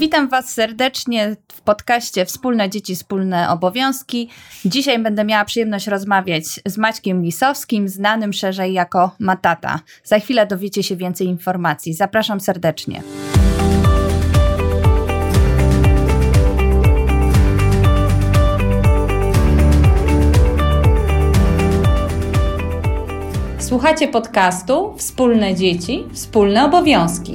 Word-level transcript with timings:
Witam 0.00 0.28
Was 0.28 0.54
serdecznie 0.54 1.36
w 1.52 1.60
podcaście 1.60 2.24
Wspólne 2.24 2.70
Dzieci, 2.70 2.96
Wspólne 2.96 3.50
Obowiązki. 3.50 4.28
Dzisiaj 4.64 4.98
będę 4.98 5.24
miała 5.24 5.44
przyjemność 5.44 5.86
rozmawiać 5.86 6.44
z 6.66 6.78
Maćkiem 6.78 7.22
Lisowskim, 7.22 7.88
znanym 7.88 8.32
szerzej 8.32 8.72
jako 8.72 9.10
Matata. 9.18 9.80
Za 10.04 10.18
chwilę 10.18 10.46
dowiecie 10.46 10.82
się 10.82 10.96
więcej 10.96 11.26
informacji. 11.26 11.94
Zapraszam 11.94 12.40
serdecznie. 12.40 13.02
Słuchacie 23.58 24.08
podcastu 24.08 24.94
Wspólne 24.98 25.54
Dzieci, 25.54 26.04
Wspólne 26.12 26.64
Obowiązki. 26.64 27.34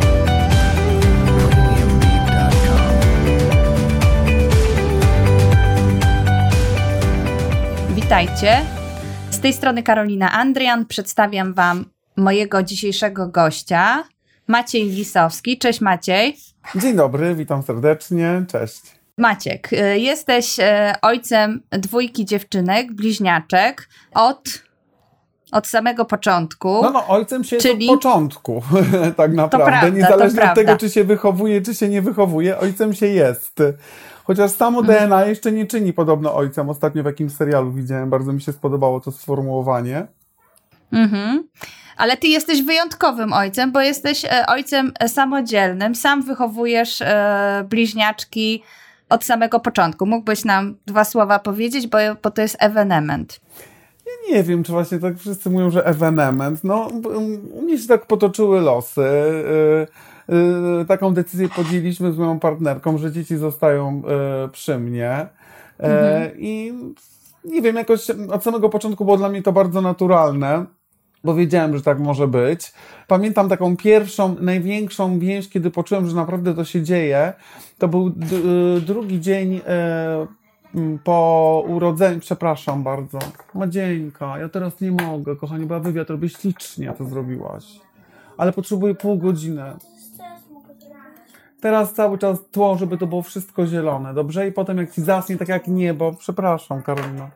Witajcie. 8.11 8.57
Z 9.29 9.39
tej 9.39 9.53
strony 9.53 9.83
Karolina 9.83 10.31
Andrian. 10.31 10.85
Przedstawiam 10.85 11.53
Wam 11.53 11.85
mojego 12.17 12.63
dzisiejszego 12.63 13.27
gościa, 13.27 14.03
Maciej 14.47 14.89
Lisowski. 14.89 15.57
Cześć 15.57 15.81
Maciej. 15.81 16.37
Dzień 16.75 16.95
dobry, 16.95 17.35
witam 17.35 17.63
serdecznie. 17.63 18.45
Cześć. 18.47 18.81
Maciek, 19.17 19.73
y, 19.73 19.99
jesteś 19.99 20.59
y, 20.59 20.63
ojcem 21.01 21.63
dwójki 21.69 22.25
dziewczynek, 22.25 22.93
bliźniaczek 22.93 23.89
od, 24.13 24.63
od 25.51 25.67
samego 25.67 26.05
początku. 26.05 26.79
No, 26.83 26.89
no, 26.89 27.07
ojcem 27.07 27.43
się 27.43 27.57
Czyli... 27.57 27.85
jest 27.85 27.91
od 27.91 28.01
początku, 28.01 28.63
tak 29.17 29.33
naprawdę. 29.33 29.71
Prawda, 29.71 29.89
Niezależnie 29.89 30.43
od 30.43 30.55
tego, 30.55 30.77
czy 30.77 30.89
się 30.89 31.03
wychowuje, 31.03 31.61
czy 31.61 31.75
się 31.75 31.89
nie 31.89 32.01
wychowuje, 32.01 32.57
ojcem 32.59 32.93
się 32.93 33.07
jest. 33.07 33.61
Chociaż 34.31 34.51
samo 34.51 34.79
mhm. 34.79 35.09
DNA 35.09 35.25
jeszcze 35.25 35.51
nie 35.51 35.65
czyni 35.65 35.93
podobno 35.93 36.35
ojcem. 36.35 36.69
Ostatnio 36.69 37.03
w 37.03 37.05
jakimś 37.05 37.31
serialu 37.33 37.71
widziałem, 37.71 38.09
bardzo 38.09 38.33
mi 38.33 38.41
się 38.41 38.51
spodobało 38.51 38.99
to 38.99 39.11
sformułowanie. 39.11 40.07
Mhm. 40.91 41.43
Ale 41.97 42.17
ty 42.17 42.27
jesteś 42.27 42.63
wyjątkowym 42.63 43.33
ojcem, 43.33 43.71
bo 43.71 43.81
jesteś 43.81 44.25
e, 44.25 44.45
ojcem 44.47 44.91
samodzielnym, 45.07 45.95
sam 45.95 46.21
wychowujesz 46.21 47.01
e, 47.01 47.65
bliźniaczki 47.69 48.63
od 49.09 49.23
samego 49.23 49.59
początku. 49.59 50.05
Mógłbyś 50.05 50.45
nam 50.45 50.75
dwa 50.85 51.03
słowa 51.03 51.39
powiedzieć, 51.39 51.87
bo, 51.87 51.97
bo 52.23 52.31
to 52.31 52.41
jest 52.41 52.57
ewenement. 52.59 53.39
Ja 54.05 54.35
nie 54.35 54.43
wiem, 54.43 54.63
czy 54.63 54.71
właśnie 54.71 54.99
tak 54.99 55.17
wszyscy 55.17 55.49
mówią, 55.49 55.71
że 55.71 55.85
ewenement. 55.85 56.63
No, 56.63 56.89
u 57.53 57.61
mnie 57.61 57.77
się 57.77 57.87
tak 57.87 58.05
potoczyły 58.05 58.61
losy. 58.61 59.01
Yy, 59.01 59.87
Y, 59.91 60.10
taką 60.87 61.13
decyzję 61.13 61.49
podjęliśmy 61.49 62.11
z 62.11 62.17
moją 62.17 62.39
partnerką, 62.39 62.97
że 62.97 63.11
dzieci 63.11 63.37
zostają 63.37 64.01
y, 64.45 64.49
przy 64.49 64.79
mnie. 64.79 65.11
E, 65.11 65.27
mhm. 65.79 66.31
I 66.37 66.73
nie 67.45 67.61
wiem, 67.61 67.75
jakoś 67.75 68.09
od 68.09 68.43
samego 68.43 68.69
początku 68.69 69.05
było 69.05 69.17
dla 69.17 69.29
mnie 69.29 69.41
to 69.41 69.51
bardzo 69.51 69.81
naturalne 69.81 70.65
bo 71.23 71.35
wiedziałem, 71.35 71.77
że 71.77 71.83
tak 71.83 71.99
może 71.99 72.27
być. 72.27 72.73
Pamiętam 73.07 73.49
taką 73.49 73.77
pierwszą, 73.77 74.35
największą 74.39 75.19
więź, 75.19 75.49
kiedy 75.49 75.71
poczułem, 75.71 76.09
że 76.09 76.15
naprawdę 76.15 76.53
to 76.53 76.65
się 76.65 76.81
dzieje. 76.81 77.33
To 77.77 77.87
był 77.87 78.07
y, 78.77 78.81
drugi 78.81 79.21
dzień 79.21 79.61
po 81.03 81.63
urodzeniu, 81.67 82.19
przepraszam 82.19 82.83
bardzo. 82.83 83.19
Madzieńka, 83.53 84.39
ja 84.39 84.49
teraz 84.49 84.81
nie 84.81 84.91
mogę, 84.91 85.35
kochanie, 85.35 85.65
była 85.65 85.79
wywiad, 85.79 86.09
robię 86.09 86.29
ślicznie, 86.29 86.93
to 86.97 87.05
zrobiłaś. 87.05 87.65
Ale 88.37 88.53
potrzebuję 88.53 88.95
pół 88.95 89.17
godziny. 89.17 89.63
Teraz 91.61 91.93
cały 91.93 92.17
czas 92.17 92.37
tło, 92.51 92.77
żeby 92.77 92.97
to 92.97 93.07
było 93.07 93.21
wszystko 93.21 93.67
zielone, 93.67 94.13
dobrze? 94.13 94.47
I 94.47 94.51
potem 94.51 94.77
jak 94.77 94.91
ci 94.91 95.01
zasnie, 95.01 95.37
tak 95.37 95.47
jak 95.47 95.67
niebo, 95.67 96.13
przepraszam 96.13 96.83
Karolina, 96.83 97.29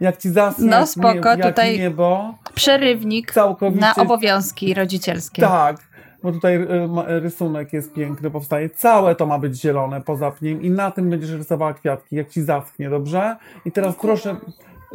jak 0.00 0.16
ci 0.16 0.30
zasnie 0.30 0.70
no, 0.70 0.86
spoko, 0.86 1.28
jak, 1.28 1.38
jak 1.38 1.48
tutaj 1.48 1.78
niebo... 1.78 2.34
Przerywnik 2.54 3.32
całkowicie, 3.32 3.80
na 3.80 3.94
obowiązki 3.94 4.74
rodzicielskie. 4.74 5.42
Tak, 5.42 5.76
bo 6.22 6.32
tutaj 6.32 6.56
y, 6.56 7.20
rysunek 7.20 7.72
jest 7.72 7.92
piękny, 7.92 8.30
powstaje. 8.30 8.70
Całe 8.70 9.14
to 9.14 9.26
ma 9.26 9.38
być 9.38 9.60
zielone 9.60 10.00
poza 10.00 10.30
pniem 10.30 10.62
i 10.62 10.70
na 10.70 10.90
tym 10.90 11.10
będziesz 11.10 11.30
rysowała 11.30 11.74
kwiatki, 11.74 12.16
jak 12.16 12.28
ci 12.28 12.42
zaschnie, 12.42 12.90
dobrze? 12.90 13.36
I 13.64 13.72
teraz 13.72 13.94
proszę, 13.96 14.36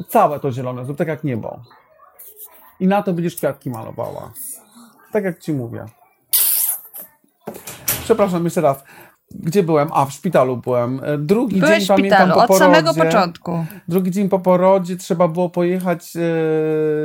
całe 0.08 0.40
to 0.40 0.52
zielone, 0.52 0.86
zrób 0.86 0.98
tak 0.98 1.08
jak 1.08 1.24
niebo. 1.24 1.60
I 2.80 2.88
na 2.88 3.04
to 3.04 3.14
będziesz 3.14 3.36
kwiatki 3.36 3.70
malowała. 3.70 4.32
Tak 5.12 5.24
jak 5.24 5.40
ci 5.40 5.54
mówię. 5.54 5.86
Przepraszam 8.08 8.44
jeszcze 8.44 8.62
raz. 8.62 8.84
Gdzie 9.32 9.64
byłem? 9.64 9.90
A, 9.94 10.06
w 10.06 10.12
szpitalu 10.12 10.58
byłem. 10.58 11.02
Drugi 11.18 11.60
Byłeś 11.60 11.86
dzień, 11.88 11.98
szpitalu, 11.98 12.10
pamiętam, 12.10 12.30
po 12.30 12.42
od 12.42 12.48
porodzie, 12.48 12.66
samego 12.66 12.94
początku. 12.94 13.66
Drugi 13.88 14.12
dzień 14.12 14.30
po 14.30 14.40
porodzie 14.40 14.98
trzeba 14.98 15.28
było 15.28 15.50
pojechać 15.50 16.16
e, 16.16 16.20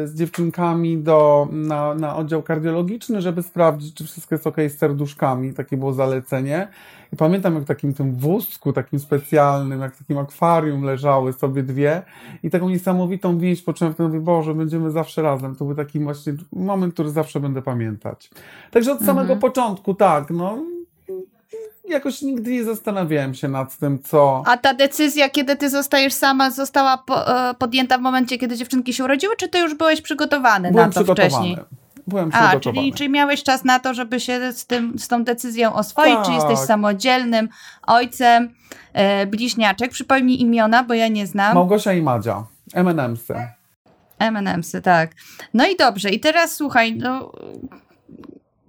z 0.06 0.14
dziewczynkami 0.14 0.98
do, 0.98 1.48
na, 1.52 1.94
na 1.94 2.16
oddział 2.16 2.42
kardiologiczny, 2.42 3.22
żeby 3.22 3.42
sprawdzić, 3.42 3.94
czy 3.94 4.04
wszystko 4.04 4.34
jest 4.34 4.46
ok 4.46 4.56
z 4.68 4.78
serduszkami. 4.78 5.54
Takie 5.54 5.76
było 5.76 5.92
zalecenie. 5.92 6.68
I 7.12 7.16
pamiętam, 7.16 7.54
jak 7.54 7.62
w 7.62 7.66
takim 7.66 7.94
tym 7.94 8.14
wózku, 8.14 8.72
takim 8.72 8.98
specjalnym, 8.98 9.80
jak 9.80 9.94
w 9.94 9.98
takim 9.98 10.18
akwarium 10.18 10.82
leżały 10.82 11.32
sobie 11.32 11.62
dwie 11.62 12.02
i 12.42 12.50
taką 12.50 12.68
niesamowitą 12.68 13.38
więź 13.38 13.62
poczułem 13.62 13.94
wtedy, 13.94 14.08
mówię, 14.08 14.20
Boże, 14.20 14.54
będziemy 14.54 14.90
zawsze 14.90 15.22
razem. 15.22 15.56
To 15.56 15.64
był 15.64 15.74
taki 15.74 16.00
właśnie 16.00 16.34
moment, 16.52 16.94
który 16.94 17.10
zawsze 17.10 17.40
będę 17.40 17.62
pamiętać. 17.62 18.30
Także 18.70 18.92
od 18.92 18.98
samego 18.98 19.20
mhm. 19.20 19.38
początku, 19.38 19.94
tak, 19.94 20.30
no 20.30 20.58
jakoś 21.92 22.22
nigdy 22.22 22.50
nie 22.50 22.64
zastanawiałem 22.64 23.34
się 23.34 23.48
nad 23.48 23.76
tym, 23.76 24.02
co. 24.02 24.42
A 24.46 24.56
ta 24.56 24.74
decyzja, 24.74 25.30
kiedy 25.30 25.56
ty 25.56 25.70
zostajesz 25.70 26.12
sama, 26.12 26.50
została 26.50 26.98
po, 26.98 27.48
e, 27.50 27.54
podjęta 27.54 27.98
w 27.98 28.00
momencie, 28.00 28.38
kiedy 28.38 28.56
dziewczynki 28.56 28.94
się 28.94 29.04
urodziły, 29.04 29.36
czy 29.36 29.48
ty 29.48 29.58
już 29.58 29.74
byłeś 29.74 30.00
przygotowany 30.00 30.70
Byłem 30.72 30.90
na 30.90 31.04
to 31.04 31.14
wcześniej? 31.14 31.56
Byłem 32.06 32.30
A, 32.34 32.60
czyli, 32.60 32.92
czyli 32.92 33.10
miałeś 33.10 33.42
czas 33.42 33.64
na 33.64 33.78
to, 33.78 33.94
żeby 33.94 34.20
się 34.20 34.52
z, 34.52 34.66
tym, 34.66 34.98
z 34.98 35.08
tą 35.08 35.24
decyzją 35.24 35.74
oswoić, 35.74 36.14
tak. 36.14 36.26
czy 36.26 36.32
jesteś 36.32 36.58
samodzielnym 36.58 37.48
ojcem, 37.86 38.54
e, 38.92 39.26
bliźniaczek. 39.26 39.90
Przypomnij 39.90 40.40
imiona, 40.40 40.84
bo 40.84 40.94
ja 40.94 41.08
nie 41.08 41.26
znam. 41.26 41.54
Małgosia 41.54 41.92
i 41.92 42.02
Madzia, 42.02 42.44
M&M'sy. 42.74 43.48
M&M'sy, 44.18 44.80
tak. 44.80 45.10
No 45.54 45.66
i 45.66 45.76
dobrze, 45.76 46.10
i 46.10 46.20
teraz 46.20 46.54
słuchaj, 46.54 46.96
no, 46.96 47.32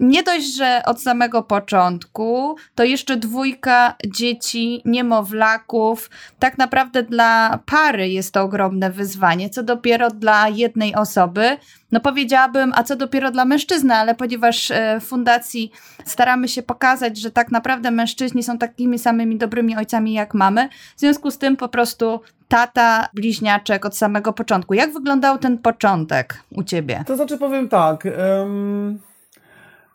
nie 0.04 0.24
dość, 0.24 0.56
że 0.56 0.82
od 0.86 1.02
samego 1.02 1.44
początku, 1.44 2.56
to 2.76 2.84
jeszcze 2.84 3.18
dwójka 3.18 3.96
dzieci, 4.08 4.82
niemowlaków. 4.86 6.10
Tak 6.40 6.58
naprawdę 6.58 7.04
dla 7.04 7.60
pary 7.66 8.10
jest 8.10 8.34
to 8.34 8.42
ogromne 8.42 8.92
wyzwanie, 8.92 9.50
co 9.50 9.64
dopiero 9.64 10.10
dla 10.10 10.50
jednej 10.50 10.96
osoby. 10.96 11.58
No 11.92 12.00
powiedziałabym, 12.00 12.72
a 12.76 12.84
co 12.84 12.96
dopiero 12.96 13.32
dla 13.32 13.46
mężczyzny, 13.46 13.94
ale 13.94 14.16
ponieważ 14.16 14.72
e, 14.72 15.00
w 15.00 15.04
fundacji 15.04 15.72
staramy 16.06 16.48
się 16.48 16.64
pokazać, 16.64 17.18
że 17.18 17.32
tak 17.32 17.52
naprawdę 17.52 17.92
mężczyźni 17.92 18.44
są 18.44 18.58
takimi 18.58 19.00
samymi 19.00 19.38
dobrymi 19.38 19.78
ojcami 19.78 20.14
jak 20.14 20.34
mamy, 20.34 20.70
w 20.96 21.00
związku 21.00 21.32
z 21.32 21.38
tym 21.38 21.58
po 21.58 21.70
prostu 21.70 22.22
tata 22.48 23.08
bliźniaczek 23.14 23.86
od 23.86 23.98
samego 23.98 24.34
początku. 24.34 24.74
Jak 24.74 24.94
wyglądał 24.94 25.38
ten 25.38 25.58
początek 25.58 26.44
u 26.52 26.64
ciebie? 26.64 27.04
To 27.08 27.16
znaczy 27.16 27.38
powiem 27.38 27.70
tak. 27.70 28.04
Um 28.06 29.13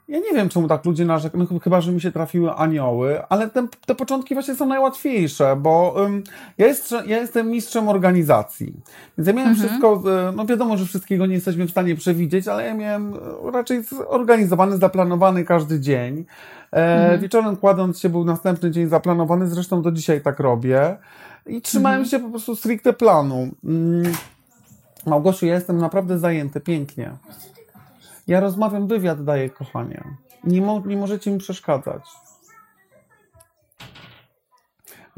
ja 0.08 0.18
nie 0.18 0.32
wiem, 0.34 0.48
czemu 0.48 0.68
tak 0.68 0.84
ludzie 0.84 1.04
narzekają, 1.04 1.46
no, 1.50 1.58
chyba, 1.58 1.80
że 1.80 1.92
mi 1.92 2.00
się 2.00 2.12
trafiły 2.12 2.52
anioły, 2.52 3.22
ale 3.28 3.50
te, 3.50 3.66
te 3.86 3.94
początki 3.94 4.34
właśnie 4.34 4.54
są 4.54 4.66
najłatwiejsze, 4.66 5.56
bo 5.56 5.94
um, 5.96 6.22
ja, 6.58 6.66
jest, 6.66 6.92
ja 7.06 7.18
jestem 7.18 7.50
mistrzem 7.50 7.88
organizacji. 7.88 8.74
Więc 9.18 9.28
ja 9.28 9.34
miałem 9.34 9.50
mhm. 9.50 9.68
wszystko, 9.68 10.02
e, 10.28 10.32
no 10.32 10.46
wiadomo, 10.46 10.76
że 10.76 10.84
wszystkiego 10.84 11.26
nie 11.26 11.34
jesteśmy 11.34 11.66
w 11.66 11.70
stanie 11.70 11.96
przewidzieć, 11.96 12.48
ale 12.48 12.64
ja 12.64 12.74
miałem 12.74 13.14
raczej 13.52 13.82
zorganizowany, 14.10 14.76
zaplanowany 14.76 15.44
każdy 15.44 15.80
dzień. 15.80 16.24
E, 16.72 16.76
mhm. 16.76 17.20
Wieczorem 17.20 17.56
kładąc 17.56 17.98
się 17.98 18.08
był 18.08 18.24
następny 18.24 18.70
dzień 18.70 18.88
zaplanowany, 18.88 19.48
zresztą 19.48 19.82
do 19.82 19.92
dzisiaj 19.92 20.20
tak 20.20 20.40
robię. 20.40 20.96
I 21.46 21.62
trzymałem 21.62 22.00
mhm. 22.00 22.10
się 22.10 22.18
po 22.18 22.30
prostu 22.30 22.56
stricte 22.56 22.92
planu. 22.92 23.48
Mm. 23.64 24.12
Małgosiu, 25.06 25.46
ja 25.46 25.54
jestem 25.54 25.78
naprawdę 25.78 26.18
zajęty, 26.18 26.60
pięknie. 26.60 27.12
Ja 28.28 28.40
rozmawiam, 28.40 28.86
wywiad 28.86 29.24
daję, 29.24 29.50
kochanie. 29.50 30.04
Nie, 30.44 30.60
mo 30.60 30.82
nie 30.86 30.96
możecie 30.96 31.30
mi 31.30 31.38
przeszkadzać. 31.38 32.02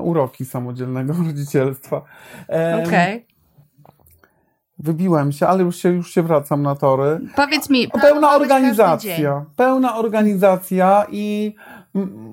uroki 0.01 0.45
samodzielnego 0.45 1.15
rodzicielstwa. 1.27 2.03
Okej. 2.49 2.85
Okay. 2.85 3.31
Wybiłem 4.79 5.33
się, 5.33 5.47
ale 5.47 5.63
już 5.63 5.77
się, 5.77 5.89
już 5.89 6.15
się 6.15 6.23
wracam 6.23 6.63
na 6.63 6.75
tory. 6.77 7.21
Powiedz 7.37 7.71
mi, 7.71 7.89
pełna 7.89 8.35
organizacja. 8.35 9.45
Pełna 9.57 9.97
organizacja 9.97 11.07
i 11.11 11.55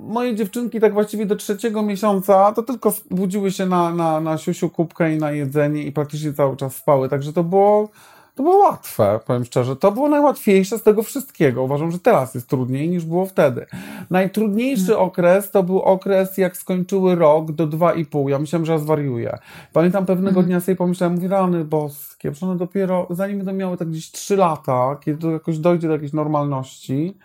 moje 0.08 0.36
dziewczynki 0.36 0.80
tak 0.80 0.94
właściwie 0.94 1.26
do 1.26 1.36
trzeciego 1.36 1.82
miesiąca 1.82 2.52
to 2.52 2.64
tylko 2.64 2.94
budziły 3.12 3.52
się 3.52 3.66
na, 3.66 3.90
na, 3.94 4.20
na 4.20 4.38
siusiu 4.38 4.70
kubkę 4.70 5.14
i 5.14 5.18
na 5.18 5.32
jedzenie 5.32 5.84
i 5.84 5.92
praktycznie 5.92 6.34
cały 6.34 6.58
czas 6.58 6.76
spały. 6.76 7.10
Także 7.10 7.34
to 7.34 7.44
było 7.44 7.90
to 8.38 8.44
było 8.44 8.58
łatwe, 8.58 9.20
powiem 9.26 9.46
szczerze. 9.46 9.76
To 9.76 9.92
było 9.92 10.10
najłatwiejsze 10.10 10.78
z 10.78 10.84
tego 10.84 11.04
wszystkiego. 11.04 11.64
Uważam, 11.64 11.92
że 11.92 12.00
teraz 12.00 12.36
jest 12.36 12.48
trudniej 12.48 12.90
niż 12.90 13.06
było 13.06 13.26
wtedy. 13.26 13.66
Najtrudniejszy 14.10 14.86
hmm. 14.86 15.06
okres 15.06 15.52
to 15.52 15.64
był 15.64 15.82
okres, 15.82 16.38
jak 16.38 16.58
skończyły 16.58 17.16
rok 17.16 17.52
do 17.52 17.68
dwa 17.68 17.94
i 17.94 18.06
pół. 18.06 18.30
Ja 18.30 18.40
myślałem, 18.40 18.66
że 18.66 18.72
ja 18.72 18.80
zwariuję. 18.80 19.38
Pamiętam 19.74 20.06
pewnego 20.06 20.34
hmm. 20.34 20.46
dnia 20.46 20.60
sobie 20.60 20.76
pomyślałem, 20.76 21.16
mówię, 21.16 21.28
rany 21.28 21.66
boskie, 21.66 22.34
że 22.34 22.46
one 22.46 22.58
dopiero, 22.58 23.08
zanim 23.10 23.38
będą 23.38 23.54
miały 23.54 23.78
tak 23.78 23.90
gdzieś 23.90 24.12
trzy 24.12 24.36
lata, 24.36 24.98
kiedy 25.02 25.22
to 25.22 25.32
jakoś 25.32 25.58
dojdzie 25.58 25.88
do 25.88 25.94
jakiejś 25.94 26.14
normalności, 26.14 27.18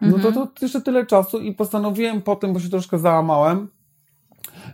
no 0.00 0.18
to, 0.18 0.32
to 0.32 0.48
jeszcze 0.62 0.80
tyle 0.80 1.06
czasu 1.06 1.38
i 1.38 1.52
postanowiłem 1.52 2.22
po 2.22 2.36
tym, 2.36 2.52
bo 2.52 2.60
się 2.60 2.68
troszkę 2.68 2.98
załamałem, 2.98 3.68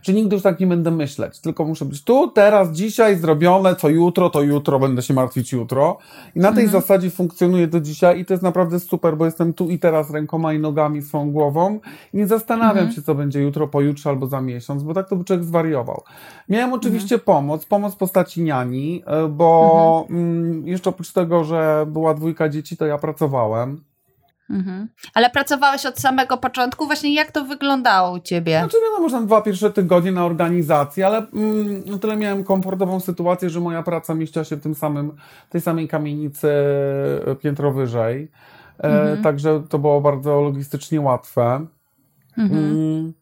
że 0.01 0.13
nigdy 0.13 0.35
już 0.35 0.43
tak 0.43 0.59
nie 0.59 0.67
będę 0.67 0.91
myśleć, 0.91 1.39
tylko 1.39 1.65
muszę 1.65 1.85
być 1.85 2.03
tu, 2.03 2.27
teraz, 2.27 2.71
dzisiaj 2.71 3.17
zrobione, 3.17 3.75
co 3.75 3.89
jutro, 3.89 4.29
to 4.29 4.41
jutro, 4.41 4.79
będę 4.79 5.01
się 5.01 5.13
martwić 5.13 5.51
jutro. 5.51 5.97
I 6.35 6.39
na 6.39 6.51
tej 6.51 6.63
mhm. 6.63 6.81
zasadzie 6.81 7.09
funkcjonuję 7.09 7.67
do 7.67 7.79
dzisiaj 7.79 8.19
i 8.19 8.25
to 8.25 8.33
jest 8.33 8.43
naprawdę 8.43 8.79
super, 8.79 9.17
bo 9.17 9.25
jestem 9.25 9.53
tu 9.53 9.69
i 9.69 9.79
teraz 9.79 10.11
rękoma 10.11 10.53
i 10.53 10.59
nogami, 10.59 11.01
swoją 11.01 11.31
głową 11.31 11.79
i 12.13 12.17
nie 12.17 12.27
zastanawiam 12.27 12.77
mhm. 12.77 12.91
się, 12.91 13.01
co 13.01 13.15
będzie 13.15 13.41
jutro, 13.41 13.67
pojutrze 13.67 14.09
albo 14.09 14.27
za 14.27 14.41
miesiąc, 14.41 14.83
bo 14.83 14.93
tak 14.93 15.09
to 15.09 15.15
by 15.15 15.23
człowiek 15.23 15.45
zwariował. 15.45 16.03
Miałem 16.49 16.73
oczywiście 16.73 17.15
mhm. 17.15 17.25
pomoc, 17.25 17.65
pomoc 17.65 17.93
w 17.93 17.97
postaci 17.97 18.41
niani, 18.41 19.03
e, 19.05 19.27
bo 19.27 20.05
mhm. 20.09 20.19
mm, 20.19 20.67
jeszcze 20.67 20.89
oprócz 20.89 21.11
tego, 21.11 21.43
że 21.43 21.85
była 21.89 22.13
dwójka 22.13 22.49
dzieci, 22.49 22.77
to 22.77 22.85
ja 22.85 22.97
pracowałem. 22.97 23.89
Mhm. 24.49 24.87
Ale 25.13 25.29
pracowałeś 25.29 25.85
od 25.85 25.99
samego 25.99 26.37
początku, 26.37 26.85
właśnie 26.85 27.13
jak 27.13 27.31
to 27.31 27.45
wyglądało 27.45 28.11
u 28.11 28.19
ciebie? 28.19 28.59
Znaczy, 28.59 28.77
no, 28.95 29.01
można 29.01 29.21
dwa 29.21 29.41
pierwsze 29.41 29.71
tygodnie 29.71 30.11
na 30.11 30.25
organizację, 30.25 31.07
ale 31.07 31.17
mm, 31.17 31.83
no 31.85 31.97
tyle 31.99 32.17
miałem 32.17 32.43
komfortową 32.43 32.99
sytuację, 32.99 33.49
że 33.49 33.59
moja 33.59 33.83
praca 33.83 34.13
mieściła 34.13 34.45
się 34.45 34.55
w 34.55 34.61
tym 34.61 34.75
samym, 34.75 35.11
tej 35.49 35.61
samej 35.61 35.87
kamienicy 35.87 36.49
e, 37.27 37.35
piętro 37.35 37.71
wyżej. 37.71 38.31
E, 38.79 38.83
mhm. 38.83 39.23
także 39.23 39.63
to 39.69 39.79
było 39.79 40.01
bardzo 40.01 40.41
logistycznie 40.41 41.01
łatwe. 41.01 41.65
Mhm. 42.37 42.63
Mm, 42.63 43.13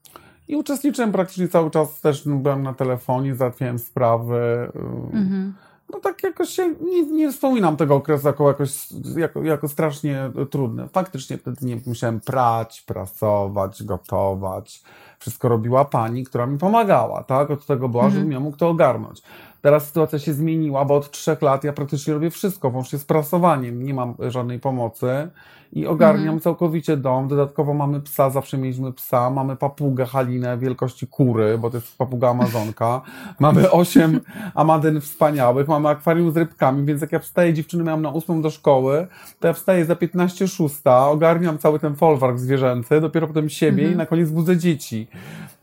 I 0.47 0.55
uczestniczyłem 0.55 1.11
praktycznie 1.11 1.47
cały 1.47 1.71
czas, 1.71 2.01
też 2.01 2.27
byłem 2.27 2.63
na 2.63 2.73
telefonie, 2.73 3.35
załatwiałem 3.35 3.79
sprawy. 3.79 4.69
E, 4.75 5.17
mhm 5.17 5.53
no 5.93 5.99
tak 5.99 6.23
jakoś 6.23 6.49
się, 6.49 6.75
nie, 6.81 7.01
nie 7.03 7.31
wspominam 7.31 7.77
tego 7.77 7.95
okresu 7.95 8.27
jako, 8.27 8.47
jakoś, 8.47 8.87
jako, 9.17 9.43
jako 9.43 9.67
strasznie 9.67 10.31
trudny. 10.49 10.87
Faktycznie 10.87 11.37
wtedy 11.37 11.65
nie 11.65 11.79
musiałem 11.85 12.19
prać, 12.19 12.81
prasować, 12.81 13.83
gotować. 13.83 14.83
Wszystko 15.19 15.49
robiła 15.49 15.85
pani, 15.85 16.23
która 16.23 16.45
mi 16.45 16.57
pomagała, 16.57 17.23
tak? 17.23 17.51
Od 17.51 17.65
tego 17.65 17.89
była, 17.89 18.03
mhm. 18.03 18.19
żebym 18.19 18.31
ja 18.31 18.39
mógł 18.39 18.57
to 18.57 18.69
ogarnąć. 18.69 19.21
Teraz 19.61 19.87
sytuacja 19.87 20.19
się 20.19 20.33
zmieniła, 20.33 20.85
bo 20.85 20.95
od 20.95 21.11
trzech 21.11 21.41
lat 21.41 21.63
ja 21.63 21.73
praktycznie 21.73 22.13
robię 22.13 22.29
wszystko, 22.29 22.69
włącznie 22.69 22.99
z 22.99 23.05
prasowaniem. 23.05 23.83
Nie 23.83 23.93
mam 23.93 24.15
żadnej 24.29 24.59
pomocy 24.59 25.29
i 25.73 25.87
ogarniam 25.87 26.23
mhm. 26.23 26.39
całkowicie 26.39 26.97
dom. 26.97 27.27
Dodatkowo 27.27 27.73
mamy 27.73 28.01
psa, 28.01 28.29
zawsze 28.29 28.57
mieliśmy 28.57 28.93
psa. 28.93 29.29
Mamy 29.29 29.55
papugę 29.55 30.05
Halinę 30.05 30.57
wielkości 30.57 31.07
kury, 31.07 31.57
bo 31.57 31.69
to 31.69 31.77
jest 31.77 31.97
papuga 31.97 32.29
Amazonka. 32.29 33.01
mamy 33.39 33.71
osiem 33.71 34.19
amadyn 34.55 35.01
wspaniałych, 35.01 35.67
mamy 35.67 35.89
akwarium 35.89 36.31
z 36.31 36.37
rybkami, 36.37 36.85
więc 36.85 37.01
jak 37.01 37.11
ja 37.11 37.19
wstaję, 37.19 37.53
dziewczyny 37.53 37.83
miałam 37.83 38.01
na 38.01 38.09
ósmą 38.09 38.41
do 38.41 38.49
szkoły, 38.49 39.07
to 39.39 39.47
ja 39.47 39.53
wstaję 39.53 39.85
za 39.85 39.95
15 39.95 40.47
szósta, 40.47 41.09
ogarniam 41.09 41.57
cały 41.57 41.79
ten 41.79 41.95
folwark 41.95 42.39
zwierzęcy, 42.39 43.01
dopiero 43.01 43.27
potem 43.27 43.49
siebie 43.49 43.83
mhm. 43.83 43.93
i 43.93 43.97
na 43.97 44.05
koniec 44.05 44.29
budzę 44.29 44.57
dzieci. 44.57 45.07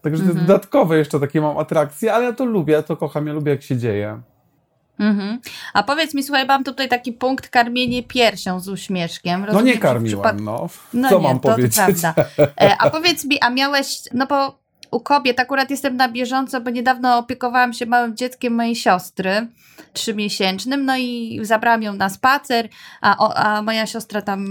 Także 0.05 0.23
to 0.23 0.31
mhm. 0.31 0.47
dodatkowe 0.47 0.99
jeszcze 0.99 1.21
takie 1.21 1.41
mam 1.41 1.59
atrakcje, 1.59 2.15
ale 2.15 2.25
ja 2.25 2.33
to 2.33 2.45
lubię, 2.45 2.75
ja 2.75 2.83
to 2.83 2.97
kocham, 2.97 3.27
ja 3.27 3.33
lubię 3.33 3.53
jak 3.53 3.63
się 3.63 3.77
dzieje. 3.77 4.21
Mhm. 4.99 5.41
A 5.75 5.83
powiedz 5.83 6.15
mi, 6.15 6.23
słuchaj, 6.23 6.47
mam 6.47 6.65
tutaj 6.65 6.89
taki 6.89 7.13
punkt 7.13 7.49
karmienie 7.49 8.03
piersią 8.03 8.61
z 8.61 8.69
uśmieszkiem. 8.69 9.45
Rozumiem, 9.45 9.67
no 9.67 9.73
nie 9.73 9.79
karmiłam, 9.79 10.23
przypad... 10.23 10.41
no. 10.41 10.69
no. 10.95 11.09
Co 11.09 11.19
nie, 11.19 11.29
mam 11.29 11.41
to, 11.41 11.49
powiedzieć? 11.49 12.05
E, 12.61 12.77
a 12.79 12.91
powiedz 12.91 13.25
mi, 13.25 13.41
a 13.41 13.51
miałeś, 13.51 14.03
no 14.15 14.27
bo 14.27 14.64
u 14.95 15.01
kobiet 15.01 15.41
akurat 15.41 15.71
jestem 15.71 15.97
na 15.97 16.09
bieżąco, 16.09 16.61
bo 16.61 16.71
niedawno 16.71 17.19
opiekowałam 17.19 17.73
się 17.73 17.87
małym 17.87 18.17
dzieckiem 18.17 18.55
mojej 18.55 18.77
siostry, 18.77 19.47
trzymiesięcznym, 19.93 20.85
no 20.85 20.97
i 20.99 21.41
zabrałam 21.43 21.83
ją 21.83 21.93
na 21.93 22.09
spacer, 22.09 22.69
a, 23.01 23.35
a 23.35 23.63
moja 23.63 23.87
siostra 23.87 24.23
tam 24.23 24.45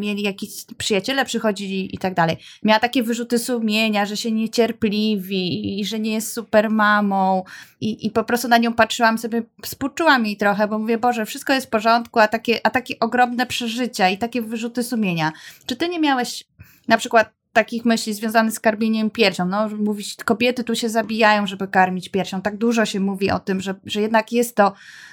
mieli 0.00 0.22
jakiś 0.22 0.50
przyjaciele, 0.78 1.24
przychodzili 1.24 1.94
i 1.94 1.98
tak 1.98 2.14
dalej. 2.14 2.36
Miała 2.62 2.80
takie 2.80 3.02
wyrzuty 3.02 3.38
sumienia, 3.38 4.06
że 4.06 4.16
się 4.16 4.32
niecierpliwi 4.32 5.80
i 5.80 5.84
że 5.84 5.98
nie 5.98 6.12
jest 6.12 6.32
super 6.32 6.70
mamą 6.70 7.44
i, 7.80 8.06
i 8.06 8.10
po 8.10 8.24
prostu 8.24 8.48
na 8.48 8.58
nią 8.58 8.72
patrzyłam 8.72 9.18
sobie, 9.18 9.42
współczułam 9.62 10.26
jej 10.26 10.36
trochę, 10.36 10.68
bo 10.68 10.78
mówię, 10.78 10.98
Boże, 10.98 11.26
wszystko 11.26 11.52
jest 11.52 11.66
w 11.66 11.70
porządku, 11.70 12.20
a 12.20 12.28
takie, 12.28 12.66
a 12.66 12.70
takie 12.70 12.98
ogromne 13.00 13.46
przeżycia 13.46 14.08
i 14.08 14.18
takie 14.18 14.42
wyrzuty 14.42 14.82
sumienia. 14.82 15.32
Czy 15.66 15.76
ty 15.76 15.88
nie 15.88 16.00
miałeś 16.00 16.44
na 16.88 16.98
przykład 16.98 17.41
takich 17.52 17.84
myśli 17.84 18.14
związanych 18.14 18.52
z 18.52 18.60
karmieniem 18.60 19.10
piersią. 19.10 19.46
No, 19.46 19.68
mówić, 19.68 20.16
kobiety 20.24 20.64
tu 20.64 20.74
się 20.74 20.88
zabijają, 20.88 21.46
żeby 21.46 21.68
karmić 21.68 22.08
piersią. 22.08 22.42
Tak 22.42 22.56
dużo 22.56 22.86
się 22.86 23.00
mówi 23.00 23.30
o 23.30 23.38
tym, 23.38 23.60
że, 23.60 23.74
że 23.86 24.00
jednak 24.00 24.32
jest 24.32 24.56
to, 24.56 24.72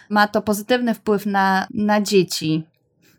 ma 0.10 0.28
to 0.28 0.42
pozytywny 0.42 0.94
wpływ 0.94 1.26
na, 1.26 1.68
na 1.74 2.02
dzieci. 2.02 2.64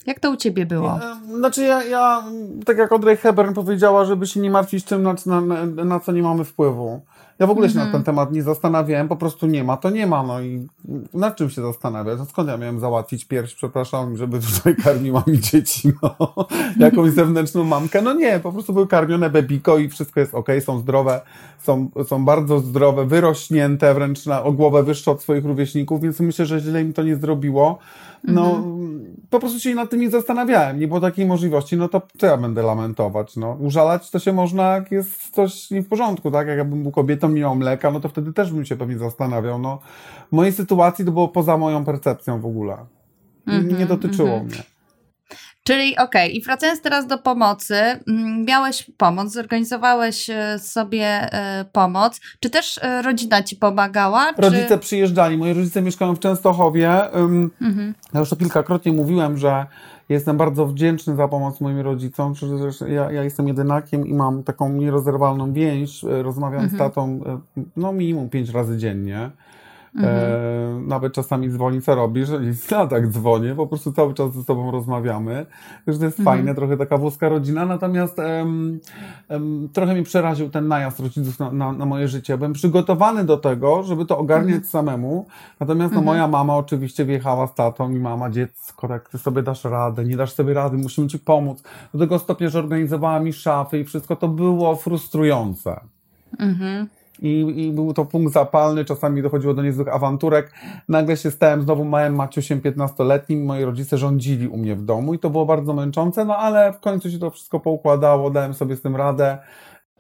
Jak 0.07 0.21
to 0.21 0.31
u 0.31 0.37
ciebie 0.37 0.67
było? 0.67 1.01
Znaczy 1.37 1.63
ja, 1.63 1.85
ja 1.85 2.25
tak 2.67 2.79
jak 2.79 2.93
Audrey 2.93 3.17
Hepburn 3.17 3.55
powiedziała, 3.55 4.05
żeby 4.05 4.27
się 4.27 4.41
nie 4.41 4.51
martwić 4.51 4.85
tym, 4.85 5.03
na, 5.03 5.15
na, 5.41 5.67
na 5.85 6.01
co 6.01 6.13
nie 6.13 6.23
mamy 6.23 6.45
wpływu. 6.45 7.01
Ja 7.41 7.47
w 7.47 7.51
ogóle 7.51 7.71
się 7.71 7.79
na 7.79 7.93
ten 7.93 8.03
temat 8.03 8.33
nie 8.33 8.43
zastanawiałem, 8.43 9.09
po 9.09 9.17
prostu 9.17 9.47
nie 9.47 9.65
ma, 9.65 9.77
to 9.77 9.91
nie 9.91 10.07
ma, 10.07 10.23
no 10.23 10.41
i 10.41 10.67
nad 11.15 11.37
czym 11.37 11.51
się 11.51 11.63
zastanawiać? 11.63 12.19
No 12.19 12.25
skąd 12.25 12.49
ja 12.49 12.57
miałem 12.57 12.81
załatwić 12.81 13.25
pierś, 13.25 13.55
przepraszam, 13.55 14.17
żeby 14.17 14.41
tutaj 14.41 14.77
karmiła 14.85 15.25
mi 15.27 15.41
dzieci, 15.41 15.93
no, 16.03 16.17
jakąś 16.87 17.11
zewnętrzną 17.11 17.65
mamkę? 17.65 18.03
No 18.03 18.15
nie, 18.15 18.41
po 18.41 18.53
prostu 18.53 18.73
były 18.73 18.87
karmione 18.87 19.31
bebiko 19.31 19.79
i 19.79 19.89
wszystko 19.89 20.21
jest 20.21 20.35
ok, 20.35 20.49
są 20.65 20.79
zdrowe, 20.79 21.21
są, 21.59 21.91
są 22.07 22.25
bardzo 22.25 22.61
zdrowe, 22.61 23.07
wyrośnięte 23.07 23.95
wręcz 23.95 24.27
na, 24.27 24.43
o 24.43 24.53
głowę 24.53 24.83
wyższe 24.83 25.11
od 25.11 25.23
swoich 25.23 25.45
rówieśników, 25.45 26.01
więc 26.01 26.21
myślę, 26.21 26.47
że 26.47 26.61
źle 26.61 26.85
mi 26.85 26.93
to 26.93 27.03
nie 27.03 27.17
zrobiło. 27.17 27.79
No, 28.25 28.57
mhm. 28.57 29.17
po 29.31 29.41
prostu 29.41 29.61
się 29.61 29.75
nad 29.75 29.91
tym 29.91 30.01
nie 30.01 30.11
zastanawiałem, 30.11 30.79
nie 30.79 30.89
było 30.89 31.01
takiej 31.01 31.27
możliwości, 31.27 31.77
no 31.77 31.89
to 31.89 32.03
co 32.19 32.27
ja 32.27 32.37
będę 32.37 32.63
lamentować, 32.63 33.37
no. 33.37 33.57
Użalać 33.61 34.11
to 34.11 34.19
się 34.19 34.33
można, 34.33 34.75
jak 34.75 34.93
jest 34.93 35.31
coś 35.31 35.71
nie 35.71 35.83
w 35.83 35.89
porządku, 35.89 36.31
tak? 36.31 36.49
Jak 36.49 36.59
ja 36.59 36.65
bym 36.65 36.83
był 36.83 36.93
kobietą, 36.93 37.29
nie 37.29 37.41
miał 37.41 37.57
mleka, 37.57 37.91
no 37.91 38.01
to 38.01 38.09
wtedy 38.09 38.33
też 38.33 38.53
bym 38.53 38.65
się 38.65 38.77
pewnie 38.77 38.99
zastanawiał, 38.99 39.59
no. 39.59 39.79
W 40.29 40.33
mojej 40.33 40.53
sytuacji 40.53 41.05
to 41.05 41.13
było 41.13 41.29
poza 41.29 41.57
moją 41.57 41.85
percepcją 41.85 42.41
w 42.41 42.47
ogóle. 42.47 42.77
Mhm, 43.47 43.79
nie 43.79 43.87
dotyczyło 43.87 44.29
mhm. 44.29 44.47
mnie. 44.47 44.80
Czyli 45.71 45.97
okej, 45.97 46.05
okay. 46.05 46.29
i 46.29 46.43
wracając 46.43 46.83
teraz 46.83 47.07
do 47.07 47.19
pomocy, 47.19 47.75
mm, 47.75 48.45
miałeś 48.45 48.91
pomoc, 48.97 49.33
zorganizowałeś 49.33 50.31
e, 50.31 50.59
sobie 50.59 51.07
e, 51.07 51.65
pomoc. 51.73 52.21
Czy 52.41 52.51
też 52.51 52.81
e, 52.83 53.03
rodzina 53.03 53.43
ci 53.43 53.57
pomagała? 53.57 54.33
Rodzice 54.39 54.69
czy... 54.69 54.79
przyjeżdżali. 54.79 55.39
Moi 55.39 55.53
rodzice 55.53 55.83
mieszkają 55.83 56.15
w 56.15 56.19
Częstochowie. 56.19 57.13
Mhm. 57.13 57.95
Ja 58.15 58.21
już 58.21 58.31
to 58.31 58.37
kilkakrotnie 58.37 58.93
mówiłem, 58.93 59.39
że 59.39 59.67
jestem 60.09 60.37
bardzo 60.37 60.67
wdzięczny 60.67 61.17
za 61.17 61.29
pomoc 61.29 61.61
moim 61.61 61.81
rodzicom. 61.81 62.35
Przecież 62.35 62.81
ja, 62.81 63.13
ja 63.13 63.25
jestem 63.25 63.49
jedynakiem 63.49 64.07
i 64.07 64.15
mam 64.15 64.43
taką 64.43 64.73
nierozerwalną 64.73 65.53
więź. 65.53 66.03
Rozmawiam 66.03 66.63
mhm. 66.63 66.77
z 66.77 66.79
tatą 66.79 67.21
no 67.77 67.93
minimum 67.93 68.29
pięć 68.29 68.51
razy 68.51 68.79
dziennie. 68.79 69.31
Mhm. 69.95 70.15
E, 70.15 70.81
nawet 70.87 71.13
czasami 71.13 71.51
dzwoni, 71.51 71.83
co 71.83 71.95
robisz? 71.95 72.29
Ja 72.71 72.87
tak 72.97 73.09
dzwonię, 73.09 73.55
po 73.55 73.67
prostu 73.67 73.93
cały 73.93 74.15
czas 74.15 74.33
ze 74.33 74.45
sobą 74.45 74.71
rozmawiamy. 74.71 75.47
Także 75.87 75.99
to 75.99 76.05
jest 76.05 76.21
mhm. 76.21 76.37
fajne, 76.37 76.55
trochę 76.55 76.77
taka 76.77 76.99
włoska 76.99 77.29
rodzina, 77.29 77.67
natomiast 77.67 78.19
em, 78.19 78.81
em, 79.29 79.69
trochę 79.73 79.95
mi 79.95 80.03
przeraził 80.03 80.51
ten 80.51 80.69
najazd 80.69 81.01
rodziców 81.01 81.39
na, 81.39 81.53
na, 81.53 81.73
na, 81.73 81.87
moje 81.87 82.09
życie. 82.09 82.39
Byłem 82.39 82.53
przygotowany 82.53 83.25
do 83.25 83.37
tego, 83.37 83.83
żeby 83.83 84.07
to 84.07 84.19
ogarniać 84.19 84.55
mhm. 84.55 84.71
samemu, 84.71 85.27
natomiast 85.61 85.95
no, 85.95 85.99
mhm. 85.99 86.05
moja 86.05 86.29
mama 86.29 86.57
oczywiście 86.57 87.05
wjechała 87.05 87.47
z 87.47 87.55
tatą 87.55 87.91
i 87.91 87.99
mama, 87.99 88.31
dziecko, 88.31 88.89
tak 88.89 89.09
ty 89.09 89.19
sobie 89.19 89.43
dasz 89.43 89.65
radę, 89.65 90.05
nie 90.05 90.17
dasz 90.17 90.33
sobie 90.33 90.55
rady, 90.55 90.77
musimy 90.77 91.09
ci 91.09 91.19
pomóc. 91.19 91.63
Do 91.95 92.01
tego 92.01 92.19
stopnia, 92.19 92.49
że 92.49 92.59
organizowała 92.59 93.21
mi 93.21 93.33
szafy 93.33 93.79
i 93.79 93.85
wszystko 93.85 94.17
to 94.17 94.29
było 94.29 94.77
frustrujące. 94.77 95.81
Mhm 96.39 96.89
i, 97.23 97.65
i 97.67 97.73
był 97.73 97.95
to 97.95 98.05
punkt 98.05 98.33
zapalny, 98.33 98.85
czasami 98.85 99.23
dochodziło 99.23 99.55
do 99.55 99.63
niezłych 99.63 99.89
awanturek. 99.89 100.53
Nagle 100.89 101.17
się 101.17 101.31
stałem 101.31 101.63
znowu 101.63 101.85
małym 101.85 102.15
Maciusiem 102.15 102.61
15-letnim, 102.61 103.45
moi 103.45 103.65
rodzice 103.65 103.99
rządzili 103.99 104.49
u 104.49 104.57
mnie 104.57 104.77
w 104.77 104.83
domu 104.83 105.15
i 105.15 105.19
to 105.19 105.31
było 105.31 105.47
bardzo 105.47 105.75
męczące, 105.75 106.25
no 106.25 106.37
ale 106.37 106.73
w 106.73 106.81
końcu 106.81 107.11
się 107.11 107.19
to 107.19 107.31
wszystko 107.31 107.61
poukładało, 107.61 108.31
dałem 108.31 108.55
sobie 108.55 108.77
z 108.77 108.83
tym 108.83 108.97
radę. 108.97 109.39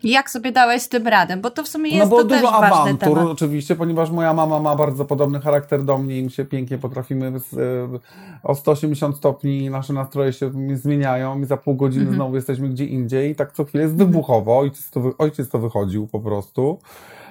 Jak 0.04 0.30
sobie 0.30 0.52
dałeś 0.52 0.83
z 0.83 0.88
tym 0.88 1.07
radę? 1.07 1.37
Bo 1.37 1.50
to 1.50 1.62
w 1.62 1.69
sumie 1.69 1.90
jest 1.90 2.11
no 2.11 2.16
bo 2.16 2.25
dużo 2.25 2.52
awantur 2.52 3.19
oczywiście, 3.19 3.76
ponieważ 3.76 4.11
moja 4.11 4.35
mama 4.35 4.61
ma 4.61 4.76
bardzo 4.76 5.04
podobny 5.04 5.40
charakter 5.40 5.85
do 5.85 5.99
mnie 5.99 6.19
i 6.19 6.23
my 6.25 6.30
się 6.30 6.45
pięknie 6.45 6.78
potrafimy 6.78 7.38
z, 7.38 7.52
y, 7.52 8.00
o 8.42 8.54
180 8.54 9.16
stopni 9.16 9.71
nasze 9.71 9.92
nastroje 9.92 10.33
się 10.33 10.50
zmieniają 10.75 11.40
i 11.40 11.45
za 11.45 11.57
pół 11.57 11.75
godziny 11.75 12.02
Mhm. 12.02 12.16
znowu 12.16 12.37
jesteśmy 12.37 12.69
gdzie 12.69 12.85
indziej 12.85 13.30
i 13.30 13.35
tak 13.35 13.52
co 13.52 13.64
chwilę 13.64 13.85
jest 13.85 13.97
wybuchowo. 13.97 14.59
Ojciec 14.59 14.90
to, 14.90 15.12
ojciec 15.19 15.49
to 15.49 15.59
wychodził 15.59 16.07
po 16.07 16.21
prostu. 16.21 16.78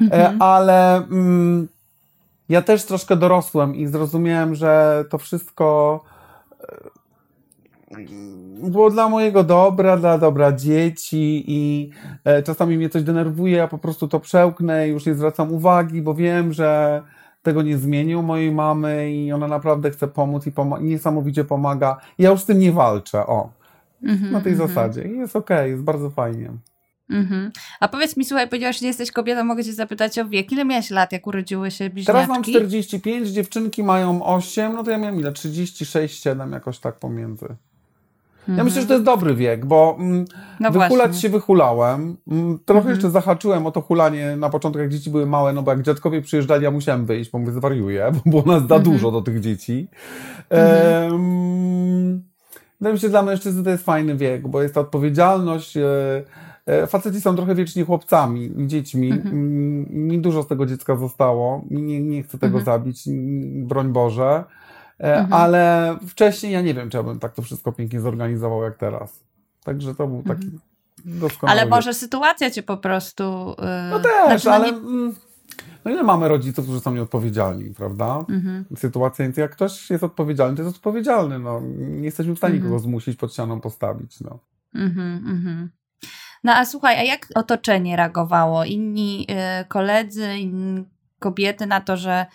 Mhm. 0.02 0.36
E, 0.36 0.42
ale 0.44 0.96
mm, 0.96 1.68
ja 2.50 2.62
też 2.62 2.86
troszkę 2.86 3.16
dorosłem 3.16 3.76
i 3.76 3.88
zrozumiałem, 3.88 4.56
że 4.56 5.04
to 5.10 5.18
wszystko 5.18 6.00
e, 6.62 6.99
było 8.64 8.90
dla 8.90 9.10
mojego 9.10 9.44
dobra, 9.44 9.98
dla 9.98 10.18
dobra 10.18 10.52
dzieci 10.52 11.44
i 11.48 11.90
e, 12.24 12.44
czasami 12.44 12.78
mnie 12.78 12.90
coś 12.90 13.04
denerwuje, 13.04 13.58
ja 13.58 13.68
po 13.68 13.78
prostu 13.78 14.08
to 14.08 14.20
przełknę 14.20 14.88
i 14.88 14.92
już 14.92 15.06
nie 15.06 15.14
zwracam 15.16 15.54
uwagi, 15.54 16.02
bo 16.02 16.14
wiem, 16.14 16.54
że 16.54 17.02
tego 17.44 17.62
nie 17.62 17.78
zmienił 17.78 18.24
mojej 18.24 18.52
mamy 18.52 19.12
i 19.14 19.32
ona 19.32 19.48
naprawdę 19.48 19.92
chce 19.92 20.08
pomóc 20.08 20.48
i 20.48 20.52
poma- 20.52 20.82
niesamowicie 20.82 21.44
pomaga. 21.44 21.98
Ja 22.18 22.30
już 22.32 22.42
z 22.42 22.46
tym 22.46 22.60
nie 22.60 22.72
walczę, 22.72 23.28
o, 23.28 23.50
Mhm, 24.04 24.32
na 24.32 24.42
tej 24.42 24.52
mhm, 24.52 24.70
zasadzie. 24.70 25.04
I 25.04 25.18
jest 25.18 25.36
okej, 25.36 25.72
jest 25.72 25.84
bardzo 25.84 26.10
fajnie. 26.10 26.52
mhm. 27.10 27.52
A 27.80 27.88
powiedz 27.88 28.18
mi, 28.18 28.26
słuchaj, 28.26 28.50
że 28.52 28.80
nie 28.82 28.88
jesteś 28.88 29.12
kobietą, 29.12 29.44
mogę 29.44 29.64
cię 29.64 29.74
zapytać 29.74 30.20
o 30.20 30.26
wiek. 30.26 30.52
Ile 30.52 30.66
miałaś 30.66 30.90
lat, 30.90 31.12
jak 31.12 31.28
urodziły 31.28 31.72
się 31.72 31.90
bliźniaczki? 31.90 32.14
Teraz 32.14 32.28
mam 32.30 32.44
45, 32.44 33.30
dziewczynki 33.30 33.84
mają 33.84 34.24
8, 34.26 34.74
no 34.74 34.84
to 34.84 34.92
ja 34.92 34.98
miałem 34.98 35.20
ile? 35.20 35.32
36, 35.32 36.24
7, 36.24 36.52
jakoś 36.52 36.80
tak 36.80 36.96
pomiędzy. 36.96 37.46
Ja 38.58 38.64
myślę, 38.64 38.82
że 38.82 38.88
to 38.88 38.94
jest 38.94 39.06
dobry 39.06 39.36
wiek, 39.36 39.66
bo 39.66 39.96
mm, 40.00 40.12
Mhm. 40.20 40.26
No 40.60 40.72
wyhulać 40.72 40.90
właśnie. 41.12 41.22
się 41.22 41.30
wyhulałem. 41.30 42.18
Mm, 42.32 42.60
trochę 42.66 42.80
Mhm. 42.80 42.96
jeszcze 42.96 43.10
zahaczyłem 43.10 43.66
o 43.66 43.72
to 43.72 43.82
hulanie 43.82 44.36
na 44.38 44.50
początku, 44.50 44.80
jak 44.82 44.90
dzieci 44.90 45.10
były 45.10 45.26
małe, 45.26 45.54
no 45.54 45.62
bo 45.64 45.72
jak 45.72 45.82
dziadkowie 45.82 46.22
przyjeżdżali, 46.22 46.64
ja 46.64 46.72
musiałem 46.72 47.06
wyjść, 47.06 47.32
bo 47.32 47.40
mówię, 47.40 47.52
zwariuję, 47.52 48.12
bo 48.26 48.30
było 48.32 48.44
nas 48.54 48.68
za 48.68 48.76
Mhm. 48.76 48.84
dużo 48.84 49.12
do 49.12 49.22
tych 49.22 49.40
dzieci. 49.40 49.88
Mhm. 50.50 51.14
Em, 51.14 52.24
Wydaje 52.80 52.94
mi 52.94 53.00
się, 53.00 53.08
że 53.08 53.10
dla 53.12 53.22
mężczyzny 53.24 53.64
to 53.64 53.70
jest 53.70 53.86
fajny 53.86 54.16
wiek, 54.16 54.48
bo 54.48 54.62
jest 54.62 54.74
ta 54.76 54.82
odpowiedzialność. 54.82 55.78
e, 55.78 55.84
e, 56.66 56.88
Faceci 56.88 57.22
są 57.22 57.36
trochę 57.36 57.56
wieczni 57.56 57.84
chłopcami 57.84 58.52
dziećmi. 58.68 59.12
Mhm. 59.12 59.34
Mm, 59.36 59.86
Mi 60.08 60.20
dużo 60.20 60.44
z 60.44 60.48
tego 60.48 60.66
dziecka 60.66 60.96
zostało. 60.96 61.66
Nie, 61.72 62.02
nie 62.02 62.24
chcę 62.24 62.38
tego 62.38 62.58
Mhm. 62.60 62.66
zabić, 62.66 63.04
broń 63.64 63.90
Boże. 63.94 64.44
E, 65.00 65.16
Mhm. 65.20 65.34
Ale 65.34 65.96
wcześniej 66.08 66.52
ja 66.52 66.62
nie 66.62 66.74
wiem, 66.74 66.90
czy 66.90 66.98
ja 66.98 67.04
bym 67.04 67.20
tak 67.20 67.34
to 67.34 67.42
wszystko 67.42 67.72
pięknie 67.72 68.00
zorganizował 68.00 68.64
jak 68.64 68.78
teraz. 68.78 69.24
Także 69.64 69.96
to 69.96 70.08
był 70.08 70.24
taki 70.24 70.48
doskonały 71.06 71.60
Ale 71.60 71.70
może 71.70 71.94
sytuacja 71.94 72.52
cię 72.52 72.64
po 72.64 72.78
prostu... 72.78 73.56
Yy, 73.60 73.66
No 73.92 74.00
też, 74.00 74.12
znaczy, 74.28 74.46
no 74.48 74.54
ale 74.54 74.72
nie- 74.72 74.78
mm, 74.78 75.16
no 75.86 75.92
ile 75.92 76.04
mamy 76.04 76.28
rodziców, 76.28 76.66
którzy 76.66 76.80
są 76.80 76.94
nieodpowiedzialni, 76.96 77.74
prawda? 77.74 78.26
Mhm. 78.30 78.66
Sytuacja, 78.78 79.26
więc 79.26 79.38
jak 79.38 79.52
ktoś 79.52 79.90
jest 79.90 80.04
odpowiedzialny, 80.04 80.58
to 80.58 80.64
jest 80.64 80.76
odpowiedzialny. 80.76 81.40
No. 81.40 81.62
Nie 81.78 82.06
jesteśmy 82.06 82.34
w 82.34 82.38
stanie 82.38 82.54
Mhm. 82.56 82.72
kogo 82.72 82.80
zmusić 82.84 83.18
pod 83.18 83.34
ścianą 83.34 83.62
postawić. 83.62 84.20
No. 84.20 84.40
Mhm, 84.76 85.16
mhm. 85.28 85.70
No 86.44 86.54
a 86.56 86.66
słuchaj, 86.66 86.98
a 87.00 87.04
jak 87.04 87.28
otoczenie 87.36 87.96
reagowało? 87.96 88.66
Inni 88.66 89.28
y, 89.62 89.66
koledzy, 89.66 90.38
inni 90.38 90.84
kobiety 91.20 91.66
na 91.66 91.82
to, 91.82 91.98
że, 91.98 92.26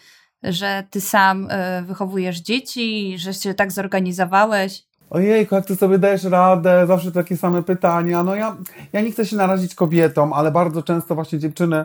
że 0.45 0.85
ty 0.91 1.01
sam 1.01 1.49
y, 1.51 1.83
wychowujesz 1.83 2.41
dzieci, 2.41 3.19
że 3.19 3.35
się 3.35 3.55
tak 3.55 3.73
zorganizowałeś? 3.73 4.85
Ojejku, 5.11 5.55
jak 5.55 5.67
ty 5.67 5.77
sobie 5.77 5.99
dajesz 5.99 6.25
radę? 6.25 6.87
Zawsze 6.87 7.13
takie 7.13 7.37
same 7.37 7.63
pytania. 7.63 8.23
No 8.23 8.35
ja, 8.35 8.57
ja 8.93 9.01
nie 9.01 9.13
chcę 9.13 9.27
się 9.27 9.37
narazić 9.37 9.75
kobietom, 9.75 10.33
ale 10.33 10.51
bardzo 10.51 10.83
często 10.83 11.15
właśnie 11.15 11.39
dziewczyny 11.39 11.85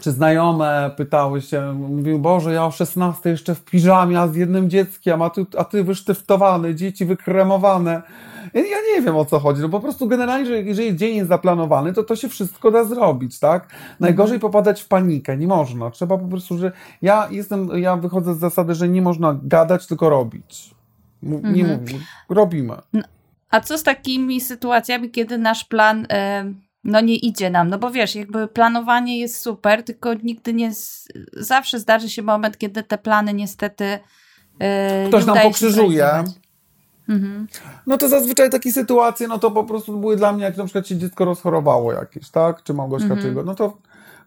czy 0.00 0.10
znajome 0.12 0.90
pytały 0.96 1.40
się, 1.42 1.72
mówiły, 1.72 2.18
Boże, 2.18 2.52
ja 2.52 2.66
o 2.66 2.70
16 2.70 3.30
jeszcze 3.30 3.54
w 3.54 3.64
piżamie, 3.64 4.20
a 4.20 4.28
z 4.28 4.36
jednym 4.36 4.70
dzieckiem, 4.70 5.22
a 5.22 5.30
ty, 5.30 5.46
a 5.58 5.64
ty 5.64 5.84
wysztyftowany, 5.84 6.74
dzieci 6.74 7.04
wykremowane. 7.04 8.02
Ja, 8.54 8.60
ja 8.60 8.76
nie 8.96 9.02
wiem 9.02 9.16
o 9.16 9.24
co 9.24 9.38
chodzi. 9.38 9.62
No 9.62 9.68
po 9.68 9.80
prostu 9.80 10.06
generalnie, 10.08 10.46
że 10.46 10.62
jeżeli 10.62 10.96
dzień 10.96 11.16
jest 11.16 11.28
zaplanowany, 11.28 11.92
to 11.92 12.02
to 12.02 12.16
się 12.16 12.28
wszystko 12.28 12.70
da 12.70 12.84
zrobić, 12.84 13.38
tak? 13.38 13.68
Najgorzej 14.00 14.38
popadać 14.38 14.82
w 14.82 14.88
panikę. 14.88 15.36
Nie 15.36 15.46
można. 15.46 15.90
Trzeba 15.90 16.18
po 16.18 16.28
prostu, 16.28 16.58
że 16.58 16.72
ja 17.02 17.28
jestem, 17.30 17.68
ja 17.74 17.96
wychodzę 17.96 18.34
z 18.34 18.38
zasady, 18.38 18.74
że 18.74 18.88
nie 18.88 19.02
można 19.02 19.38
gadać, 19.42 19.86
tylko 19.86 20.08
robić. 20.10 20.74
M- 21.22 21.40
Nie 21.54 21.62
Mhm. 21.62 21.80
mówię. 21.80 21.94
Robimy. 22.28 22.74
A 23.50 23.60
co 23.60 23.78
z 23.78 23.82
takimi 23.82 24.40
sytuacjami, 24.40 25.10
kiedy 25.10 25.38
nasz 25.38 25.64
plan 25.64 26.04
y, 26.04 26.06
no 26.84 27.00
nie 27.00 27.16
idzie 27.16 27.50
nam? 27.50 27.68
No 27.68 27.78
bo 27.78 27.90
wiesz, 27.90 28.14
jakby 28.14 28.48
planowanie 28.48 29.18
jest 29.18 29.40
super, 29.40 29.84
tylko 29.84 30.14
nigdy 30.14 30.54
nie... 30.54 30.70
Zawsze 31.32 31.78
zdarzy 31.78 32.10
się 32.10 32.22
moment, 32.22 32.58
kiedy 32.58 32.82
te 32.82 32.98
plany 32.98 33.34
niestety 33.34 33.84
y, 33.84 35.08
Ktoś 35.08 35.26
nam 35.26 35.38
pokrzyżuje. 35.38 36.24
Mhm. 37.08 37.46
No 37.86 37.98
to 37.98 38.08
zazwyczaj 38.08 38.50
takie 38.50 38.72
sytuacje, 38.72 39.28
no 39.28 39.38
to 39.38 39.50
po 39.50 39.64
prostu 39.64 39.98
były 39.98 40.16
dla 40.16 40.32
mnie, 40.32 40.44
jak 40.44 40.56
na 40.56 40.64
przykład 40.64 40.86
się 40.86 40.96
dziecko 40.96 41.24
rozchorowało 41.24 41.92
jakieś, 41.92 42.30
tak? 42.30 42.62
Czy 42.62 42.74
Małgośka, 42.74 43.14
Mhm. 43.14 43.34
czy 43.36 43.44
no 43.44 43.54
to, 43.54 43.78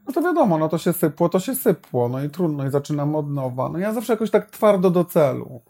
no 0.08 0.14
to 0.14 0.22
wiadomo, 0.22 0.58
no 0.58 0.70
to 0.70 0.78
się 0.78 0.94
sypło, 0.94 1.30
to 1.30 1.40
się 1.40 1.56
sypło, 1.56 2.10
no 2.10 2.24
i 2.24 2.30
trudno, 2.30 2.68
i 2.68 2.72
zaczynam 2.72 3.16
od 3.16 3.30
nowa. 3.30 3.70
No 3.70 3.80
ja 3.80 3.94
zawsze 3.94 4.14
jakoś 4.14 4.32
tak 4.32 4.50
twardo 4.50 4.90
do 4.90 5.06
celu. 5.06 5.62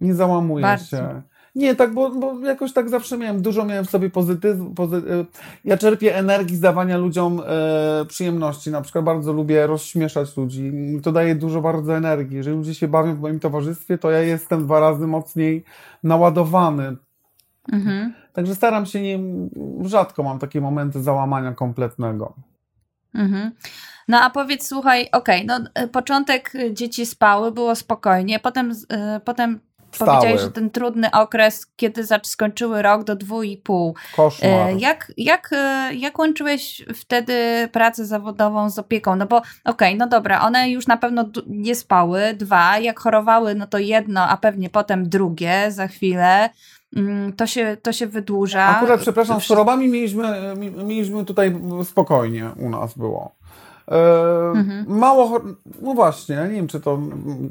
Nie 0.00 0.14
załamuję 0.14 0.62
Bardzo. 0.62 0.86
się. 0.86 1.22
Nie, 1.54 1.74
tak, 1.74 1.94
bo, 1.94 2.10
bo 2.10 2.38
jakoś 2.40 2.72
tak 2.72 2.88
zawsze 2.88 3.18
miałem, 3.18 3.42
dużo 3.42 3.64
miałem 3.64 3.84
w 3.84 3.90
sobie 3.90 4.10
pozytyw, 4.10 4.58
pozy, 4.76 4.96
y, 4.96 5.26
ja 5.64 5.76
czerpię 5.76 6.16
energii 6.16 6.56
z 6.56 6.60
dawania 6.60 6.98
ludziom 6.98 7.42
e, 7.46 8.04
przyjemności, 8.04 8.70
na 8.70 8.82
przykład 8.82 9.04
bardzo 9.04 9.32
lubię 9.32 9.66
rozśmieszać 9.66 10.36
ludzi, 10.36 10.72
to 11.02 11.12
daje 11.12 11.34
dużo 11.34 11.60
bardzo 11.60 11.96
energii, 11.96 12.36
jeżeli 12.36 12.56
ludzie 12.56 12.74
się 12.74 12.88
bawią 12.88 13.14
w 13.14 13.20
moim 13.20 13.40
towarzystwie, 13.40 13.98
to 13.98 14.10
ja 14.10 14.20
jestem 14.20 14.64
dwa 14.64 14.80
razy 14.80 15.06
mocniej 15.06 15.64
naładowany, 16.02 16.96
Mhm. 17.72 18.14
Także 18.32 18.54
staram 18.54 18.86
się 18.86 19.00
nie. 19.00 19.18
Rzadko 19.88 20.22
mam 20.22 20.38
takie 20.38 20.60
momenty 20.60 21.02
załamania 21.02 21.52
kompletnego. 21.52 22.34
Mhm. 23.14 23.50
No 24.08 24.20
a 24.20 24.30
powiedz, 24.30 24.66
słuchaj, 24.68 25.08
okej, 25.12 25.46
no 25.46 25.60
y, 25.84 25.88
początek 25.88 26.54
y, 26.54 26.74
dzieci 26.74 27.06
spały, 27.06 27.52
było 27.52 27.74
spokojnie, 27.74 28.40
potem, 28.40 28.70
y, 28.70 29.20
potem 29.24 29.60
Wstały. 29.94 30.10
powiedziałeś, 30.16 30.40
że 30.40 30.50
ten 30.50 30.70
trudny 30.70 31.10
okres, 31.10 31.66
kiedy 31.76 32.04
skończyły 32.22 32.82
rok 32.82 33.04
do 33.04 33.16
dwóch 33.16 33.44
i 33.44 33.56
pół. 33.56 33.94
Koszmar. 34.16 34.50
E, 34.50 34.72
Jak, 34.78 35.12
jak, 35.16 35.50
e, 35.52 35.90
jak 35.94 36.18
łączyłeś 36.18 36.84
wtedy 36.94 37.68
pracę 37.72 38.04
zawodową 38.04 38.70
z 38.70 38.78
opieką? 38.78 39.16
No 39.16 39.26
bo 39.26 39.42
okej, 39.64 39.96
no 39.96 40.06
dobra, 40.08 40.40
one 40.40 40.70
już 40.70 40.86
na 40.86 40.96
pewno 40.96 41.24
nie 41.46 41.74
spały, 41.74 42.20
dwa, 42.34 42.78
jak 42.78 43.00
chorowały, 43.00 43.54
no 43.54 43.66
to 43.66 43.78
jedno, 43.78 44.28
a 44.28 44.36
pewnie 44.36 44.70
potem 44.70 45.08
drugie 45.08 45.70
za 45.72 45.86
chwilę. 45.88 46.50
Mm, 46.96 47.32
To 47.32 47.46
się, 47.46 47.76
to 47.82 47.92
się 47.92 48.06
wydłuża. 48.06 48.64
Akurat, 48.66 49.00
przepraszam, 49.00 49.40
z 49.40 49.48
chorobami 49.48 49.88
mieliśmy, 49.88 50.54
mi- 50.56 50.70
mieliśmy 50.70 51.24
tutaj 51.24 51.56
spokojnie 51.84 52.50
u 52.58 52.70
nas 52.70 52.94
było. 52.98 53.34
E, 53.88 54.34
Mhm. 54.54 54.84
Mało, 54.98 55.40
no 55.82 55.94
właśnie, 55.94 56.36
nie 56.36 56.54
wiem, 56.56 56.66
czy 56.66 56.80
to 56.80 56.98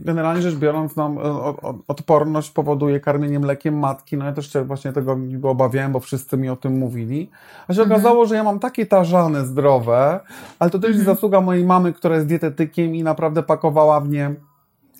generalnie 0.06 0.42
rzecz 0.42 0.56
biorąc, 0.56 0.98
o- 0.98 1.58
o- 1.62 1.76
odporność 1.88 2.50
powoduje 2.52 3.00
karmienie 3.00 3.40
mlekiem 3.40 3.80
matki. 3.80 4.18
No 4.18 4.26
ja 4.26 4.32
też 4.34 4.54
się 4.54 4.64
właśnie 4.64 4.94
tego 4.94 5.18
obawiałem, 5.44 5.92
bo 5.92 6.00
wszyscy 6.00 6.38
mi 6.38 6.50
o 6.50 6.56
tym 6.56 6.78
mówili. 6.78 7.30
A 7.68 7.74
się 7.74 7.82
Mhm. 7.82 7.92
okazało, 8.02 8.26
że 8.26 8.36
ja 8.36 8.44
mam 8.44 8.60
takie 8.60 8.86
tarzany 8.86 9.46
zdrowe, 9.46 10.20
ale 10.60 10.70
to 10.72 10.80
też 10.80 10.90
Mhm. 10.90 11.06
zasługa 11.06 11.42
mojej 11.42 11.66
mamy, 11.66 11.94
która 11.94 12.16
jest 12.16 12.28
dietetykiem 12.28 12.96
i 12.96 13.04
naprawdę 13.04 13.44
pakowała 13.44 14.00
w 14.00 14.10
nie. 14.10 14.34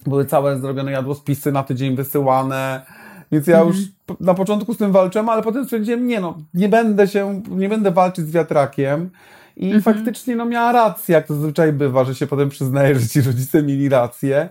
Były 0.08 0.26
całe 0.26 0.60
zrobione 0.60 0.92
jadłospisy 0.92 1.52
na 1.52 1.64
tydzień 1.64 1.96
wysyłane. 1.96 2.86
Więc 3.32 3.48
ja 3.48 3.58
Mhm. 3.58 3.76
już 3.76 3.88
p- 4.06 4.16
na 4.20 4.34
początku 4.34 4.74
z 4.74 4.78
tym 4.78 4.92
walczyłem, 4.92 5.30
ale 5.30 5.42
potem 5.44 5.64
stwierdziłem, 5.64 6.08
nie 6.08 6.20
no, 6.20 6.38
nie 6.54 6.70
będę 6.70 7.08
się, 7.08 7.42
nie 7.50 7.70
będę 7.70 7.92
walczyć 7.92 8.28
z 8.28 8.32
wiatrakiem. 8.32 9.10
I 9.58 9.66
Mhm. 9.66 9.82
faktycznie 9.96 10.36
no 10.36 10.46
miała 10.46 10.72
rację, 10.72 11.14
jak 11.14 11.28
to 11.28 11.34
zazwyczaj 11.36 11.74
bywa, 11.74 12.04
że 12.04 12.16
się 12.16 12.28
potem 12.28 12.50
przyznaje, 12.50 12.96
że 13.00 13.08
ci 13.08 13.22
rodzice 13.22 13.64
mieli 13.64 13.90
rację. 13.90 14.50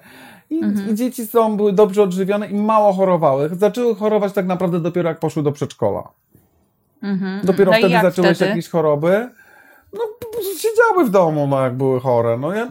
I, 0.51 0.65
Mhm. 0.65 0.91
I 0.91 0.95
dzieci 0.95 1.27
są, 1.27 1.57
były 1.57 1.73
dobrze 1.73 2.03
odżywione 2.03 2.47
i 2.47 2.55
mało 2.55 2.93
chorowały. 2.93 3.51
Zaczęły 3.53 3.95
chorować 3.97 4.33
tak 4.33 4.47
naprawdę 4.47 4.81
dopiero 4.81 5.09
jak 5.09 5.19
poszły 5.19 5.43
do 5.43 5.53
przedszkola. 5.53 6.03
Mhm. 7.03 7.47
Dopiero 7.47 7.73
No 7.73 7.79
wtedy 7.79 7.95
zaczęły 8.03 8.35
się 8.35 8.45
jakieś 8.47 8.69
choroby. 8.69 9.29
No 9.93 10.01
siedziały 10.59 11.05
w 11.05 11.11
domu, 11.11 11.47
no 11.47 11.61
jak 11.61 11.75
były 11.77 12.01
chore. 12.01 12.39
No 12.39 12.53
ja 12.53 12.69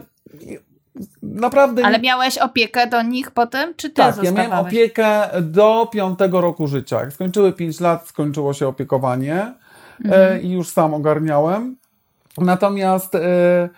naprawdę... 1.22 1.84
Ale 1.86 1.98
miałeś 2.00 2.38
opiekę 2.38 2.86
do 2.86 3.02
nich 3.02 3.30
potem, 3.30 3.74
czy 3.76 3.88
ty 3.90 3.94
Tak, 3.94 4.06
ja 4.06 4.12
zostawałeś? 4.12 4.50
miałem 4.50 4.66
opiekę 4.66 5.28
do 5.42 5.88
piątego 5.92 6.40
roku 6.40 6.66
życia. 6.68 7.00
Jak 7.00 7.12
skończyły 7.12 7.52
5 7.52 7.80
lat, 7.80 8.08
skończyło 8.08 8.54
się 8.54 8.68
opiekowanie 8.68 9.52
Mhm. 10.04 10.32
e, 10.32 10.40
i 10.40 10.50
już 10.50 10.68
sam 10.68 10.94
ogarniałem. 10.94 11.76
Natomiast 12.38 13.14
e, 13.14 13.68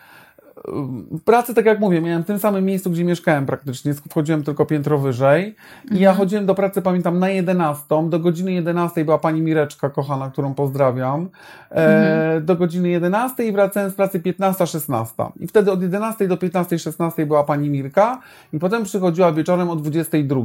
pracy, 1.25 1.55
tak 1.55 1.67
jak 1.67 1.81
mówię, 1.81 2.01
miałem 2.01 2.23
w 2.23 2.27
tym 2.27 2.39
samym 2.39 2.65
miejscu, 2.65 2.91
gdzie 2.91 3.05
mieszkałem 3.05 3.47
praktycznie, 3.47 3.95
wchodziłem 3.95 4.43
tylko 4.43 4.67
piętro 4.67 4.99
wyżej 4.99 5.57
i 5.91 5.99
ja 5.99 6.11
mhm. 6.11 6.17
chodziłem 6.17 6.47
do 6.47 6.55
pracy, 6.55 6.83
pamiętam, 6.83 7.19
na 7.19 7.29
11, 7.29 7.85
do 8.09 8.19
godziny 8.19 8.53
11 8.53 9.05
była 9.05 9.19
pani 9.19 9.43
Mireczka, 9.43 9.91
kochana, 9.91 10.31
którą 10.31 10.55
pozdrawiam, 10.55 11.29
e, 11.71 11.75
mhm. 11.75 12.45
do 12.45 12.57
godziny 12.57 12.89
11 12.89 13.45
i 13.45 13.53
wracałem 13.53 13.91
z 13.91 13.95
pracy 13.95 14.21
15-16 14.21 15.31
i 15.41 15.47
wtedy 15.47 15.73
od 15.73 15.83
11 15.83 16.29
do 16.29 16.37
15-16 16.37 17.27
była 17.27 17.45
pani 17.45 17.71
Mirka 17.71 18.21
i 18.53 18.59
potem 18.59 18.85
przychodziła 18.85 19.33
wieczorem 19.33 19.71
o 19.71 19.77
22. 19.77 20.41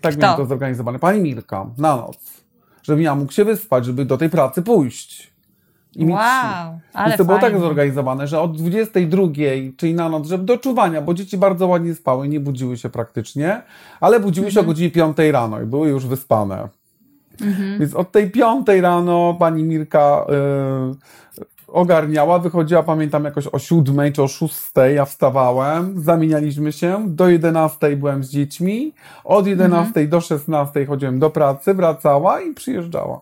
Tak 0.00 0.12
Kto? 0.12 0.22
miałem 0.22 0.36
to 0.36 0.46
zorganizowane. 0.46 0.98
Pani 0.98 1.20
Mirka, 1.20 1.66
na 1.78 1.96
noc. 1.96 2.18
Żebym 2.82 3.02
ja 3.02 3.14
mógł 3.14 3.32
się 3.32 3.44
wyspać, 3.44 3.84
żeby 3.84 4.04
do 4.04 4.18
tej 4.18 4.30
pracy 4.30 4.62
pójść. 4.62 5.37
I 5.98 6.06
wow, 6.06 6.78
ale 6.92 7.08
Więc 7.08 7.18
to 7.18 7.24
było 7.24 7.38
tak 7.38 7.60
zorganizowane, 7.60 8.26
że 8.26 8.40
od 8.40 8.56
22, 8.56 9.22
czyli 9.76 9.94
na 9.94 10.08
noc, 10.08 10.26
żeby 10.26 10.44
do 10.44 10.58
czuwania, 10.58 11.02
bo 11.02 11.14
dzieci 11.14 11.38
bardzo 11.38 11.66
ładnie 11.66 11.94
spały, 11.94 12.28
nie 12.28 12.40
budziły 12.40 12.76
się 12.76 12.88
praktycznie, 12.88 13.62
ale 14.00 14.20
budziły 14.20 14.46
mhm. 14.46 14.54
się 14.54 14.60
o 14.60 14.62
mhm. 14.62 14.74
godzinie 14.74 14.90
5 14.90 15.32
rano 15.32 15.60
i 15.62 15.66
były 15.66 15.88
już 15.88 16.06
wyspane. 16.06 16.68
Mhm. 17.40 17.78
Więc 17.78 17.94
od 17.94 18.12
tej 18.12 18.30
5 18.30 18.66
rano 18.80 19.36
pani 19.38 19.62
Mirka 19.62 20.26
y, 21.38 21.44
ogarniała, 21.68 22.38
wychodziła, 22.38 22.82
pamiętam, 22.82 23.24
jakoś 23.24 23.46
o 23.46 23.58
7 23.58 24.12
czy 24.12 24.22
o 24.22 24.28
6, 24.28 24.54
ja 24.94 25.04
wstawałem, 25.04 26.02
zamienialiśmy 26.02 26.72
się, 26.72 27.04
do 27.06 27.28
11 27.28 27.96
byłem 27.96 28.24
z 28.24 28.30
dziećmi, 28.30 28.92
od 29.24 29.46
11 29.46 29.88
mhm. 29.88 30.08
do 30.08 30.20
16 30.20 30.86
chodziłem 30.86 31.18
do 31.18 31.30
pracy, 31.30 31.74
wracała 31.74 32.40
i 32.40 32.54
przyjeżdżała. 32.54 33.20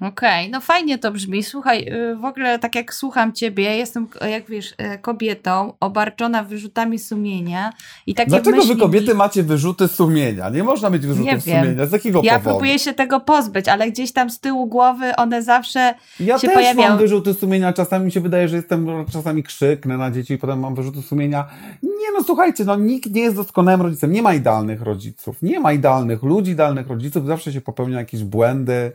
Okej, 0.00 0.40
okay, 0.40 0.48
no 0.50 0.60
fajnie 0.60 0.98
to 0.98 1.12
brzmi. 1.12 1.42
Słuchaj, 1.42 1.88
y, 1.88 2.16
w 2.16 2.24
ogóle 2.24 2.58
tak 2.58 2.74
jak 2.74 2.94
słucham 2.94 3.32
ciebie, 3.32 3.76
jestem, 3.76 4.08
jak 4.30 4.50
wiesz, 4.50 4.72
y, 4.72 4.98
kobietą 4.98 5.72
obarczona 5.80 6.44
wyrzutami 6.44 6.98
sumienia 6.98 7.72
i 8.06 8.14
takie 8.14 8.30
Dlaczego 8.30 8.64
wy 8.64 8.76
kobiety 8.76 9.14
macie 9.14 9.42
wyrzuty 9.42 9.88
sumienia? 9.88 10.50
Nie 10.50 10.64
można 10.64 10.90
mieć 10.90 11.06
wyrzutów 11.06 11.42
sumienia. 11.42 11.86
Z 11.86 11.92
jakiego 11.92 12.20
ja 12.24 12.32
powodu? 12.32 12.48
Ja 12.48 12.54
próbuję 12.54 12.78
się 12.78 12.94
tego 12.94 13.20
pozbyć, 13.20 13.68
ale 13.68 13.90
gdzieś 13.90 14.12
tam 14.12 14.30
z 14.30 14.40
tyłu 14.40 14.66
głowy 14.66 15.16
one 15.16 15.42
zawsze 15.42 15.94
ja 16.20 16.38
się 16.38 16.46
też 16.46 16.54
pojawiają. 16.54 16.88
mam 16.88 16.98
wyrzuty 16.98 17.34
sumienia. 17.34 17.72
Czasami 17.72 18.04
mi 18.04 18.12
się 18.12 18.20
wydaje, 18.20 18.48
że 18.48 18.56
jestem, 18.56 18.86
czasami 19.12 19.42
krzyknę 19.42 19.96
na 19.96 20.10
dzieci 20.10 20.34
i 20.34 20.38
potem 20.38 20.60
mam 20.60 20.74
wyrzuty 20.74 21.02
sumienia. 21.02 21.46
Nie 21.82 22.12
no, 22.18 22.24
słuchajcie, 22.24 22.64
no 22.64 22.76
nikt 22.76 23.10
nie 23.10 23.22
jest 23.22 23.36
doskonałym 23.36 23.82
rodzicem. 23.82 24.12
Nie 24.12 24.22
ma 24.22 24.34
idealnych 24.34 24.82
rodziców. 24.82 25.42
Nie 25.42 25.60
ma 25.60 25.72
idealnych 25.72 26.22
ludzi, 26.22 26.50
idealnych 26.50 26.88
rodziców. 26.88 27.26
Zawsze 27.26 27.52
się 27.52 27.60
popełnia 27.60 27.98
jakieś 27.98 28.24
błędy. 28.24 28.92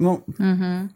No. 0.00 0.20
Mhm. 0.40 0.88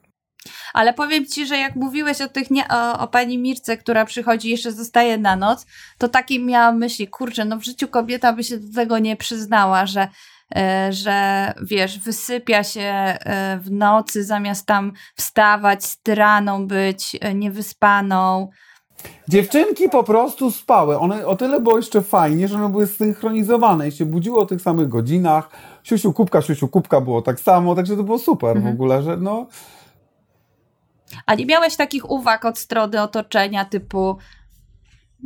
Ale 0.75 0.95
powiem 0.95 1.27
ci, 1.27 1.47
że 1.47 1.59
jak 1.59 1.77
mówiłeś 1.77 2.21
o 2.21 2.29
tych 2.29 2.51
nie, 2.51 2.69
o, 2.69 2.99
o, 2.99 3.09
pani 3.09 3.39
Mirce, 3.39 3.77
która 3.77 4.05
przychodzi 4.05 4.49
i 4.49 4.51
jeszcze 4.51 4.73
zostaje 4.73 5.19
na 5.19 5.37
noc, 5.37 5.67
to 5.99 6.09
takie 6.09 6.41
miałam 6.41 6.79
myśli, 6.79 7.09
kurczę, 7.09 7.45
no 7.45 7.57
w 7.57 7.65
życiu 7.65 7.89
kobieta 7.89 8.33
by 8.33 8.45
się 8.45 8.59
do 8.59 8.75
tego 8.75 8.99
nie 8.99 9.17
przyznała, 9.17 9.87
że, 9.87 10.09
e, 10.57 10.93
że 10.93 11.53
wiesz, 11.63 11.99
wysypia 11.99 12.65
się 12.65 12.81
e, 12.81 13.59
w 13.63 13.71
nocy 13.71 14.25
zamiast 14.25 14.67
tam 14.67 14.93
wstawać, 15.17 15.85
straną 15.85 16.67
być, 16.67 17.17
e, 17.21 17.35
niewyspaną. 17.35 18.49
Dziewczynki 19.29 19.89
po 19.89 20.05
prostu 20.05 20.51
spały. 20.51 20.99
One 20.99 21.27
o 21.27 21.37
tyle 21.37 21.61
było 21.61 21.77
jeszcze 21.77 22.03
fajnie, 22.03 22.49
że 22.49 22.57
one 22.57 22.69
były 22.69 22.87
synchronizowane 22.87 23.89
i 23.89 23.93
się 23.93 24.05
budziło 24.05 24.41
o 24.43 24.47
tych 24.47 24.61
samych 24.61 24.89
godzinach 24.89 25.51
siusiu 25.85 26.13
kubka, 26.13 26.43
siusiu 26.43 26.69
kubka 26.69 27.01
było 27.01 27.23
tak 27.23 27.41
samo, 27.41 27.75
także 27.75 27.97
to 27.97 28.03
było 28.03 28.19
super 28.19 28.57
mhm. 28.57 28.73
w 28.73 28.75
ogóle, 28.75 29.03
że 29.03 29.17
no... 29.17 29.47
A 31.27 31.35
nie 31.35 31.47
miałeś 31.47 31.77
takich 31.77 32.11
uwag 32.11 32.45
od 32.45 32.59
strony 32.59 33.03
otoczenia 33.03 33.65
typu 33.65 34.19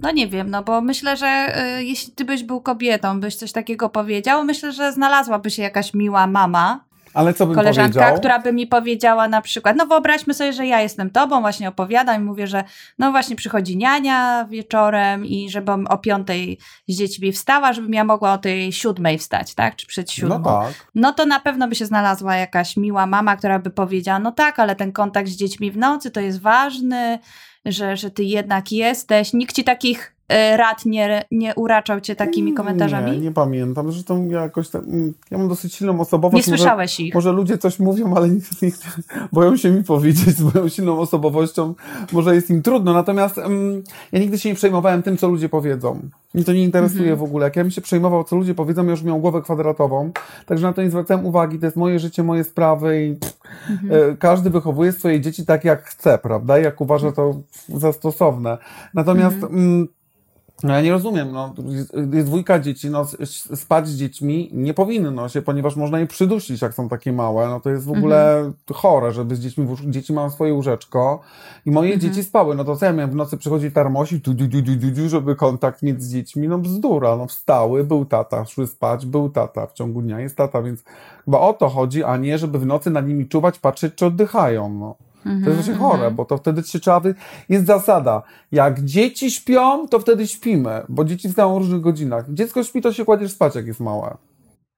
no 0.03 0.11
nie 0.11 0.29
wiem, 0.29 0.51
no 0.51 0.63
bo 0.63 0.81
myślę, 0.81 1.17
że 1.17 1.55
y, 1.79 1.85
jeśli 1.85 2.13
ty 2.13 2.25
byś 2.25 2.43
był 2.43 2.61
kobietą, 2.61 3.21
byś 3.21 3.37
coś 3.37 3.53
takiego 3.53 3.89
powiedział, 3.89 4.45
myślę, 4.45 4.73
że 4.73 4.93
znalazłaby 4.93 5.51
się 5.51 5.63
jakaś 5.63 5.95
miła 5.95 6.27
mama, 6.27 6.85
ale 7.15 7.35
co 7.35 7.47
bym 7.47 7.55
koleżanka, 7.55 8.01
powiedział? 8.01 8.19
która 8.19 8.39
by 8.39 8.53
mi 8.53 8.67
powiedziała 8.67 9.29
na 9.29 9.43
przykład, 9.43 9.77
no 9.77 9.87
wyobraźmy 9.87 10.35
sobie, 10.35 10.53
że 10.53 10.67
ja 10.67 10.81
jestem 10.81 11.11
tobą, 11.11 11.41
właśnie 11.41 11.69
opowiadam 11.69 12.23
i 12.23 12.25
mówię, 12.25 12.47
że 12.47 12.65
no 12.99 13.11
właśnie 13.11 13.37
przychodzi 13.37 13.77
niania 13.77 14.47
wieczorem 14.51 15.27
i 15.27 15.51
żebym 15.51 15.87
o 15.87 15.99
piątej 15.99 16.59
z 16.89 16.97
dziećmi 16.97 17.33
wstała, 17.33 17.73
żebym 17.73 17.93
ja 17.93 18.05
mogła 18.05 18.33
o 18.33 18.39
tej 18.39 18.73
siódmej 18.73 19.19
wstać, 19.19 19.55
tak? 19.55 19.77
Czy 19.77 19.87
przed 19.87 20.11
siódmą. 20.11 20.39
No 20.39 20.45
tak. 20.45 20.75
No 20.95 21.13
to 21.13 21.27
na 21.27 21.41
pewno 21.41 21.69
by 21.69 21.75
się 21.75 21.87
znalazła 21.87 22.37
jakaś 22.37 22.77
miła 22.77 23.07
mama, 23.07 23.37
która 23.37 23.59
by 23.59 23.71
powiedziała, 23.71 24.19
no 24.19 24.33
tak, 24.33 24.59
ale 24.59 24.77
ten 24.77 24.93
kontakt 24.93 25.29
z 25.29 25.37
dziećmi 25.37 25.71
w 25.71 25.77
nocy 25.77 26.11
to 26.11 26.21
jest 26.21 26.41
ważny, 26.41 27.19
że, 27.65 27.97
że 27.97 28.11
ty 28.11 28.25
jednak 28.25 28.73
jesteś. 28.73 29.33
Nikt 29.33 29.57
ci 29.57 29.65
takich 29.65 30.18
rad 30.57 30.87
nie, 30.87 31.25
nie 31.31 31.55
uraczał 31.55 32.01
cię 32.01 32.17
takimi 32.17 32.55
komentarzami? 32.55 33.11
Nie, 33.11 33.19
nie 33.19 33.33
pamiętam. 33.33 33.93
Zresztą 33.93 34.29
ja 34.29 34.43
jakoś 34.43 34.69
tam, 34.69 34.85
mm, 34.85 35.15
ja 35.31 35.39
mam 35.39 35.49
dosyć 35.49 35.75
silną 35.75 36.01
osobowość. 36.01 36.47
Nie 36.47 36.57
słyszałeś 36.57 37.01
ich. 37.01 37.15
Może 37.15 37.33
ludzie 37.33 37.59
coś 37.59 37.79
mówią, 37.79 38.15
ale 38.15 38.29
nikt, 38.29 38.63
nikt, 38.63 38.87
boją 39.33 39.57
się 39.57 39.71
mi 39.71 39.85
powiedzieć 39.85 40.37
z 40.37 40.55
moją 40.55 40.69
silną 40.69 40.99
osobowością. 40.99 41.75
Może 42.13 42.35
jest 42.35 42.51
im 42.51 42.63
trudno. 42.63 42.93
Natomiast 42.93 43.39
um, 43.39 43.83
ja 44.13 44.19
nigdy 44.19 44.39
się 44.39 44.49
nie 44.49 44.55
przejmowałem 44.55 45.03
tym, 45.03 45.17
co 45.17 45.29
ludzie 45.29 45.49
powiedzą. 45.49 46.01
Mnie 46.35 46.45
to 46.45 46.53
nie 46.53 46.65
interesuje 46.65 47.11
mhm. 47.11 47.19
w 47.19 47.23
ogóle. 47.23 47.45
Jak 47.45 47.57
ja 47.57 47.65
bym 47.65 47.71
się 47.71 47.81
przejmował, 47.81 48.25
co 48.25 48.37
ludzie 48.37 48.55
powiedzą, 48.55 48.85
ja 48.85 48.91
już 48.91 49.03
miał 49.03 49.21
głowę 49.21 49.43
kwadratową. 49.43 50.11
Także 50.47 50.67
na 50.67 50.73
to 50.73 50.83
nie 50.83 50.91
zwracałem 50.91 51.27
uwagi. 51.27 51.59
To 51.59 51.67
jest 51.67 51.77
moje 51.77 51.99
życie, 51.99 52.23
moje 52.23 52.45
sprawy 52.45 53.03
i 53.05 53.17
mhm. 53.73 54.13
E, 54.13 54.17
każdy 54.17 54.51
wychowuje 54.51 54.93
swoje 54.93 55.21
dzieci 55.21 55.47
tak, 55.47 55.65
jak 55.65 55.85
chce, 55.85 56.19
prawda? 56.19 56.59
Jak 56.59 56.81
uważa 56.81 57.13
to 57.13 57.35
za 57.69 57.93
stosowne. 57.93 58.59
Natomiast 58.95 59.43
mhm. 59.43 59.89
No 60.63 60.75
ja 60.75 60.81
nie 60.81 60.91
rozumiem, 60.91 61.33
no, 61.33 61.55
jest 62.13 62.27
dwójka 62.29 62.59
dzieci, 62.59 62.91
no, 62.91 63.07
spać 63.55 63.89
z 63.89 63.97
dziećmi 63.97 64.51
nie 64.53 64.75
powinno 64.75 65.29
się, 65.29 65.43
ponieważ 65.43 65.77
można 65.77 65.99
je 65.99 66.07
przydusić, 66.07 66.63
jak 66.63 66.75
są 66.75 66.89
takie 66.89 67.13
małe, 67.13 67.49
no 67.49 67.61
to 67.61 67.71
jest 67.71 67.87
w 67.87 67.91
ogóle 67.91 68.37
mhm. 68.37 68.55
chore, 68.73 69.13
żeby 69.13 69.37
z 69.37 69.41
dziećmi, 69.41 69.67
dzieci 69.87 70.13
mają 70.13 70.31
swoje 70.31 70.55
łóżeczko 70.55 71.21
i 71.67 71.71
moje 71.71 71.95
mhm. 71.95 72.01
dzieci 72.01 72.25
spały, 72.25 72.55
no 72.55 72.65
to 72.65 72.77
co 72.77 72.87
ja 72.87 72.93
miałem 72.93 73.11
w 73.11 73.15
nocy 73.15 73.37
przychodzi 73.37 73.73
tarmosi, 73.73 74.21
tu, 74.21 74.35
tu, 74.35 74.49
tu, 74.49 74.63
tu, 74.63 74.97
tu, 74.97 75.09
żeby 75.09 75.37
kontakt 75.37 75.83
mieć 75.83 76.03
z 76.03 76.13
dziećmi, 76.13 76.49
no 76.49 76.59
bzdura, 76.59 77.17
no 77.17 77.27
wstały, 77.27 77.85
był 77.85 78.05
tata, 78.05 78.45
szły 78.45 78.67
spać, 78.67 79.07
był 79.07 79.31
tata, 79.31 79.67
w 79.67 79.73
ciągu 79.73 80.03
dnia 80.03 80.21
jest 80.21 80.37
tata, 80.37 80.63
więc 80.63 80.85
chyba 81.25 81.41
o 81.41 81.53
to 81.53 81.69
chodzi, 81.69 82.05
a 82.05 82.17
nie, 82.17 82.39
żeby 82.39 82.59
w 82.59 82.67
nocy 82.67 82.91
nad 82.91 83.07
nimi 83.07 83.29
czuwać, 83.29 83.59
patrzeć, 83.59 83.95
czy 83.95 84.07
oddychają, 84.07 84.69
no. 84.69 85.08
To 85.29 85.51
jest 85.51 85.55
właśnie 85.55 85.73
mhm, 85.73 85.79
chore, 85.79 85.95
mhm. 85.95 86.15
bo 86.15 86.25
to 86.25 86.37
wtedy 86.37 86.63
się 86.63 86.81
trzeba. 86.81 87.01
Jest 87.49 87.67
zasada. 87.67 88.23
Jak 88.53 88.85
dzieci 88.85 89.31
śpią, 89.31 89.89
to 89.89 89.99
wtedy 89.99 90.27
śpimy, 90.27 90.83
bo 90.89 91.05
dzieci 91.05 91.29
wstają 91.29 91.57
o 91.57 91.59
różnych 91.59 91.81
godzinach. 91.81 92.25
Dziecko 92.29 92.65
śpi, 92.65 92.83
to 92.83 92.93
się 92.93 93.05
kładziesz 93.05 93.33
spać, 93.33 93.55
jak 93.55 93.67
jest 93.67 93.81
małe. 93.81 94.17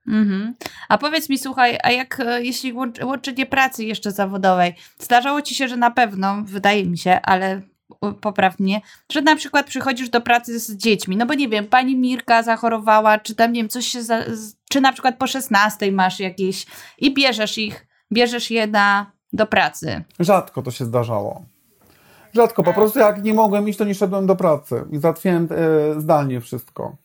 Mhm. 0.07 0.55
A 0.89 0.99
powiedz 0.99 1.29
mi, 1.29 1.39
słuchaj, 1.39 1.79
a 1.83 1.91
jak 1.91 2.21
e, 2.21 2.43
jeśli 2.43 2.73
łączenie 3.05 3.47
pracy 3.47 3.85
jeszcze 3.85 4.13
zawodowej, 4.13 4.75
zdarzało 4.99 5.43
ci 5.43 5.55
się, 5.55 5.69
że 5.69 5.77
na 5.77 5.91
pewno, 5.91 6.43
wydaje 6.45 6.87
mi 6.87 6.99
się, 6.99 7.21
ale 7.23 7.63
poprawnie, 8.21 8.81
że 9.13 9.23
na 9.23 9.37
przykład 9.37 9.67
przychodzisz 9.67 10.09
do 10.09 10.21
pracy 10.21 10.59
z 10.59 10.77
dziećmi, 10.77 11.17
no 11.17 11.27
bo 11.27 11.35
nie 11.35 11.49
wiem, 11.49 11.67
pani 11.67 11.97
Mirka 11.97 12.43
zachorowała, 12.43 13.19
czy 13.19 13.35
tam 13.35 13.53
nie 13.53 13.61
wiem, 13.61 13.69
coś 13.69 13.87
się, 13.87 14.03
za, 14.03 14.25
czy 14.71 14.81
na 14.81 14.93
przykład 14.93 15.19
po 15.19 15.27
16 15.27 15.93
masz 15.93 16.21
jakieś 16.21 16.67
i 16.99 17.15
bierzesz 17.15 17.59
ich, 17.59 17.87
bierzesz 18.13 18.51
je 18.51 18.67
na 18.67 19.13
do 19.33 19.47
pracy? 19.47 20.05
Rzadko 20.21 20.63
to 20.63 20.71
się 20.71 20.85
zdarzało. 20.85 21.43
Rzadko, 22.33 22.63
po 22.63 22.73
prostu 22.73 22.99
jak 22.99 23.23
nie 23.23 23.35
mogłem 23.35 23.69
iść, 23.69 23.79
to 23.79 23.85
nie 23.85 23.95
szedłem 23.95 24.27
do 24.27 24.37
pracy 24.37 24.85
i 24.91 24.99
załatwiałem 24.99 25.49
e, 25.97 26.01
zdalnie 26.01 26.41
wszystko. 26.41 26.97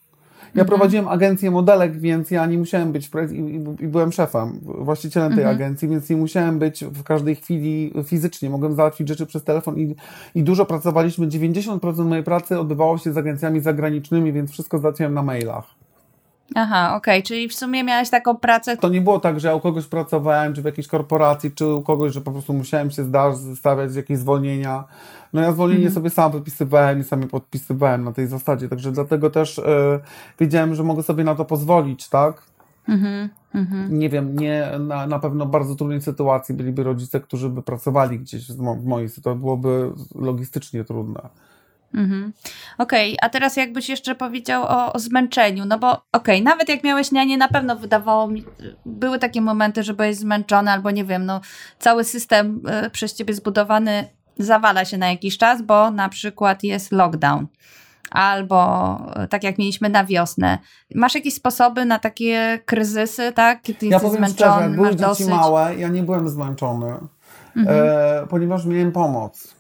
Ja 0.56 0.62
mhm. 0.62 0.68
prowadziłem 0.68 1.08
agencję 1.08 1.52
modelek, 1.52 2.00
więc 2.00 2.32
ja 2.32 2.46
nie 2.46 2.58
musiałem 2.58 2.92
być 2.92 3.10
w 3.10 3.32
i, 3.32 3.36
i, 3.36 3.84
i 3.84 3.88
byłem 3.88 4.12
szefem, 4.12 4.60
właścicielem 4.62 5.30
tej 5.32 5.44
mhm. 5.44 5.56
agencji, 5.56 5.88
więc 5.88 6.10
nie 6.10 6.16
musiałem 6.16 6.60
być 6.60 6.86
w 6.86 7.04
każdej 7.04 7.36
chwili 7.36 7.94
fizycznie. 8.04 8.50
Mogłem 8.50 8.76
załatwić 8.76 9.08
rzeczy 9.08 9.26
przez 9.26 9.44
telefon 9.44 9.78
i, 9.78 9.96
i 10.36 10.44
dużo 10.44 10.66
pracowaliśmy. 10.66 11.28
90% 11.28 12.06
mojej 12.06 12.24
pracy 12.24 12.60
odbywało 12.60 12.98
się 12.98 13.14
z 13.14 13.18
agencjami 13.18 13.60
zagranicznymi, 13.60 14.34
więc 14.34 14.52
wszystko 14.52 14.80
załatwiałem 14.80 15.14
na 15.14 15.24
mailach. 15.24 15.85
Aha, 16.56 16.96
okej, 16.96 17.20
okay. 17.20 17.28
czyli 17.28 17.50
w 17.50 17.54
sumie 17.54 17.84
miałeś 17.84 18.10
taką 18.10 18.36
pracę. 18.36 18.78
To 18.78 18.90
nie 18.90 19.02
było 19.02 19.20
tak, 19.20 19.40
że 19.40 19.48
ja 19.48 19.56
u 19.56 19.60
kogoś 19.60 19.86
pracowałem, 19.86 20.54
czy 20.54 20.62
w 20.62 20.66
jakiejś 20.66 20.88
korporacji, 20.88 21.52
czy 21.52 21.66
u 21.68 21.82
kogoś, 21.82 22.14
że 22.14 22.22
po 22.22 22.32
prostu 22.32 22.54
musiałem 22.54 22.92
się 22.92 23.04
stawiać 23.56 23.96
jakieś 23.96 24.18
zwolnienia. 24.18 24.84
No 25.34 25.42
ja 25.42 25.52
zwolnienie 25.52 25.88
mhm. 25.88 25.94
sobie 25.94 26.10
sam 26.10 26.32
wypisywałem 26.32 27.00
i 27.00 27.04
sam 27.04 27.28
podpisywałem 27.28 28.04
na 28.04 28.12
tej 28.12 28.28
zasadzie, 28.28 28.70
także 28.70 28.92
dlatego 28.92 29.30
też 29.30 29.58
yy, 29.58 29.64
wiedziałem, 30.40 30.76
że 30.76 30.84
mogę 30.84 31.04
sobie 31.04 31.24
na 31.24 31.36
to 31.36 31.46
pozwolić, 31.46 32.10
tak? 32.10 32.42
Mhm. 32.90 33.30
Mhm. 33.56 34.00
Nie 34.00 34.10
wiem, 34.10 34.40
nie, 34.40 34.72
na, 34.80 35.08
na 35.08 35.20
pewno 35.20 35.46
bardzo 35.46 35.76
trudnej 35.76 36.02
sytuacji 36.02 36.56
byliby 36.56 36.84
rodzice, 36.84 37.20
którzy 37.20 37.50
by 37.50 37.62
pracowali 37.62 38.20
gdzieś 38.20 38.52
w, 38.52 38.56
w 38.56 38.86
mojej 38.86 39.10
sytuacji, 39.10 39.24
to 39.24 39.36
byłoby 39.36 39.92
logistycznie 40.16 40.84
trudne. 40.84 41.30
Mhm. 41.94 42.34
Okej, 42.78 43.12
okay, 43.12 43.18
a 43.22 43.30
teraz 43.30 43.58
jakbyś 43.58 43.90
jeszcze 43.90 44.16
powiedział 44.16 44.64
o, 44.64 44.94
o 44.94 45.00
zmęczeniu, 45.00 45.66
no 45.66 45.80
bo 45.80 45.92
okej, 45.92 46.06
okay, 46.12 46.42
nawet 46.42 46.70
jak 46.70 46.84
miałeś 46.84 47.12
nianie, 47.12 47.38
na 47.38 47.48
pewno 47.48 47.76
wydawało 47.76 48.28
mi, 48.28 48.46
były 48.86 49.20
takie 49.20 49.42
momenty, 49.42 49.84
że 49.84 49.94
byłeś 49.94 50.16
zmęczony 50.16 50.72
albo 50.72 50.92
nie 50.92 51.06
wiem, 51.06 51.26
no 51.26 51.42
cały 51.80 52.04
system 52.04 52.62
y, 52.86 52.90
przez 52.90 53.14
ciebie 53.14 53.34
zbudowany 53.34 54.08
zawala 54.38 54.86
się 54.86 54.98
na 54.98 55.10
jakiś 55.10 55.38
czas, 55.38 55.62
bo 55.62 55.92
na 55.92 56.10
przykład 56.10 56.64
jest 56.64 56.92
lockdown. 56.92 57.48
Albo 58.12 59.00
tak 59.30 59.44
jak 59.44 59.58
mieliśmy 59.58 59.90
na 59.90 60.06
wiosnę. 60.06 60.58
Masz 60.96 61.16
jakieś 61.16 61.34
sposoby 61.34 61.86
na 61.86 62.00
takie 62.00 62.60
kryzysy, 62.66 63.32
tak? 63.32 63.62
Kiedy 63.62 63.86
ja 63.86 63.92
jesteś 63.92 64.12
powiem 64.12 64.26
zmęczony, 64.26 64.62
szczerze, 64.62 64.76
były 64.76 64.90
dzieci 64.90 65.02
dosyć. 65.02 65.28
małe, 65.28 65.76
ja 65.76 65.88
nie 65.88 66.04
byłem 66.04 66.30
zmęczony, 66.30 66.98
Mhm. 67.56 67.78
e, 67.80 68.28
ponieważ 68.28 68.66
miałem 68.66 68.92
pomoc. 68.92 69.55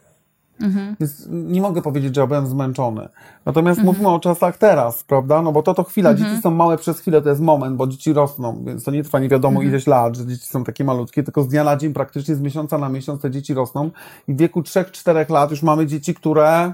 Mhm. 0.61 0.95
Więc 0.99 1.27
nie 1.29 1.61
mogę 1.61 1.81
powiedzieć, 1.81 2.15
że 2.15 2.21
ja 2.21 2.27
byłem 2.27 2.47
zmęczony. 2.47 3.09
Natomiast 3.45 3.79
Mhm. 3.79 3.85
mówimy 3.95 4.09
o 4.15 4.19
czasach 4.19 4.57
teraz, 4.57 5.03
prawda? 5.03 5.41
No 5.41 5.51
bo 5.51 5.63
to 5.63 5.73
to 5.73 5.83
chwila. 5.83 6.13
Dzieci 6.13 6.41
są 6.41 6.51
małe 6.51 6.77
przez 6.77 6.99
chwilę, 6.99 7.21
to 7.21 7.29
jest 7.29 7.41
moment, 7.41 7.75
bo 7.75 7.87
dzieci 7.87 8.13
rosną, 8.13 8.63
więc 8.65 8.83
to 8.83 8.91
nie 8.91 9.03
trwa 9.03 9.19
nie 9.19 9.29
wiadomo 9.29 9.55
Mhm. 9.59 9.69
ileś 9.69 9.87
lat, 9.87 10.15
że 10.15 10.25
dzieci 10.25 10.45
są 10.45 10.63
takie 10.63 10.83
malutkie, 10.83 11.23
tylko 11.23 11.43
z 11.43 11.47
dnia 11.47 11.63
na 11.63 11.77
dzień, 11.77 11.93
praktycznie 11.93 12.35
z 12.35 12.41
miesiąca 12.41 12.77
na 12.77 12.89
miesiąc 12.89 13.21
te 13.21 13.31
dzieci 13.31 13.53
rosną 13.53 13.89
i 14.27 14.33
w 14.33 14.37
wieku 14.37 14.61
3-4 14.61 15.31
lat 15.31 15.51
już 15.51 15.63
mamy 15.63 15.85
dzieci, 15.87 16.13
które 16.15 16.73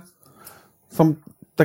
są 0.89 1.13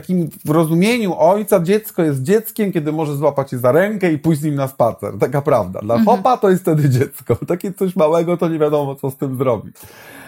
takim 0.01 0.29
w 0.45 0.51
rozumieniu 0.51 1.15
ojca, 1.19 1.61
dziecko 1.61 2.03
jest 2.03 2.23
dzieckiem, 2.23 2.73
kiedy 2.73 2.93
może 2.93 3.17
złapać 3.17 3.53
je 3.53 3.59
za 3.59 3.73
rękę 3.73 4.13
i 4.13 4.19
pójść 4.19 4.41
z 4.41 4.45
nim 4.45 4.55
na 4.55 4.69
spacer. 4.69 5.19
Taka 5.19 5.43
prawda. 5.43 5.81
Dla 5.81 6.05
chopa 6.05 6.37
to 6.37 6.51
jest 6.51 6.63
wtedy 6.63 6.91
dziecko. 6.91 7.37
Takie 7.49 7.73
coś 7.73 7.97
małego, 7.97 8.37
to 8.37 8.49
nie 8.49 8.59
wiadomo, 8.59 8.95
co 8.95 9.11
z 9.11 9.17
tym 9.17 9.37
zrobić. 9.37 9.77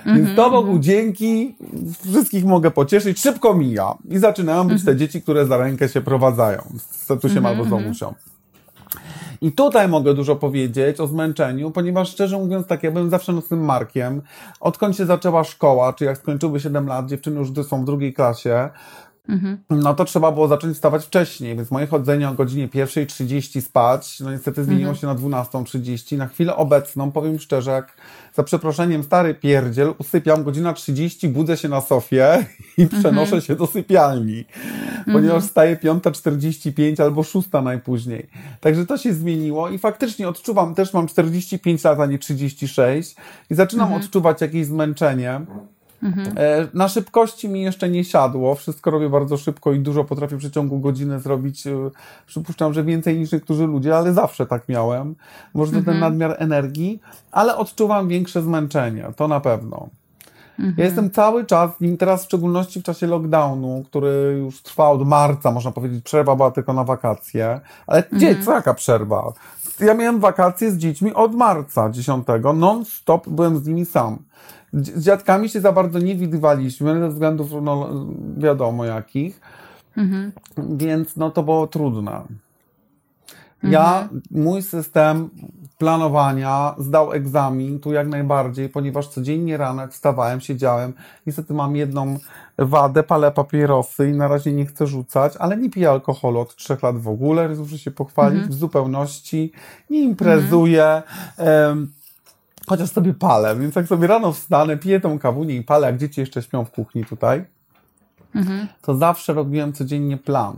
Więc 0.06 0.36
to 0.36 0.50
Bogu 0.50 0.78
dzięki, 0.78 1.54
wszystkich 2.08 2.44
mogę 2.44 2.70
pocieszyć, 2.70 3.20
szybko 3.20 3.54
mija. 3.54 3.94
I 4.10 4.18
zaczynają 4.18 4.68
być 4.68 4.84
te 4.84 4.96
dzieci, 4.96 5.22
które 5.22 5.46
za 5.46 5.56
rękę 5.56 5.88
się 5.88 6.00
prowadzają. 6.00 6.62
Z 6.90 7.06
tatusiem 7.06 7.46
albo 7.46 7.64
z 7.64 7.68
mamusią. 7.68 8.14
I 9.40 9.52
tutaj 9.52 9.88
mogę 9.88 10.14
dużo 10.14 10.36
powiedzieć 10.36 11.00
o 11.00 11.06
zmęczeniu, 11.06 11.70
ponieważ 11.70 12.10
szczerze 12.10 12.38
mówiąc, 12.38 12.66
tak, 12.66 12.82
ja 12.82 12.90
byłem 12.90 13.10
zawsze 13.10 13.32
nocnym 13.32 13.64
markiem. 13.64 14.22
Odkąd 14.60 14.96
się 14.96 15.06
zaczęła 15.06 15.44
szkoła, 15.44 15.92
czy 15.92 16.04
jak 16.04 16.18
skończyły 16.18 16.60
7 16.60 16.86
lat, 16.86 17.06
dziewczyny 17.06 17.38
już 17.38 17.66
są 17.66 17.82
w 17.82 17.84
drugiej 17.84 18.14
klasie, 18.14 18.68
Mhm. 19.28 19.58
no 19.70 19.94
to 19.94 20.04
trzeba 20.04 20.32
było 20.32 20.48
zacząć 20.48 20.74
wstawać 20.74 21.04
wcześniej, 21.04 21.56
więc 21.56 21.70
moje 21.70 21.86
chodzenie 21.86 22.28
o 22.28 22.34
godzinie 22.34 22.68
1.30 22.68 23.60
spać, 23.60 24.20
no 24.20 24.30
niestety 24.30 24.64
zmieniło 24.64 24.94
się 24.94 25.06
na 25.06 25.14
12.30. 25.14 26.16
Na 26.16 26.26
chwilę 26.26 26.56
obecną, 26.56 27.12
powiem 27.12 27.38
szczerze, 27.38 27.70
jak 27.70 27.96
za 28.34 28.42
przeproszeniem 28.42 29.02
stary 29.02 29.34
pierdziel, 29.34 29.94
usypiam 29.98 30.44
godzina 30.44 30.72
30, 30.72 31.28
budzę 31.28 31.56
się 31.56 31.68
na 31.68 31.80
sofie 31.80 32.46
i 32.78 32.86
przenoszę 32.86 33.40
się 33.40 33.56
do 33.56 33.66
sypialni, 33.66 34.44
ponieważ 35.12 35.44
wstaję 35.44 35.76
5.45 35.76 37.02
albo 37.02 37.22
6 37.22 37.48
najpóźniej. 37.62 38.28
Także 38.60 38.86
to 38.86 38.98
się 38.98 39.14
zmieniło 39.14 39.68
i 39.68 39.78
faktycznie 39.78 40.28
odczuwam, 40.28 40.74
też 40.74 40.94
mam 40.94 41.06
45 41.06 41.84
lat, 41.84 42.00
a 42.00 42.06
nie 42.06 42.18
36 42.18 43.16
i 43.50 43.54
zaczynam 43.54 43.94
odczuwać 43.94 44.40
jakieś 44.40 44.66
zmęczenie. 44.66 45.40
E, 46.36 46.68
Na 46.74 46.88
szybkości 46.88 47.48
mi 47.48 47.62
jeszcze 47.62 47.88
nie 47.88 48.04
siadło. 48.04 48.54
Wszystko 48.54 48.90
robię 48.90 49.08
bardzo 49.08 49.36
szybko 49.36 49.72
i 49.72 49.80
dużo 49.80 50.04
potrafię 50.04 50.36
w 50.36 50.38
przeciągu 50.38 50.78
godziny 50.80 51.20
zrobić. 51.20 51.66
e, 51.66 51.90
Przypuszczam, 52.26 52.74
że 52.74 52.84
więcej 52.84 53.18
niż 53.18 53.32
niektórzy 53.32 53.66
ludzie, 53.66 53.96
ale 53.96 54.12
zawsze 54.12 54.46
tak 54.46 54.68
miałem. 54.68 55.14
Może 55.54 55.72
to 55.72 55.82
ten 55.82 55.94
nadmiar 56.00 56.36
energii, 56.38 57.00
ale 57.32 57.56
odczuwam 57.56 58.08
większe 58.08 58.42
zmęczenie. 58.42 59.04
To 59.16 59.28
na 59.28 59.40
pewno. 59.40 59.88
Ja 60.76 60.84
jestem 60.84 61.10
cały 61.10 61.44
czas, 61.44 61.70
nim 61.80 61.96
teraz 61.96 62.22
w 62.22 62.24
szczególności 62.24 62.80
w 62.80 62.82
czasie 62.82 63.06
lockdownu, 63.06 63.84
który 63.86 64.36
już 64.38 64.62
trwa 64.62 64.90
od 64.90 65.08
marca, 65.08 65.50
można 65.50 65.70
powiedzieć, 65.70 66.04
przerwa 66.04 66.36
była 66.36 66.50
tylko 66.50 66.72
na 66.72 66.84
wakacje. 66.84 67.60
Ale 67.86 68.02
gdzie, 68.12 68.42
co 68.44 68.52
jaka 68.52 68.74
przerwa? 68.74 69.32
Ja 69.80 69.94
miałem 69.94 70.20
wakacje 70.20 70.70
z 70.70 70.78
dziećmi 70.78 71.14
od 71.14 71.34
marca 71.34 71.90
10, 71.90 72.26
non-stop 72.54 73.28
byłem 73.28 73.58
z 73.58 73.66
nimi 73.66 73.84
sam. 73.86 74.18
Z 74.72 75.04
dziadkami 75.04 75.48
się 75.48 75.60
za 75.60 75.72
bardzo 75.72 75.98
nie 75.98 76.14
widywaliśmy, 76.14 77.00
ze 77.00 77.08
względów 77.08 77.50
no, 77.62 77.88
wiadomo 78.36 78.84
jakich, 78.84 79.40
Mhm. 79.96 80.32
więc 80.76 81.16
no 81.16 81.30
to 81.30 81.42
było 81.42 81.66
trudne. 81.66 82.22
Ja, 83.62 84.08
mój 84.30 84.62
system 84.62 85.30
planowania 85.78 86.74
zdał 86.78 87.12
egzamin 87.12 87.80
tu 87.80 87.92
jak 87.92 88.08
najbardziej, 88.08 88.68
ponieważ 88.68 89.08
codziennie 89.08 89.56
rano 89.56 89.82
jak 89.82 89.92
wstawałem, 89.92 90.40
siedziałem. 90.40 90.92
Niestety 91.26 91.54
mam 91.54 91.76
jedną 91.76 92.16
wadę, 92.58 93.02
palę 93.02 93.32
papierosy 93.32 94.10
i 94.10 94.12
na 94.12 94.28
razie 94.28 94.52
nie 94.52 94.66
chcę 94.66 94.86
rzucać, 94.86 95.36
ale 95.38 95.56
nie 95.56 95.70
piję 95.70 95.90
alkoholu 95.90 96.40
od 96.40 96.56
trzech 96.56 96.82
lat 96.82 96.98
w 96.98 97.08
ogóle, 97.08 97.48
muszę 97.48 97.78
się 97.78 97.90
pochwalić 97.90 98.42
w 98.42 98.54
zupełności. 98.54 99.52
Nie 99.90 100.00
imprezuję. 100.00 101.02
em, 101.36 101.92
chociaż 102.68 102.90
sobie 102.90 103.14
palę, 103.14 103.56
więc 103.56 103.76
jak 103.76 103.86
sobie 103.86 104.06
rano 104.06 104.32
wstanę, 104.32 104.76
piję 104.76 105.00
tą 105.00 105.18
kawunię 105.18 105.56
i 105.56 105.62
palę, 105.62 105.86
jak 105.86 105.98
dzieci 105.98 106.20
jeszcze 106.20 106.42
śpią 106.42 106.64
w 106.64 106.70
kuchni 106.70 107.04
tutaj, 107.04 107.44
to 108.82 108.94
zawsze 108.94 109.32
robiłem 109.32 109.72
codziennie 109.72 110.16
plan, 110.16 110.56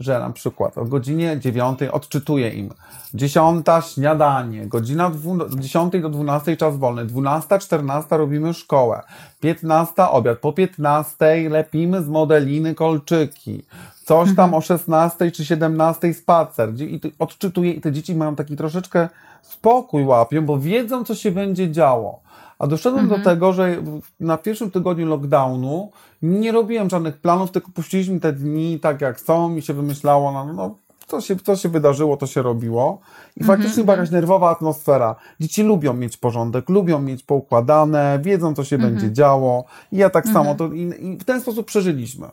że 0.00 0.18
na 0.18 0.30
przykład 0.30 0.78
o 0.78 0.84
godzinie 0.84 1.38
9 1.40 1.82
odczytuję 1.82 2.48
im 2.50 2.70
10 3.14 3.66
śniadanie, 3.94 4.66
godzina 4.66 5.10
dwu- 5.10 5.42
od 5.42 5.54
10 5.54 6.02
do 6.02 6.08
12 6.08 6.56
czas 6.56 6.76
wolny, 6.76 7.04
12, 7.04 7.58
14 7.58 8.16
robimy 8.16 8.54
szkołę, 8.54 9.02
15 9.40 10.08
obiad, 10.10 10.38
po 10.38 10.52
15 10.52 11.48
lepimy 11.50 12.02
z 12.02 12.08
modeliny 12.08 12.74
kolczyki, 12.74 13.62
coś 14.04 14.36
tam 14.36 14.54
o 14.54 14.60
16 14.60 15.30
czy 15.30 15.44
17 15.44 16.14
spacer 16.14 16.70
i 16.80 17.00
odczytuję 17.18 17.72
i 17.72 17.80
te 17.80 17.92
dzieci 17.92 18.14
mają 18.14 18.36
taki 18.36 18.56
troszeczkę 18.56 19.08
spokój 19.42 20.04
łapią, 20.04 20.46
bo 20.46 20.58
wiedzą 20.58 21.04
co 21.04 21.14
się 21.14 21.30
będzie 21.30 21.70
działo. 21.70 22.20
A 22.60 22.66
doszedłem 22.66 23.08
do 23.08 23.18
tego, 23.18 23.52
że 23.52 23.76
na 24.20 24.36
pierwszym 24.36 24.70
tygodniu 24.70 25.06
lockdownu 25.06 25.90
nie 26.22 26.52
robiłem 26.52 26.90
żadnych 26.90 27.16
planów, 27.16 27.50
tylko 27.50 27.70
puściliśmy 27.74 28.20
te 28.20 28.32
dni 28.32 28.80
tak 28.80 29.00
jak 29.00 29.20
są 29.20 29.56
i 29.56 29.62
się 29.62 29.74
wymyślało, 29.74 30.32
no, 30.32 30.52
no 30.52 30.74
co, 31.06 31.20
się, 31.20 31.36
co 31.36 31.56
się 31.56 31.68
wydarzyło, 31.68 32.16
to 32.16 32.26
się 32.26 32.42
robiło. 32.42 33.00
I 33.36 33.44
faktycznie 33.44 33.84
była 33.84 33.96
jakaś 33.96 34.10
nerwowa 34.10 34.50
atmosfera. 34.50 35.16
Dzieci 35.40 35.62
lubią 35.62 35.94
mieć 35.94 36.16
porządek, 36.16 36.68
lubią 36.68 37.00
mieć 37.00 37.22
poukładane, 37.22 38.18
wiedzą, 38.22 38.54
co 38.54 38.64
się 38.64 38.78
będzie 38.78 39.12
działo. 39.12 39.64
I 39.92 39.96
ja 39.96 40.10
tak 40.10 40.28
samo 40.28 40.54
to 40.54 40.72
i, 40.72 40.92
i 41.00 41.16
w 41.16 41.24
ten 41.24 41.40
sposób 41.40 41.66
przeżyliśmy. 41.66 42.28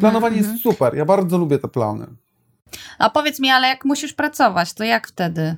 Planowanie 0.00 0.36
jest 0.36 0.62
super. 0.62 0.94
Ja 0.94 1.04
bardzo 1.04 1.38
lubię 1.38 1.58
te 1.58 1.68
plany. 1.68 2.06
A 2.98 3.10
powiedz 3.10 3.40
mi, 3.40 3.50
ale 3.50 3.68
jak 3.68 3.84
musisz 3.84 4.12
pracować, 4.12 4.74
to 4.74 4.84
jak 4.84 5.08
wtedy? 5.08 5.56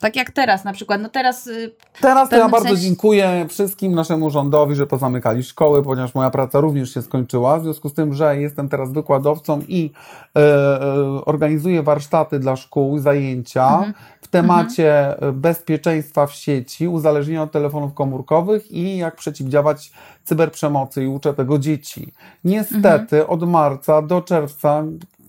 Tak 0.00 0.16
jak 0.16 0.30
teraz 0.30 0.64
na 0.64 0.72
przykład. 0.72 1.00
No 1.00 1.08
teraz 1.08 1.46
y, 1.46 1.70
Teraz 2.00 2.28
to 2.28 2.36
ja 2.36 2.48
bardzo 2.48 2.68
sensie- 2.68 2.82
dziękuję 2.82 3.46
wszystkim 3.48 3.94
naszemu 3.94 4.30
rządowi, 4.30 4.74
że 4.74 4.86
pozamykali 4.86 5.42
szkoły, 5.42 5.82
ponieważ 5.82 6.14
moja 6.14 6.30
praca 6.30 6.60
również 6.60 6.94
się 6.94 7.02
skończyła. 7.02 7.58
W 7.58 7.62
związku 7.62 7.88
z 7.88 7.94
tym, 7.94 8.14
że 8.14 8.36
jestem 8.40 8.68
teraz 8.68 8.92
wykładowcą 8.92 9.60
i 9.68 9.92
e, 10.36 10.40
e, 10.40 11.24
organizuję 11.24 11.82
warsztaty 11.82 12.38
dla 12.38 12.56
szkół, 12.56 12.98
zajęcia 12.98 13.92
w 14.20 14.28
temacie 14.28 15.18
e, 15.22 15.32
bezpieczeństwa 15.32 16.26
w 16.26 16.32
sieci, 16.32 16.88
uzależnienia 16.88 17.42
od 17.42 17.52
telefonów 17.52 17.94
komórkowych 17.94 18.72
i 18.72 18.96
jak 18.96 19.16
przeciwdziałać 19.16 19.92
cyberprzemocy 20.24 21.04
i 21.04 21.06
uczę 21.06 21.34
tego 21.34 21.58
dzieci. 21.58 22.12
Niestety 22.44 23.26
od 23.26 23.48
marca 23.48 24.02
do 24.02 24.22
czerwca 24.22 24.84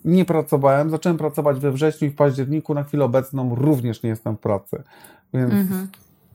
nie 0.06 0.26
pracowałem. 0.26 0.90
Zacząłem 0.90 1.18
pracować 1.18 1.60
we 1.60 1.72
wrześniu 1.72 2.08
i 2.08 2.12
w 2.12 2.16
październiku. 2.16 2.74
Na 2.74 2.84
chwilę 2.84 3.06
obecną 3.06 3.56
również 3.56 4.04
nie 4.04 4.10
jestem 4.10 4.38
w 4.38 4.40
pracy. 4.40 4.84
Więc 5.34 5.54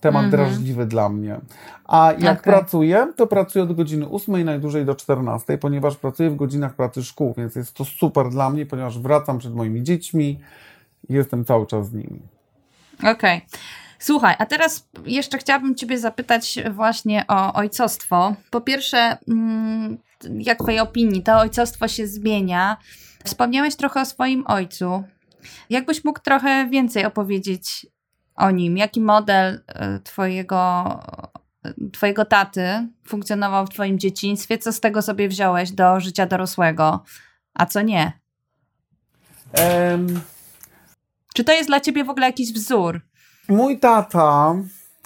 temat 0.01 0.31
drażliwy 0.31 0.87
dla 0.87 1.09
mnie. 1.09 1.41
A 1.85 2.13
jak 2.19 2.41
Okej. 2.41 2.53
pracuję, 2.53 3.13
to 3.17 3.27
pracuję 3.27 3.65
od 3.65 3.73
godziny 3.73 4.09
8 4.09 4.45
najdłużej 4.45 4.85
do 4.85 4.95
14, 4.95 5.59
ponieważ 5.59 5.97
pracuję 5.97 6.31
w 6.31 6.37
godzinach 6.37 6.75
pracy 6.75 7.05
szkół, 7.05 7.35
więc 7.37 7.55
jest 7.55 7.75
to 7.75 7.85
super 7.85 8.29
dla 8.29 8.51
mnie, 8.51 8.67
ponieważ 8.67 8.99
wracam 8.99 9.39
przed 9.39 9.55
moimi 9.55 9.83
dziećmi 9.83 10.41
i 11.09 11.15
jestem 11.15 11.45
cały 11.45 11.67
czas 11.67 11.89
z 11.89 11.93
nimi. 11.93 12.21
Okej. 13.13 13.41
Słuchaj, 13.99 14.35
a 14.39 14.47
teraz 14.47 14.89
jeszcze 15.07 15.39
chciałabym 15.39 15.75
Ciebie 15.75 15.99
zapytać 15.99 16.59
właśnie 16.75 17.25
o 17.29 17.53
ojcostwo. 17.53 18.35
Po 18.51 18.61
pierwsze, 18.61 19.17
mm, 19.29 19.99
jak 20.35 20.59
Twojej 20.59 20.81
opinii 20.81 21.23
to 21.23 21.39
ojcostwo 21.39 21.89
się 21.89 22.07
zmienia? 22.07 22.77
Wspomniałeś 23.27 23.77
trochę 23.77 24.01
o 24.01 24.05
swoim 24.05 24.45
ojcu. 24.47 25.05
Jakbyś 25.71 26.05
mógł 26.05 26.21
trochę 26.21 26.69
więcej 26.71 27.05
opowiedzieć 27.05 27.87
o 28.37 28.51
nim? 28.51 28.77
Jaki 28.77 29.01
model 29.01 29.63
e, 29.67 29.99
Twojego, 30.01 30.85
e, 31.65 31.75
twojego 31.93 32.25
taty 32.25 32.89
funkcjonował 33.07 33.67
w 33.67 33.71
Twoim 33.71 33.99
dzieciństwie? 33.99 34.59
Co 34.59 34.73
z 34.73 34.81
tego 34.81 35.03
sobie 35.03 35.29
wziąłeś 35.29 35.71
do 35.73 36.01
życia 36.01 36.27
dorosłego, 36.27 37.05
a 37.55 37.67
co 37.67 37.83
nie? 37.83 38.13
Em, 39.53 40.21
Czy 41.35 41.45
to 41.45 41.53
jest 41.53 41.69
dla 41.69 41.81
Ciebie 41.81 42.05
w 42.05 42.11
ogóle 42.11 42.27
jakiś 42.27 42.53
wzór? 42.53 43.01
Mój 43.49 43.79
tata 43.81 44.55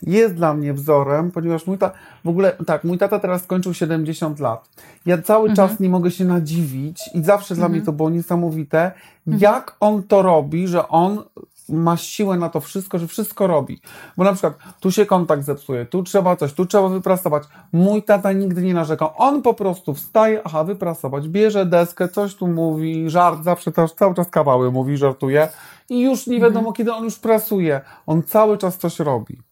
jest 0.03 0.35
dla 0.35 0.55
mnie 0.55 0.75
wzorem, 0.75 1.31
ponieważ 1.31 1.67
mój 1.67 1.79
tata, 1.79 1.99
w 2.25 2.29
ogóle 2.29 2.53
tak, 2.67 2.85
mój 2.85 2.99
tata 2.99 3.19
teraz 3.19 3.43
skończył 3.43 3.75
70 3.75 4.41
lat. 4.41 4.69
Ja 5.07 5.23
cały 5.23 5.55
czas 5.55 5.81
nie 5.81 5.89
mogę 5.89 6.11
się 6.11 6.25
nadziwić 6.25 7.11
i 7.15 7.25
zawsze 7.25 7.55
dla 7.55 7.69
mnie 7.69 7.83
to 7.83 7.93
było 7.93 8.11
niesamowite, 8.11 8.93
jak 9.27 9.77
on 9.81 10.03
to 10.03 10.23
robi, 10.23 10.69
że 10.69 10.89
on 10.89 11.23
ma 11.71 11.97
siłę 11.97 12.37
na 12.37 12.49
to 12.49 12.61
wszystko, 12.61 12.99
że 12.99 13.07
wszystko 13.07 13.47
robi. 13.47 13.81
Bo 14.17 14.25
na 14.25 14.33
przykład 14.33 14.55
tu 14.81 14.93
się 14.93 15.07
kontakt 15.07 15.45
zepsuje, 15.45 15.87
tu 15.87 16.03
trzeba 16.03 16.37
coś, 16.37 16.53
tu 16.53 16.67
trzeba 16.67 16.89
wyprasować. 16.89 17.43
Mój 17.73 18.03
tata 18.03 18.33
nigdy 18.33 18.63
nie 18.63 18.75
narzeka. 18.75 19.17
On 19.17 19.43
po 19.43 19.55
prostu 19.55 19.95
wstaje, 19.95 20.41
aha, 20.45 20.65
wyprasować, 20.65 21.29
bierze 21.29 21.67
deskę, 21.67 22.09
coś 22.09 22.35
tu 22.35 22.49
mówi, 22.49 23.11
żart, 23.11 23.45
zawsze 23.45 23.73
też 23.73 23.93
cały 23.93 24.15
czas 24.15 24.31
kawały 24.31 24.73
mówi, 24.73 24.97
żartuje 24.97 25.49
i 25.89 26.01
już 26.01 26.27
nie 26.27 26.41
wiadomo, 26.41 26.59
mhm. 26.59 26.75
kiedy 26.75 26.93
on 26.93 27.05
już 27.05 27.19
prasuje. 27.19 27.81
On 28.07 28.23
cały 28.23 28.59
czas 28.59 28.79
coś 28.79 28.99
robi. 28.99 29.50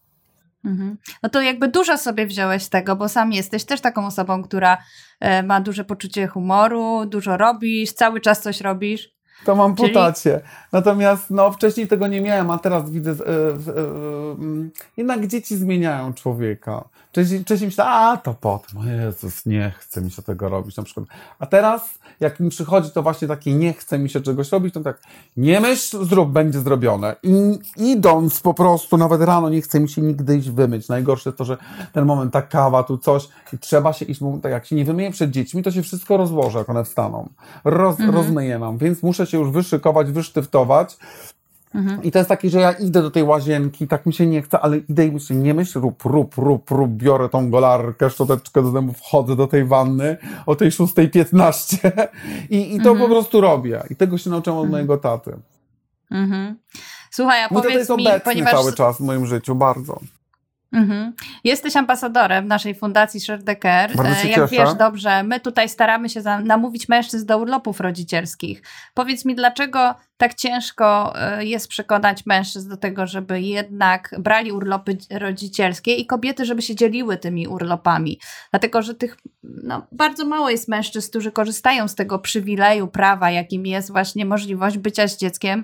Mhm. 0.69 0.97
No 1.23 1.29
to 1.29 1.41
jakby 1.41 1.67
dużo 1.67 1.97
sobie 1.97 2.25
wziąłeś 2.25 2.67
tego, 2.67 2.95
bo 2.95 3.09
sam 3.09 3.33
jesteś 3.33 3.63
też 3.65 3.81
taką 3.81 4.05
osobą, 4.05 4.43
która 4.43 4.77
e, 5.19 5.43
ma 5.43 5.61
duże 5.61 5.85
poczucie 5.85 6.27
humoru, 6.27 7.05
dużo 7.05 7.37
robisz, 7.37 7.91
cały 7.91 8.21
czas 8.21 8.41
coś 8.41 8.61
robisz. 8.61 9.19
To 9.45 9.55
mam 9.55 9.75
Czyli... 9.75 9.89
Natomiast 10.71 11.29
no, 11.29 11.51
wcześniej 11.51 11.87
tego 11.87 12.07
nie 12.07 12.21
miałem, 12.21 12.49
a 12.49 12.57
teraz 12.57 12.91
widzę, 12.91 13.11
yy, 13.11 13.17
yy, 13.17 14.63
yy, 14.63 14.69
jednak 14.97 15.27
dzieci 15.27 15.57
zmieniają 15.57 16.13
człowieka. 16.13 16.89
Wcześniej, 17.09 17.39
wcześniej 17.39 17.67
myślałem, 17.67 17.93
a 17.93 18.17
to 18.17 18.33
potem, 18.33 18.77
o 18.77 18.85
Jezus, 18.85 19.45
nie 19.45 19.73
chce 19.77 20.01
mi 20.01 20.11
się 20.11 20.21
tego 20.21 20.49
robić 20.49 20.77
na 20.77 20.83
przykład. 20.83 21.05
A 21.39 21.45
teraz, 21.45 21.99
jak 22.19 22.39
mi 22.39 22.49
przychodzi 22.49 22.91
to 22.91 23.03
właśnie 23.03 23.27
takie 23.27 23.53
nie 23.53 23.73
chce 23.73 23.99
mi 23.99 24.09
się 24.09 24.21
czegoś 24.21 24.51
robić, 24.51 24.73
to 24.73 24.79
tak, 24.79 25.01
nie 25.37 25.59
myśl, 25.59 26.05
zrób, 26.05 26.31
będzie 26.31 26.59
zrobione. 26.59 27.15
I 27.23 27.59
idąc 27.77 28.39
po 28.39 28.53
prostu, 28.53 28.97
nawet 28.97 29.21
rano 29.21 29.49
nie 29.49 29.61
chce 29.61 29.79
mi 29.79 29.89
się 29.89 30.01
nigdy 30.01 30.37
iść 30.37 30.49
wymyć. 30.49 30.87
Najgorsze 30.87 31.29
jest 31.29 31.37
to, 31.37 31.45
że 31.45 31.57
ten 31.93 32.05
moment, 32.05 32.33
ta 32.33 32.41
kawa, 32.41 32.83
tu 32.83 32.97
coś 32.97 33.27
i 33.53 33.57
trzeba 33.57 33.93
się 33.93 34.05
iść, 34.05 34.21
tak 34.41 34.51
jak 34.51 34.65
się 34.65 34.75
nie 34.75 34.85
wymyje 34.85 35.11
przed 35.11 35.31
dziećmi, 35.31 35.63
to 35.63 35.71
się 35.71 35.83
wszystko 35.83 36.17
rozłoży, 36.17 36.57
jak 36.57 36.69
one 36.69 36.83
wstaną. 36.83 37.29
Roz, 37.63 37.99
mhm. 37.99 38.15
Rozmyję 38.15 38.59
nam, 38.59 38.77
więc 38.77 39.03
muszę 39.03 39.27
się 39.27 39.37
już 39.37 39.51
wyszykować, 39.51 40.11
wysztyftować, 40.11 40.97
Mhm. 41.75 42.03
I 42.03 42.11
to 42.11 42.19
jest 42.19 42.29
takie, 42.29 42.49
że 42.49 42.59
ja 42.59 42.71
idę 42.71 43.01
do 43.01 43.11
tej 43.11 43.23
łazienki, 43.23 43.87
tak 43.87 44.05
mi 44.05 44.13
się 44.13 44.25
nie 44.25 44.41
chce, 44.41 44.59
ale 44.59 44.77
idę 44.77 45.05
i 45.05 45.11
myślę, 45.11 45.35
nie 45.35 45.53
myśl, 45.53 45.79
rób, 45.79 46.03
rób, 46.05 46.35
rób, 46.35 46.71
rób, 46.71 46.91
biorę 46.91 47.29
tą 47.29 47.49
golarkę, 47.49 48.09
szczoteczkę 48.09 48.63
do 48.63 48.71
zębów, 48.71 48.97
wchodzę 48.97 49.35
do 49.35 49.47
tej 49.47 49.65
wanny 49.65 50.17
o 50.45 50.55
tej 50.55 50.71
6.15 50.71 51.91
i, 52.49 52.75
i 52.75 52.81
to 52.81 52.89
mhm. 52.89 52.99
po 52.99 53.15
prostu 53.15 53.41
robię. 53.41 53.83
I 53.89 53.95
tego 53.95 54.17
się 54.17 54.29
nauczyłem 54.29 54.59
od 54.59 54.65
mhm. 54.65 54.71
mojego 54.71 54.97
taty. 54.97 55.37
Mhm. 56.11 56.55
Słuchaj, 57.11 57.43
a 57.43 57.47
no 57.51 57.61
powiedz 57.61 57.87
to 57.87 57.97
jest 57.97 58.15
mi, 58.15 58.21
ponieważ... 58.23 58.53
cały 58.53 58.73
czas 58.73 58.97
w 58.97 58.99
moim 58.99 59.25
życiu, 59.25 59.55
bardzo. 59.55 59.99
Mhm. 60.71 61.13
Jesteś 61.43 61.75
ambasadorem 61.75 62.47
naszej 62.47 62.75
fundacji 62.75 63.19
Sherdecker. 63.19 63.91
E, 64.05 64.27
jak 64.29 64.49
wiesz 64.49 64.73
dobrze, 64.73 65.23
my 65.23 65.39
tutaj 65.39 65.69
staramy 65.69 66.09
się 66.09 66.21
namówić 66.43 66.89
mężczyzn 66.89 67.25
do 67.25 67.37
urlopów 67.37 67.79
rodzicielskich. 67.79 68.61
Powiedz 68.93 69.25
mi, 69.25 69.35
dlaczego 69.35 69.95
tak 70.17 70.33
ciężko 70.33 71.13
e, 71.21 71.45
jest 71.45 71.67
przekonać 71.67 72.25
mężczyzn 72.25 72.69
do 72.69 72.77
tego, 72.77 73.07
żeby 73.07 73.41
jednak 73.41 74.15
brali 74.19 74.51
urlopy 74.51 74.97
rodzicielskie 75.11 75.95
i 75.95 76.05
kobiety, 76.05 76.45
żeby 76.45 76.61
się 76.61 76.75
dzieliły 76.75 77.17
tymi 77.17 77.47
urlopami? 77.47 78.19
Dlatego, 78.51 78.81
że 78.81 78.95
tych 78.95 79.17
no, 79.43 79.87
bardzo 79.91 80.25
mało 80.25 80.49
jest 80.49 80.67
mężczyzn, 80.67 81.09
którzy 81.09 81.31
korzystają 81.31 81.87
z 81.87 81.95
tego 81.95 82.19
przywileju 82.19 82.87
prawa, 82.87 83.31
jakim 83.31 83.65
jest 83.65 83.91
właśnie 83.91 84.25
możliwość 84.25 84.77
bycia 84.77 85.07
z 85.07 85.17
dzieckiem. 85.17 85.63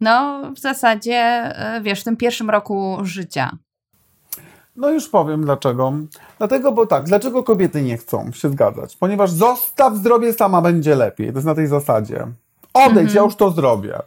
No, 0.00 0.42
w 0.56 0.58
zasadzie, 0.58 1.16
e, 1.16 1.80
wiesz, 1.82 2.00
w 2.00 2.04
tym 2.04 2.16
pierwszym 2.16 2.50
roku 2.50 2.98
życia. 3.02 3.50
No 4.76 4.90
już 4.90 5.08
powiem 5.08 5.44
dlaczego. 5.44 5.92
Dlatego, 6.38 6.72
bo 6.72 6.86
tak, 6.86 7.04
dlaczego 7.04 7.42
kobiety 7.42 7.82
nie 7.82 7.96
chcą 7.96 8.32
się 8.32 8.50
zgadzać? 8.50 8.96
Ponieważ 8.96 9.30
zostaw 9.30 9.96
zdrowie, 9.96 10.32
sama 10.32 10.62
będzie 10.62 10.94
lepiej. 10.94 11.28
To 11.28 11.34
jest 11.34 11.46
na 11.46 11.54
tej 11.54 11.66
zasadzie. 11.66 12.26
Odejdź, 12.74 12.96
mm 12.96 13.06
-hmm. 13.06 13.16
ja 13.16 13.22
już 13.22 13.36
to 13.36 13.50
zrobię. 13.50 13.98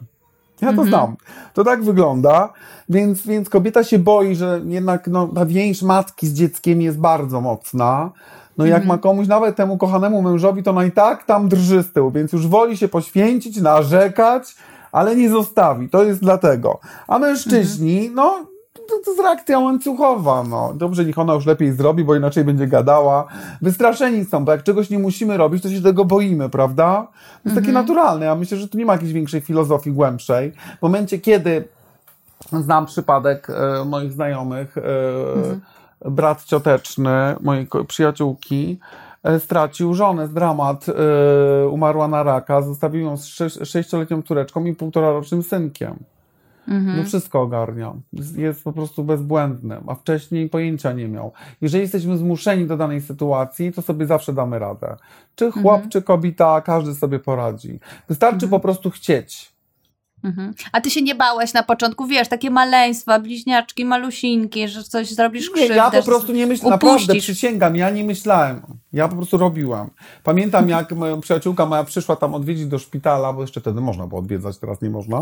Ja 0.60 0.68
to 0.68 0.72
mm 0.72 0.84
-hmm. 0.84 0.88
znam. 0.88 1.16
To 1.54 1.64
tak 1.64 1.84
wygląda, 1.84 2.52
więc, 2.88 3.26
więc 3.26 3.48
kobieta 3.48 3.84
się 3.84 3.98
boi, 3.98 4.34
że 4.34 4.60
jednak 4.64 5.06
no, 5.06 5.28
ta 5.28 5.46
więź 5.46 5.82
matki 5.82 6.26
z 6.26 6.32
dzieckiem 6.32 6.82
jest 6.82 6.98
bardzo 6.98 7.40
mocna. 7.40 8.10
No 8.58 8.66
jak 8.66 8.76
mm 8.76 8.84
-hmm. 8.84 8.88
ma 8.88 8.98
komuś, 8.98 9.26
nawet 9.26 9.56
temu 9.56 9.78
kochanemu 9.78 10.22
mężowi, 10.22 10.62
to 10.62 10.72
no 10.72 10.82
i 10.82 10.92
tak 10.92 11.24
tam 11.24 11.48
drży 11.48 11.82
z 11.82 11.92
tyłu, 11.92 12.10
więc 12.10 12.32
już 12.32 12.46
woli 12.46 12.76
się 12.76 12.88
poświęcić, 12.88 13.60
narzekać, 13.60 14.56
ale 14.92 15.16
nie 15.16 15.30
zostawi. 15.30 15.88
To 15.88 16.04
jest 16.04 16.20
dlatego. 16.20 16.80
A 17.06 17.18
mężczyźni, 17.18 18.10
no 18.14 18.46
to, 18.88 18.94
to 19.04 19.10
jest 19.10 19.22
reakcja 19.22 19.58
łańcuchowa, 19.58 20.44
no. 20.48 20.74
Dobrze, 20.74 21.04
niech 21.04 21.18
ona 21.18 21.34
już 21.34 21.46
lepiej 21.46 21.72
zrobi, 21.72 22.04
bo 22.04 22.14
inaczej 22.14 22.44
będzie 22.44 22.66
gadała. 22.66 23.26
Wystraszeni 23.62 24.24
są, 24.24 24.44
bo 24.44 24.52
jak 24.52 24.62
czegoś 24.62 24.90
nie 24.90 24.98
musimy 24.98 25.36
robić, 25.36 25.62
to 25.62 25.70
się 25.70 25.82
tego 25.82 26.04
boimy, 26.04 26.48
prawda? 26.48 27.06
To 27.06 27.48
jest 27.48 27.56
mhm. 27.56 27.64
takie 27.64 27.72
naturalne. 27.72 28.26
Ja 28.26 28.34
myślę, 28.34 28.58
że 28.58 28.68
tu 28.68 28.78
nie 28.78 28.86
ma 28.86 28.92
jakiejś 28.92 29.12
większej 29.12 29.40
filozofii 29.40 29.92
głębszej. 29.92 30.52
W 30.78 30.82
momencie, 30.82 31.18
kiedy 31.18 31.68
znam 32.52 32.86
przypadek 32.86 33.50
e, 33.50 33.84
moich 33.84 34.12
znajomych, 34.12 34.78
e, 34.78 34.82
mhm. 35.36 35.60
brat 36.04 36.44
cioteczny 36.44 37.36
mojej 37.40 37.68
przyjaciółki, 37.88 38.78
e, 39.22 39.40
stracił 39.40 39.94
żonę, 39.94 40.28
dramat, 40.28 40.86
e, 40.88 41.68
umarła 41.68 42.08
na 42.08 42.22
raka, 42.22 42.62
zostawił 42.62 43.02
ją 43.02 43.16
z 43.16 43.26
sześcioletnią 43.64 44.22
córeczką 44.22 44.64
i 44.64 44.74
półtorarocznym 44.74 45.42
synkiem. 45.42 45.96
Mhm. 46.68 46.96
No 46.96 47.04
wszystko 47.04 47.42
ogarnia. 47.42 47.94
Jest 48.36 48.64
po 48.64 48.72
prostu 48.72 49.04
bezbłędny, 49.04 49.76
a 49.86 49.94
wcześniej 49.94 50.48
pojęcia 50.48 50.92
nie 50.92 51.08
miał. 51.08 51.32
Jeżeli 51.60 51.82
jesteśmy 51.82 52.18
zmuszeni 52.18 52.66
do 52.66 52.76
danej 52.76 53.00
sytuacji, 53.00 53.72
to 53.72 53.82
sobie 53.82 54.06
zawsze 54.06 54.32
damy 54.32 54.58
radę. 54.58 54.96
Czy 55.34 55.52
chłop, 55.52 55.74
mhm. 55.74 55.90
czy 55.90 56.02
kobieta, 56.02 56.60
każdy 56.60 56.94
sobie 56.94 57.18
poradzi. 57.18 57.80
Wystarczy 58.08 58.46
mhm. 58.46 58.50
po 58.50 58.60
prostu 58.60 58.90
chcieć. 58.90 59.55
Mhm. 60.26 60.54
A 60.72 60.80
ty 60.80 60.90
się 60.90 61.02
nie 61.02 61.14
bałeś 61.14 61.52
na 61.52 61.62
początku, 61.62 62.06
wiesz, 62.06 62.28
takie 62.28 62.50
maleństwa, 62.50 63.18
bliźniaczki, 63.18 63.84
malusinki, 63.84 64.68
że 64.68 64.84
coś 64.84 65.10
zrobisz 65.10 65.50
krzywdę. 65.50 65.74
Nie, 65.74 65.80
ja 65.80 65.90
po 65.90 66.02
prostu 66.02 66.32
nie 66.32 66.46
myślałem, 66.46 66.72
naprawdę 66.72 67.14
przysięgam, 67.14 67.76
ja 67.76 67.90
nie 67.90 68.04
myślałem. 68.04 68.62
Ja 68.92 69.08
po 69.08 69.16
prostu 69.16 69.38
robiłam. 69.38 69.90
Pamiętam, 70.24 70.68
jak 70.68 70.92
moja 70.92 71.16
przyjaciółka 71.16 71.66
moja 71.66 71.84
przyszła 71.84 72.16
tam 72.16 72.34
odwiedzić 72.34 72.66
do 72.66 72.78
szpitala, 72.78 73.32
bo 73.32 73.40
jeszcze 73.40 73.60
wtedy 73.60 73.80
można 73.80 74.06
było 74.06 74.20
odwiedzać, 74.20 74.58
teraz 74.58 74.82
nie 74.82 74.90
można. 74.90 75.18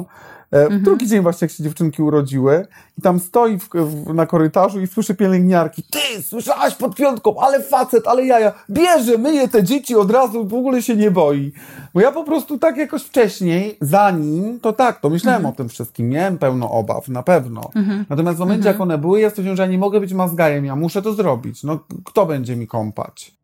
E, 0.52 0.62
mhm. 0.62 0.82
Drugi 0.82 1.06
dzień 1.06 1.20
właśnie, 1.20 1.44
jak 1.44 1.52
się 1.52 1.62
dziewczynki 1.62 2.02
urodziły 2.02 2.66
i 2.98 3.02
tam 3.02 3.20
stoi 3.20 3.58
w, 3.58 3.68
w, 3.68 4.14
na 4.14 4.26
korytarzu 4.26 4.80
i 4.80 4.86
słyszy 4.86 5.14
pielęgniarki. 5.14 5.82
Ty, 5.82 6.22
słyszałaś 6.22 6.74
pod 6.74 6.94
piątką, 6.94 7.40
ale 7.40 7.62
facet, 7.62 8.08
ale 8.08 8.26
jaja. 8.26 8.52
Bierze, 8.70 9.18
myje 9.18 9.48
te 9.48 9.62
dzieci 9.62 9.96
od 9.96 10.10
razu, 10.10 10.48
w 10.48 10.54
ogóle 10.54 10.82
się 10.82 10.96
nie 10.96 11.10
boi. 11.10 11.52
Bo 11.94 12.00
ja 12.00 12.12
po 12.12 12.24
prostu 12.24 12.58
tak 12.58 12.76
jakoś 12.76 13.02
wcześniej, 13.02 13.76
zanim, 13.80 14.60
to 14.60 14.72
tak, 14.72 14.93
to 15.00 15.10
myślałem 15.10 15.40
mhm. 15.40 15.54
o 15.54 15.56
tym 15.56 15.68
wszystkim. 15.68 16.08
Miałem 16.08 16.38
pełno 16.38 16.70
obaw, 16.70 17.08
na 17.08 17.22
pewno. 17.22 17.70
Mhm. 17.74 18.04
Natomiast 18.08 18.36
w 18.36 18.40
momencie, 18.40 18.66
jak 18.66 18.74
mhm. 18.74 18.90
one 18.90 18.98
były, 18.98 19.20
ja 19.20 19.30
stwierdziłem, 19.30 19.56
że 19.56 19.62
ja 19.62 19.68
nie 19.68 19.78
mogę 19.78 20.00
być 20.00 20.12
mazgajem, 20.12 20.64
ja 20.64 20.76
muszę 20.76 21.02
to 21.02 21.12
zrobić. 21.12 21.62
No, 21.62 21.78
kto 22.04 22.26
będzie 22.26 22.56
mi 22.56 22.66
kąpać? 22.66 23.34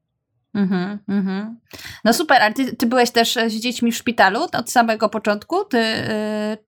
Mhm, 0.55 0.99
mhm. 1.09 1.59
No 2.05 2.13
super, 2.13 2.43
ale 2.43 2.55
ty, 2.55 2.77
ty 2.77 2.87
byłeś 2.87 3.11
też 3.11 3.39
z 3.47 3.53
dziećmi 3.53 3.93
w 3.93 3.97
szpitalu 3.97 4.41
od 4.53 4.71
samego 4.71 5.09
początku? 5.09 5.65
Ty, 5.65 5.79
yy, 5.79 6.59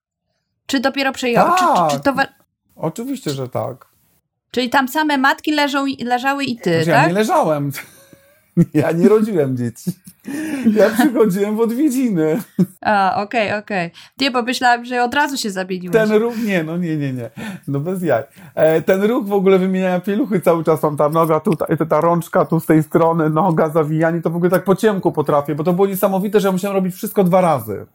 czy 0.66 0.80
dopiero 0.80 1.12
przyjąłeś? 1.12 1.60
Tak. 1.60 1.90
Czy, 1.90 1.96
czy, 1.96 2.02
to... 2.02 2.14
Oczywiście, 2.76 3.30
że 3.30 3.48
tak. 3.48 3.86
Czyli 4.50 4.70
tam 4.70 4.88
same 4.88 5.18
matki 5.18 5.52
leżą, 5.52 5.84
leżały 5.98 6.44
i 6.44 6.56
ty, 6.56 6.70
znaczy, 6.70 6.90
tak? 6.90 7.02
Ja 7.02 7.08
nie 7.08 7.14
leżałem. 7.14 7.72
Ja 8.74 8.92
nie 8.92 9.08
rodziłem 9.08 9.56
dzieci. 9.56 9.90
Ja 10.76 10.90
przychodziłem 10.90 11.56
w 11.56 11.60
odwiedziny. 11.60 12.40
A, 12.80 13.22
okej, 13.22 13.48
okay, 13.48 13.58
okej. 13.58 13.86
Okay. 13.86 14.00
Nie, 14.20 14.30
bo 14.30 14.42
myślałam, 14.42 14.84
że 14.84 15.02
od 15.02 15.14
razu 15.14 15.36
się 15.36 15.50
zamieniłeś. 15.50 15.92
Ten 15.92 16.12
ruch, 16.12 16.34
nie, 16.44 16.64
no 16.64 16.76
nie, 16.76 16.96
nie, 16.96 17.12
nie. 17.12 17.30
No 17.68 17.80
bez 17.80 18.02
jaj. 18.02 18.22
E, 18.54 18.82
ten 18.82 19.02
ruch 19.02 19.26
w 19.26 19.32
ogóle 19.32 19.58
wymieniania 19.58 20.00
pieluchy 20.00 20.40
cały 20.40 20.64
czas 20.64 20.82
mam 20.82 20.96
ta 20.96 21.08
noga 21.08 21.40
tutaj, 21.40 21.76
ta 21.88 22.00
rączka 22.00 22.44
tu 22.44 22.60
z 22.60 22.66
tej 22.66 22.82
strony, 22.82 23.30
noga, 23.30 23.68
zawijanie, 23.68 24.22
to 24.22 24.30
w 24.30 24.36
ogóle 24.36 24.50
tak 24.50 24.64
po 24.64 24.76
ciemku 24.76 25.12
potrafię, 25.12 25.54
bo 25.54 25.64
to 25.64 25.72
było 25.72 25.86
niesamowite, 25.86 26.40
że 26.40 26.48
ja 26.48 26.52
musiałem 26.52 26.76
robić 26.76 26.94
wszystko 26.94 27.24
dwa 27.24 27.40
razy. 27.40 27.86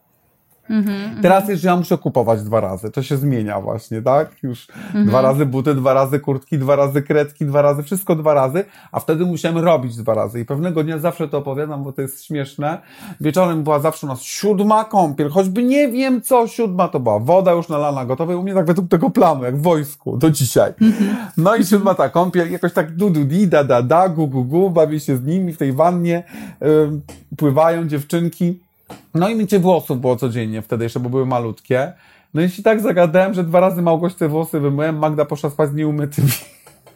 Mm-hmm, 0.70 1.22
Teraz 1.22 1.44
mm-hmm. 1.44 1.50
już 1.50 1.62
ja 1.62 1.76
muszę 1.76 1.98
kupować 1.98 2.42
dwa 2.42 2.60
razy. 2.60 2.90
To 2.90 3.02
się 3.02 3.16
zmienia 3.16 3.60
właśnie, 3.60 4.02
tak? 4.02 4.42
Już 4.42 4.66
mm-hmm. 4.66 5.06
dwa 5.06 5.22
razy 5.22 5.46
buty, 5.46 5.74
dwa 5.74 5.94
razy 5.94 6.20
kurtki, 6.20 6.58
dwa 6.58 6.76
razy 6.76 7.02
kredki, 7.02 7.44
dwa 7.44 7.62
razy, 7.62 7.82
wszystko 7.82 8.16
dwa 8.16 8.34
razy, 8.34 8.64
a 8.92 9.00
wtedy 9.00 9.24
musiałem 9.24 9.58
robić 9.58 9.96
dwa 9.96 10.14
razy. 10.14 10.40
I 10.40 10.44
pewnego 10.44 10.84
dnia 10.84 10.98
zawsze 10.98 11.28
to 11.28 11.38
opowiadam, 11.38 11.84
bo 11.84 11.92
to 11.92 12.02
jest 12.02 12.24
śmieszne. 12.24 12.78
Wieczorem 13.20 13.62
była 13.62 13.80
zawsze 13.80 14.06
u 14.06 14.10
nas 14.10 14.22
siódma 14.22 14.84
kąpiel, 14.84 15.30
choćby 15.30 15.62
nie 15.62 15.88
wiem 15.88 16.22
co, 16.22 16.46
siódma 16.46 16.88
to 16.88 17.00
była 17.00 17.18
woda 17.18 17.52
już 17.52 17.68
nalana, 17.68 18.04
gotowa 18.04 18.36
u 18.36 18.42
mnie 18.42 18.54
tak 18.54 18.66
według 18.66 18.88
tego 18.88 19.10
planu, 19.10 19.44
jak 19.44 19.56
w 19.56 19.62
wojsku, 19.62 20.16
do 20.16 20.30
dzisiaj. 20.30 20.72
Mhm. 20.80 21.16
No 21.36 21.56
i 21.56 21.64
siódma 21.64 21.94
ta 21.94 22.08
kąpiel, 22.08 22.52
jakoś 22.52 22.72
tak 22.72 22.96
du 22.96 23.10
du 23.10 23.24
di, 23.24 23.48
da 23.48 23.64
da 23.64 23.82
da, 23.82 24.08
gu 24.08 24.28
gu 24.28 24.44
gu, 24.44 24.70
bawię 24.70 25.00
się 25.00 25.16
z 25.16 25.24
nimi 25.24 25.52
w 25.52 25.56
tej 25.56 25.72
wannie, 25.72 26.22
yy, 26.60 27.00
pływają 27.36 27.88
dziewczynki. 27.88 28.67
No 29.14 29.28
i 29.28 29.34
mycie 29.34 29.58
włosów 29.58 30.00
było 30.00 30.16
codziennie 30.16 30.62
wtedy 30.62 30.84
jeszcze, 30.84 31.00
bo 31.00 31.10
były 31.10 31.26
malutkie. 31.26 31.92
No 32.34 32.42
i 32.42 32.50
się 32.50 32.62
tak 32.62 32.80
zagadałem, 32.80 33.34
że 33.34 33.44
dwa 33.44 33.60
razy 33.60 33.82
Małgoś 33.82 34.14
te 34.14 34.28
włosy 34.28 34.60
wymyłem, 34.60 34.98
Magda 34.98 35.24
poszła 35.24 35.50
spać 35.50 35.70
z 35.70 35.74
nieumytymi. 35.74 36.28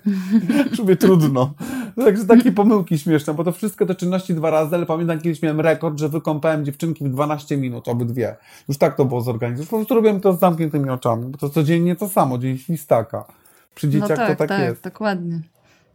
Mówię, 0.78 0.96
trudno. 0.96 1.54
Także 1.96 2.24
takie 2.24 2.52
pomyłki 2.52 2.98
śmieszne, 2.98 3.34
bo 3.34 3.44
to 3.44 3.52
wszystko 3.52 3.86
te 3.86 3.94
czynności 3.94 4.34
dwa 4.34 4.50
razy, 4.50 4.76
ale 4.76 4.86
pamiętam 4.86 5.20
kiedyś 5.20 5.42
miałem 5.42 5.60
rekord, 5.60 5.98
że 5.98 6.08
wykąpałem 6.08 6.64
dziewczynki 6.64 7.04
w 7.04 7.08
12 7.08 7.56
minut, 7.56 7.88
obydwie. 7.88 8.36
Już 8.68 8.78
tak 8.78 8.96
to 8.96 9.04
było 9.04 9.20
zorganizowane. 9.20 9.70
Po 9.70 9.76
prostu 9.76 9.94
robiłem 9.94 10.20
to 10.20 10.32
z 10.32 10.40
zamkniętymi 10.40 10.90
oczami, 10.90 11.26
bo 11.26 11.38
to 11.38 11.50
codziennie 11.50 11.96
to 11.96 12.08
samo, 12.08 12.38
dzień 12.38 12.58
świstaka. 12.58 13.24
Przy 13.74 13.88
dzieciach 13.88 14.10
no 14.10 14.16
tak, 14.16 14.28
to 14.28 14.36
tak, 14.36 14.48
tak 14.48 14.60
jest. 14.60 14.84
dokładnie. 14.84 15.40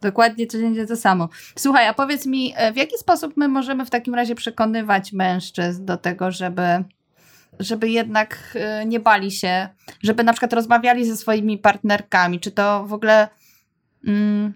Dokładnie 0.00 0.46
codziennie 0.46 0.86
to 0.86 0.96
samo. 0.96 1.28
Słuchaj, 1.56 1.88
a 1.88 1.94
powiedz 1.94 2.26
mi, 2.26 2.52
e, 2.56 2.72
w 2.72 2.76
jaki 2.76 2.98
sposób 2.98 3.36
my 3.36 3.48
możemy 3.48 3.86
w 3.86 3.90
takim 3.90 4.14
razie 4.14 4.34
przekonywać 4.34 5.12
mężczyzn 5.12 5.84
do 5.84 5.96
tego, 5.96 6.30
żeby, 6.30 6.84
żeby 7.58 7.90
jednak 7.90 8.38
e, 8.54 8.86
nie 8.86 9.00
bali 9.00 9.30
się, 9.30 9.68
żeby 10.02 10.24
na 10.24 10.32
przykład 10.32 10.52
rozmawiali 10.52 11.06
ze 11.06 11.16
swoimi 11.16 11.58
partnerkami? 11.58 12.40
Czy 12.40 12.50
to 12.50 12.84
w 12.86 12.92
ogóle. 12.92 13.28
Mm, 14.06 14.52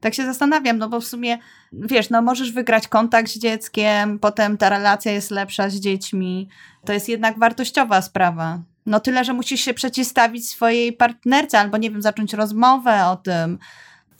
tak 0.00 0.14
się 0.14 0.26
zastanawiam, 0.26 0.78
no 0.78 0.88
bo 0.88 1.00
w 1.00 1.06
sumie 1.06 1.38
wiesz, 1.72 2.10
no 2.10 2.22
możesz 2.22 2.52
wygrać 2.52 2.88
kontakt 2.88 3.30
z 3.30 3.38
dzieckiem, 3.38 4.18
potem 4.18 4.56
ta 4.56 4.68
relacja 4.68 5.12
jest 5.12 5.30
lepsza 5.30 5.70
z 5.70 5.74
dziećmi. 5.74 6.48
To 6.84 6.92
jest 6.92 7.08
jednak 7.08 7.38
wartościowa 7.38 8.02
sprawa. 8.02 8.58
No 8.86 9.00
tyle, 9.00 9.24
że 9.24 9.32
musisz 9.32 9.60
się 9.60 9.74
przeciwstawić 9.74 10.48
swojej 10.48 10.92
partnerce, 10.92 11.58
albo 11.58 11.76
nie 11.76 11.90
wiem, 11.90 12.02
zacząć 12.02 12.32
rozmowę 12.32 13.06
o 13.06 13.16
tym. 13.16 13.58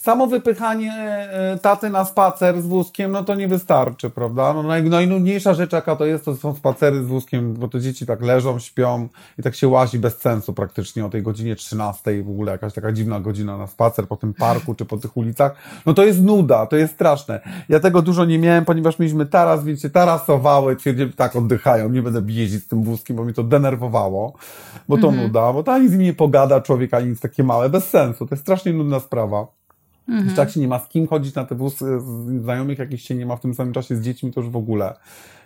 Samo 0.00 0.26
wypychanie 0.26 0.92
e, 0.92 1.58
taty 1.62 1.90
na 1.90 2.04
spacer 2.04 2.62
z 2.62 2.66
wózkiem, 2.66 3.12
no 3.12 3.24
to 3.24 3.34
nie 3.34 3.48
wystarczy, 3.48 4.10
prawda? 4.10 4.52
No 4.52 4.62
naj, 4.62 4.82
najnudniejsza 4.82 5.54
rzecz, 5.54 5.72
jaka 5.72 5.96
to 5.96 6.06
jest, 6.06 6.24
to 6.24 6.36
są 6.36 6.54
spacery 6.54 7.02
z 7.02 7.06
wózkiem, 7.06 7.54
bo 7.54 7.68
to 7.68 7.80
dzieci 7.80 8.06
tak 8.06 8.22
leżą, 8.22 8.58
śpią 8.58 9.08
i 9.38 9.42
tak 9.42 9.54
się 9.54 9.68
łazi 9.68 9.98
bez 9.98 10.18
sensu 10.18 10.52
praktycznie 10.52 11.06
o 11.06 11.08
tej 11.08 11.22
godzinie 11.22 11.56
13, 11.56 12.22
w 12.22 12.30
ogóle 12.30 12.52
jakaś 12.52 12.72
taka 12.72 12.92
dziwna 12.92 13.20
godzina 13.20 13.58
na 13.58 13.66
spacer 13.66 14.08
po 14.08 14.16
tym 14.16 14.34
parku 14.34 14.74
czy 14.74 14.84
po 14.84 14.96
tych 14.96 15.16
ulicach. 15.16 15.54
No 15.86 15.94
to 15.94 16.04
jest 16.04 16.22
nuda, 16.22 16.66
to 16.66 16.76
jest 16.76 16.94
straszne. 16.94 17.40
Ja 17.68 17.80
tego 17.80 18.02
dużo 18.02 18.24
nie 18.24 18.38
miałem, 18.38 18.64
ponieważ 18.64 18.98
mieliśmy 18.98 19.26
taras, 19.26 19.64
więc 19.64 19.80
się 19.80 19.90
tarasowały, 19.90 20.76
twierdziłem, 20.76 21.12
tak 21.12 21.36
oddychają, 21.36 21.88
nie 21.88 22.02
będę 22.02 22.32
jeździć 22.32 22.64
z 22.64 22.68
tym 22.68 22.82
wózkiem, 22.82 23.16
bo 23.16 23.24
mi 23.24 23.34
to 23.34 23.42
denerwowało, 23.42 24.32
bo 24.88 24.98
to 24.98 25.08
Mhm. 25.08 25.26
nuda, 25.26 25.52
bo 25.52 25.62
to 25.62 25.72
ani 25.72 25.88
z 25.88 25.92
nimi 25.92 26.04
nie 26.04 26.14
pogada 26.14 26.60
człowiek, 26.60 26.94
ani 26.94 27.08
nic 27.08 27.20
takie 27.20 27.44
małe, 27.44 27.68
bez 27.68 27.88
sensu. 27.88 28.26
To 28.26 28.34
jest 28.34 28.42
strasznie 28.42 28.72
nudna 28.72 29.00
sprawa. 29.00 29.59
Mhm. 30.10 30.36
Jak 30.36 30.50
się 30.50 30.60
nie 30.60 30.68
ma 30.68 30.78
z 30.78 30.88
kim 30.88 31.06
chodzić 31.08 31.34
na 31.34 31.44
te 31.44 31.54
wóz, 31.54 31.76
znajomych 32.40 32.78
jakichś 32.78 33.02
się 33.02 33.14
nie 33.14 33.26
ma 33.26 33.36
w 33.36 33.40
tym 33.40 33.54
samym 33.54 33.74
czasie 33.74 33.96
z 33.96 34.00
dziećmi, 34.02 34.32
to 34.32 34.40
już 34.40 34.50
w 34.50 34.56
ogóle 34.56 34.94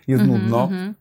jest 0.07 0.23
Mhm, 0.23 0.41
nudno. 0.41 0.63
mhm. 0.63 0.93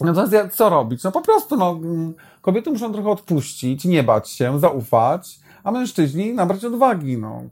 Natomiast 0.00 0.32
ja, 0.32 0.48
co 0.48 0.68
robić? 0.68 1.02
No 1.04 1.12
po 1.12 1.20
prostu, 1.20 1.56
no, 1.56 1.70
mm, 1.70 2.14
kobiety 2.42 2.70
muszą 2.70 2.92
trochę 2.92 3.10
odpuścić, 3.10 3.84
nie 3.84 4.02
bać 4.02 4.30
się, 4.30 4.60
zaufać, 4.60 5.40
a 5.64 5.72
mężczyźni 5.72 6.32
nabrać 6.34 6.64
odwagi, 6.64 7.18
no. 7.18 7.42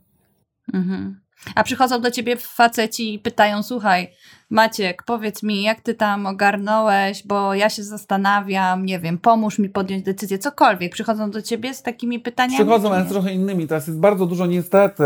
Mhm. 0.72 1.20
A 1.54 1.62
przychodzą 1.64 2.00
do 2.00 2.10
ciebie 2.10 2.36
faceci 2.36 3.14
i 3.14 3.18
pytają, 3.18 3.62
słuchaj, 3.62 4.10
Maciek, 4.50 5.02
powiedz 5.02 5.42
mi, 5.42 5.62
jak 5.62 5.80
ty 5.80 5.94
tam 5.94 6.26
ogarnąłeś, 6.26 7.26
bo 7.26 7.54
ja 7.54 7.70
się 7.70 7.82
zastanawiam, 7.82 8.86
nie 8.86 8.98
wiem, 8.98 9.18
pomóż 9.18 9.58
mi 9.58 9.68
podjąć 9.68 10.02
decyzję, 10.02 10.38
cokolwiek. 10.38 10.92
Przychodzą 10.92 11.30
do 11.30 11.42
ciebie 11.42 11.74
z 11.74 11.82
takimi 11.82 12.20
pytaniami? 12.20 12.64
Przychodzą, 12.64 12.92
ale 12.92 13.04
z 13.04 13.08
trochę 13.08 13.32
innymi. 13.32 13.66
Teraz 13.66 13.86
jest 13.86 13.98
bardzo 13.98 14.26
dużo, 14.26 14.46
niestety, 14.46 15.02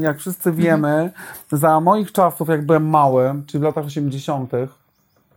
jak 0.00 0.18
wszyscy 0.18 0.50
Mhm. 0.50 0.66
wiemy, 0.66 1.10
za 1.52 1.80
moich 1.80 2.12
czasów, 2.12 2.48
jak 2.48 2.66
byłem 2.66 2.88
mały, 2.88 3.34
czyli 3.46 3.60
w 3.60 3.64
latach 3.64 3.84
80., 3.86 4.50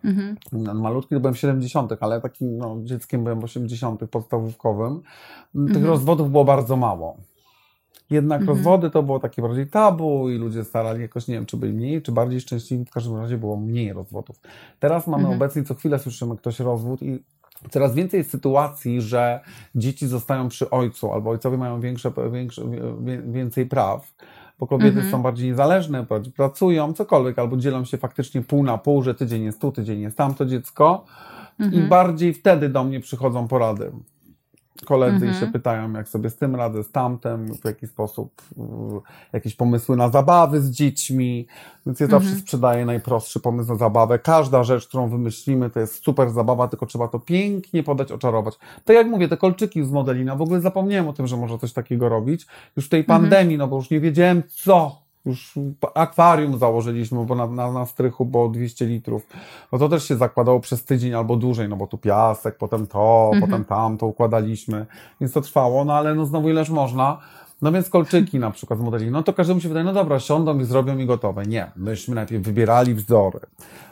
Mhm. 0.06 0.36
No, 0.52 0.74
Malutki 0.74 1.16
to 1.16 1.20
byłem 1.20 1.34
w 1.34 1.38
70., 1.40 1.92
ale 2.00 2.22
takim 2.22 2.58
no, 2.58 2.78
dzieckiem 2.84 3.24
byłem 3.24 3.40
w 3.40 3.44
80., 3.44 4.08
podstawówkowym. 4.08 5.02
Tych 5.54 5.62
Mhm. 5.68 5.86
rozwodów 5.86 6.32
było 6.32 6.46
bardzo 6.46 6.78
mało. 6.78 7.18
Jednak 8.10 8.42
Mhm. 8.42 8.58
rozwody 8.58 8.90
to 8.90 9.04
było 9.04 9.20
takie 9.20 9.42
bardziej 9.42 9.68
tabu 9.68 10.30
i 10.30 10.38
ludzie 10.38 10.64
starali 10.64 11.02
jakoś, 11.02 11.28
nie 11.28 11.36
wiem, 11.36 11.46
czy 11.46 11.58
byli 11.58 11.74
mniej, 11.74 12.02
czy 12.02 12.12
bardziej 12.12 12.42
szczęśliwi, 12.42 12.86
w 12.86 12.92
każdym 12.92 13.18
razie 13.18 13.38
było 13.38 13.58
mniej 13.58 13.94
rozwodów. 13.94 14.40
Teraz 14.80 15.08
mamy 15.08 15.24
Mhm. 15.24 15.38
obecnie, 15.42 15.64
co 15.64 15.76
chwilę 15.76 16.00
słyszymy 16.00 16.38
ktoś 16.38 16.60
rozwód 16.60 17.02
i 17.04 17.20
coraz 17.70 17.96
więcej 17.96 18.18
jest 18.18 18.32
sytuacji, 18.32 19.02
że 19.02 19.40
dzieci 19.76 20.08
zostają 20.08 20.50
przy 20.50 20.70
ojcu, 20.70 21.12
albo 21.14 21.30
ojcowie 21.30 21.58
mają 21.58 21.80
większe, 21.82 22.12
większe, 22.32 22.62
więcej 23.28 23.66
praw, 23.66 24.14
bo 24.60 24.68
kobiety 24.68 24.96
Mhm. 24.98 25.12
są 25.12 25.22
bardziej 25.22 25.48
niezależne, 25.50 26.04
bardziej 26.04 26.34
pracują, 26.34 26.94
cokolwiek, 26.94 27.40
albo 27.40 27.58
dzielą 27.58 27.86
się 27.86 27.98
faktycznie 27.98 28.42
pół 28.42 28.64
na 28.64 28.78
pół, 28.78 29.04
że 29.04 29.16
tydzień 29.16 29.44
jest 29.44 29.62
tu, 29.62 29.72
tydzień 29.72 30.02
jest 30.02 30.18
tamto 30.18 30.46
dziecko 30.46 31.06
i 31.60 31.64
Mhm. 31.64 31.90
bardziej 31.90 32.34
wtedy 32.34 32.70
do 32.70 32.84
mnie 32.84 33.00
przychodzą 33.00 33.48
porady. 33.48 33.92
Koledzy 34.86 35.26
i 35.26 35.30
Mhm. 35.30 35.46
się 35.46 35.52
pytają, 35.54 35.94
jak 35.94 36.10
sobie 36.10 36.30
z 36.30 36.36
tym 36.36 36.56
radzę, 36.56 36.84
z 36.84 36.92
tamtym, 36.92 37.54
w 37.62 37.66
jaki 37.66 37.88
sposób, 37.88 38.42
jakieś 39.34 39.56
pomysły 39.56 39.98
na 39.98 40.10
zabawy 40.10 40.62
z 40.62 40.72
dziećmi. 40.72 41.48
Więc 41.86 42.00
ja 42.00 42.08
zawsze 42.08 42.28
Mhm. 42.28 42.42
sprzedaję 42.42 42.86
najprostszy 42.86 43.40
pomysł 43.40 43.70
na 43.70 43.76
zabawę. 43.76 44.20
Każda 44.20 44.64
rzecz, 44.64 44.88
którą 44.88 45.10
wymyślimy, 45.10 45.70
to 45.70 45.80
jest 45.80 46.04
super 46.04 46.30
zabawa, 46.32 46.68
tylko 46.68 46.86
trzeba 46.86 47.08
to 47.08 47.20
pięknie 47.20 47.84
podać, 47.84 48.12
oczarować. 48.12 48.56
Tak 48.86 48.96
jak 48.96 49.08
mówię, 49.08 49.28
te 49.28 49.38
kolczyki 49.38 49.84
z 49.84 49.92
modelina, 49.92 50.36
w 50.36 50.42
ogóle 50.42 50.62
zapomniałem 50.62 51.08
o 51.08 51.14
tym, 51.14 51.28
że 51.28 51.38
można 51.38 51.58
coś 51.58 51.74
takiego 51.74 52.10
robić. 52.10 52.46
Już 52.78 52.86
w 52.86 52.90
tej 52.90 53.00
Mhm. 53.00 53.22
pandemii, 53.22 53.58
no 53.58 53.68
bo 53.68 53.76
już 53.76 53.90
nie 53.90 54.00
wiedziałem 54.00 54.44
co. 54.50 55.05
Już 55.26 55.54
akwarium 55.94 56.58
założyliśmy, 56.58 57.26
bo 57.26 57.36
na, 57.36 57.48
na, 57.48 57.72
na 57.72 57.86
strychu 57.86 58.26
było 58.26 58.50
200 58.50 58.86
litrów. 58.86 59.28
No 59.72 59.80
to 59.80 59.90
też 59.90 60.08
się 60.08 60.16
zakładało 60.16 60.60
przez 60.60 60.86
tydzień 60.86 61.14
albo 61.14 61.36
dłużej, 61.36 61.70
no 61.70 61.76
bo 61.76 61.88
tu 61.88 61.98
piasek, 61.98 62.58
potem 62.58 62.88
to, 62.88 63.30
Mhm. 63.34 63.42
potem 63.52 63.66
tamto 63.66 64.06
układaliśmy, 64.06 64.86
więc 65.22 65.34
to 65.34 65.42
trwało, 65.42 65.86
no 65.86 65.94
ale 65.94 66.16
no 66.16 66.26
znowu 66.26 66.50
ileż 66.50 66.70
można. 66.70 67.18
No 67.62 67.72
więc 67.72 67.90
kolczyki 67.90 68.40
na 68.40 68.52
przykład 68.52 68.80
z 68.80 68.82
modeli, 68.82 69.12
no 69.12 69.24
to 69.24 69.34
każdemu 69.34 69.62
się 69.62 69.68
wydaje, 69.68 69.86
no 69.86 69.94
dobra, 69.94 70.20
siądą 70.20 70.60
i 70.60 70.64
zrobią 70.66 70.98
i 70.98 71.06
gotowe. 71.06 71.46
Nie, 71.46 71.72
myśmy 71.76 72.16
najpierw 72.16 72.44
wybierali 72.44 72.94
wzory, 72.94 73.40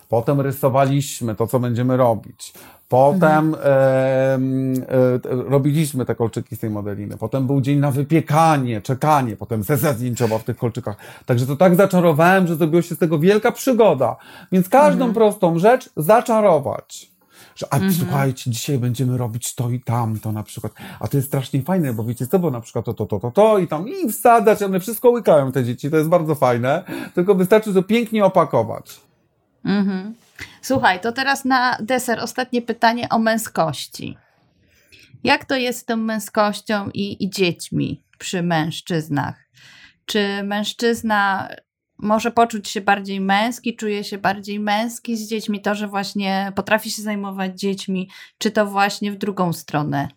potem 0.09 0.41
rysowaliśmy 0.41 1.35
to, 1.35 1.47
co 1.47 1.59
będziemy 1.59 1.97
robić, 1.97 2.53
potem 2.89 3.55
em, 3.55 4.73
e, 4.73 5.19
t- 5.19 5.29
robiliśmy 5.29 6.05
te 6.05 6.15
kolczyki 6.15 6.55
z 6.55 6.59
tej 6.59 6.69
modeliny, 6.69 7.17
potem 7.17 7.47
był 7.47 7.61
dzień 7.61 7.79
na 7.79 7.91
wypiekanie, 7.91 8.81
czekanie, 8.81 9.35
potem 9.35 9.63
sesja 9.63 9.93
zdjęciowa 9.93 10.37
w 10.37 10.43
tych 10.43 10.57
kolczykach. 10.57 10.97
Także 11.25 11.47
to 11.47 11.55
tak 11.55 11.75
zaczarowałem, 11.75 12.47
że 12.47 12.55
zrobiło 12.55 12.81
się 12.81 12.95
z 12.95 12.97
tego 12.97 13.19
wielka 13.19 13.51
przygoda. 13.51 14.15
Więc 14.51 14.69
każdą 14.69 15.13
prostą 15.13 15.59
rzecz 15.59 15.89
zaczarować. 15.97 17.12
Że, 17.55 17.73
a 17.73 17.79
słuchajcie, 17.99 18.51
dzisiaj 18.51 18.77
będziemy 18.77 19.17
robić 19.17 19.55
to 19.55 19.69
i 19.69 19.79
tamto 19.79 20.31
na 20.31 20.43
przykład. 20.43 20.73
A 20.99 21.07
to 21.07 21.17
jest 21.17 21.27
strasznie 21.27 21.61
fajne, 21.61 21.93
bo 21.93 22.03
wiecie 22.03 22.27
co, 22.27 22.39
bo 22.39 22.51
na 22.51 22.61
przykład 22.61 22.85
to, 22.85 22.93
to, 22.93 23.05
to, 23.05 23.19
to, 23.19 23.31
to 23.31 23.57
i 23.57 23.67
tam 23.67 23.85
i 23.89 24.11
wsadzać, 24.11 24.61
one 24.61 24.79
wszystko 24.79 25.09
łykają 25.09 25.51
te 25.51 25.63
dzieci, 25.63 25.89
to 25.89 25.97
jest 25.97 26.09
bardzo 26.09 26.35
fajne. 26.35 26.83
Tylko 27.15 27.35
wystarczy 27.35 27.73
to 27.73 27.83
pięknie 27.83 28.25
opakować. 28.25 28.99
Mhm. 29.65 30.13
Słuchaj, 30.61 31.01
to 31.01 31.11
teraz 31.11 31.45
na 31.45 31.77
deser 31.81 32.19
ostatnie 32.19 32.61
pytanie 32.61 33.09
o 33.09 33.19
męskości. 33.19 34.17
Jak 35.23 35.45
to 35.45 35.55
jest 35.55 35.79
z 35.79 35.85
tą 35.85 35.97
męskością 35.97 36.89
i, 36.93 37.23
i 37.23 37.29
dziećmi 37.29 38.03
przy 38.17 38.43
mężczyznach? 38.43 39.35
Czy 40.05 40.43
mężczyzna 40.43 41.49
może 42.03 42.31
poczuć 42.31 42.69
się 42.69 42.81
bardziej 42.81 43.21
męski, 43.21 43.75
czuje 43.75 44.03
się 44.03 44.17
bardziej 44.17 44.59
męski 44.59 45.17
z 45.17 45.29
dziećmi, 45.29 45.61
to, 45.61 45.75
że 45.75 45.87
właśnie 45.87 46.51
potrafi 46.55 46.91
się 46.91 47.01
zajmować 47.01 47.59
dziećmi, 47.59 48.09
czy 48.37 48.51
to 48.51 48.65
właśnie 48.65 49.11
w 49.11 49.17
drugą 49.17 49.53
stronę? 49.53 50.07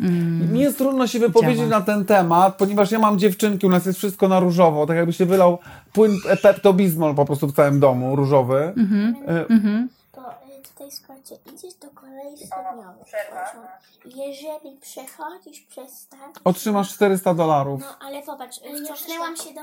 Mm. 0.00 0.52
Mi 0.52 0.60
jest 0.60 0.78
trudno 0.78 1.06
się 1.06 1.18
wypowiedzieć 1.18 1.56
Działa. 1.56 1.68
na 1.68 1.80
ten 1.80 2.04
temat, 2.04 2.56
ponieważ 2.56 2.90
ja 2.90 2.98
mam 2.98 3.18
dziewczynki, 3.18 3.66
u 3.66 3.70
nas 3.70 3.86
jest 3.86 3.98
wszystko 3.98 4.28
na 4.28 4.40
różowo, 4.40 4.86
tak 4.86 4.96
jakby 4.96 5.12
się 5.12 5.26
wylał 5.26 5.58
płyn 5.92 6.16
Pepto-Bismol 6.42 7.14
po 7.14 7.24
prostu 7.24 7.46
w 7.46 7.56
całym 7.56 7.80
domu, 7.80 8.16
różowy. 8.16 8.72
Mhm. 8.76 9.88
To 10.12 10.20
y, 10.20 10.62
tutaj 10.68 10.90
słuchajcie, 10.90 11.34
idziesz 11.54 11.74
do 11.74 11.90
kolei 11.90 12.36
proszę. 12.50 13.58
Jeżeli 14.04 14.76
przechodzisz 14.80 15.60
przez 15.60 16.08
tak, 16.08 16.40
Otrzymasz 16.44 16.94
400 16.94 17.34
dolarów. 17.34 17.80
no 17.80 18.06
ale 18.06 18.22
popatrz, 18.22 18.58
y, 18.58 18.84
cofnęłam 18.84 19.36
się 19.36 19.54
do... 19.54 19.60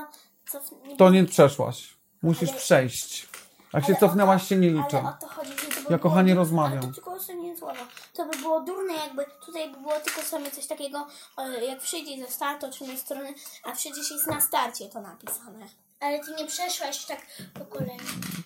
To 0.97 1.09
nie 1.09 1.25
przeszłaś. 1.25 1.95
Musisz 2.21 2.49
Ale- 2.49 2.57
przejść. 2.59 3.27
Jak 3.73 3.83
się 3.85 3.87
ale 3.87 3.97
o 3.97 3.99
cofnęłaś, 3.99 4.41
to- 4.41 4.47
się 4.47 4.55
nie 4.55 4.69
liczy. 4.69 4.97
Ale 4.97 5.09
o 5.09 5.13
to 5.21 5.27
chodzi, 5.27 5.49
że 5.51 5.55
to 5.57 5.69
by 5.75 5.75
Ja, 5.81 5.87
było 5.87 5.99
kochanie, 5.99 6.35
rozmawiam. 6.35 6.77
Ale 6.79 6.87
to 6.87 6.93
tylko 6.93 7.13
ostatnie 7.13 7.57
słowo. 7.57 7.79
To 8.13 8.25
by 8.25 8.37
było 8.37 8.61
durne, 8.61 8.93
jakby 8.93 9.25
tutaj 9.45 9.71
by 9.71 9.77
było 9.81 9.93
tylko 10.05 10.21
sobie 10.21 10.51
coś 10.51 10.67
takiego, 10.67 11.07
e, 11.37 11.65
jak 11.65 11.79
przyjdzie 11.79 12.25
ze 12.25 12.31
startu, 12.31 12.67
czy 12.73 12.97
strony, 12.97 13.33
a 13.63 13.71
przecież 13.71 14.11
jest 14.11 14.27
na 14.27 14.41
starcie 14.41 14.85
to 14.89 15.01
napisane. 15.01 15.65
Ale 15.99 16.19
ty 16.19 16.31
nie 16.39 16.45
przeszłaś 16.47 17.05
tak 17.05 17.19
po 17.53 17.65
kolei. 17.65 17.97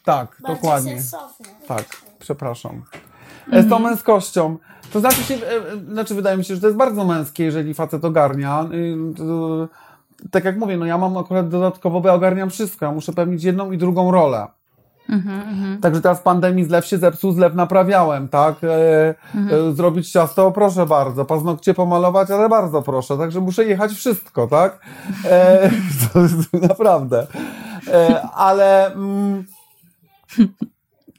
Tak, 0.06 0.38
Bardziej 0.42 0.56
dokładnie. 0.56 1.02
sensowne. 1.02 1.46
Tak, 1.68 1.86
przepraszam. 2.20 2.86
E, 3.52 3.64
Z 3.64 3.70
tą 3.70 3.80
męskością. 3.80 4.58
To 4.94 5.00
znaczy 5.00 5.24
się, 5.24 5.36
e, 5.36 5.58
e, 5.58 5.78
znaczy 5.92 6.16
wydaje 6.16 6.38
mi 6.38 6.46
się, 6.46 6.56
że 6.56 6.62
to 6.62 6.68
jest 6.68 6.78
bardzo 6.78 7.06
męskie, 7.06 7.44
jeżeli 7.44 7.74
facet 7.74 8.06
ogarnia. 8.06 8.64
Y, 8.74 8.96
to- 9.18 9.68
Tak 10.32 10.46
jak 10.46 10.58
mówię, 10.58 10.78
no 10.78 10.86
ja 10.86 10.98
mam 10.98 11.18
akurat 11.18 11.50
dodatkowo, 11.50 12.02
bo 12.02 12.08
ja 12.08 12.14
ogarniam 12.14 12.50
wszystko. 12.50 12.86
Ja 12.86 12.92
muszę 12.92 13.14
pełnić 13.14 13.44
jedną 13.44 13.72
i 13.72 13.78
drugą 13.78 14.12
rolę. 14.12 14.48
Mhm. 15.10 15.42
Mhm. 15.42 15.82
Także 15.82 16.02
teraz 16.02 16.20
w 16.20 16.24
pandemii 16.24 16.66
zlew 16.66 16.86
się 16.86 16.98
zepsuł, 16.98 17.32
zlew 17.32 17.56
naprawiałem, 17.56 18.28
tak? 18.28 18.64
E, 18.64 19.10
e, 19.10 19.16
zrobić 19.74 20.12
ciasto, 20.12 20.52
proszę 20.52 20.86
bardzo. 20.86 21.26
Paznokcie 21.26 21.74
pomalować, 21.74 22.32
ale 22.32 22.50
bardzo 22.50 22.82
proszę. 22.82 23.18
Także 23.18 23.40
muszę 23.40 23.66
jechać 23.66 23.92
wszystko, 23.92 24.48
tak? 24.48 24.80
E, 25.26 25.70
to 26.14 26.20
jest 26.20 26.54
naprawdę. 26.70 27.28
E, 27.88 28.22
ale 28.22 28.94
mm, 28.94 29.44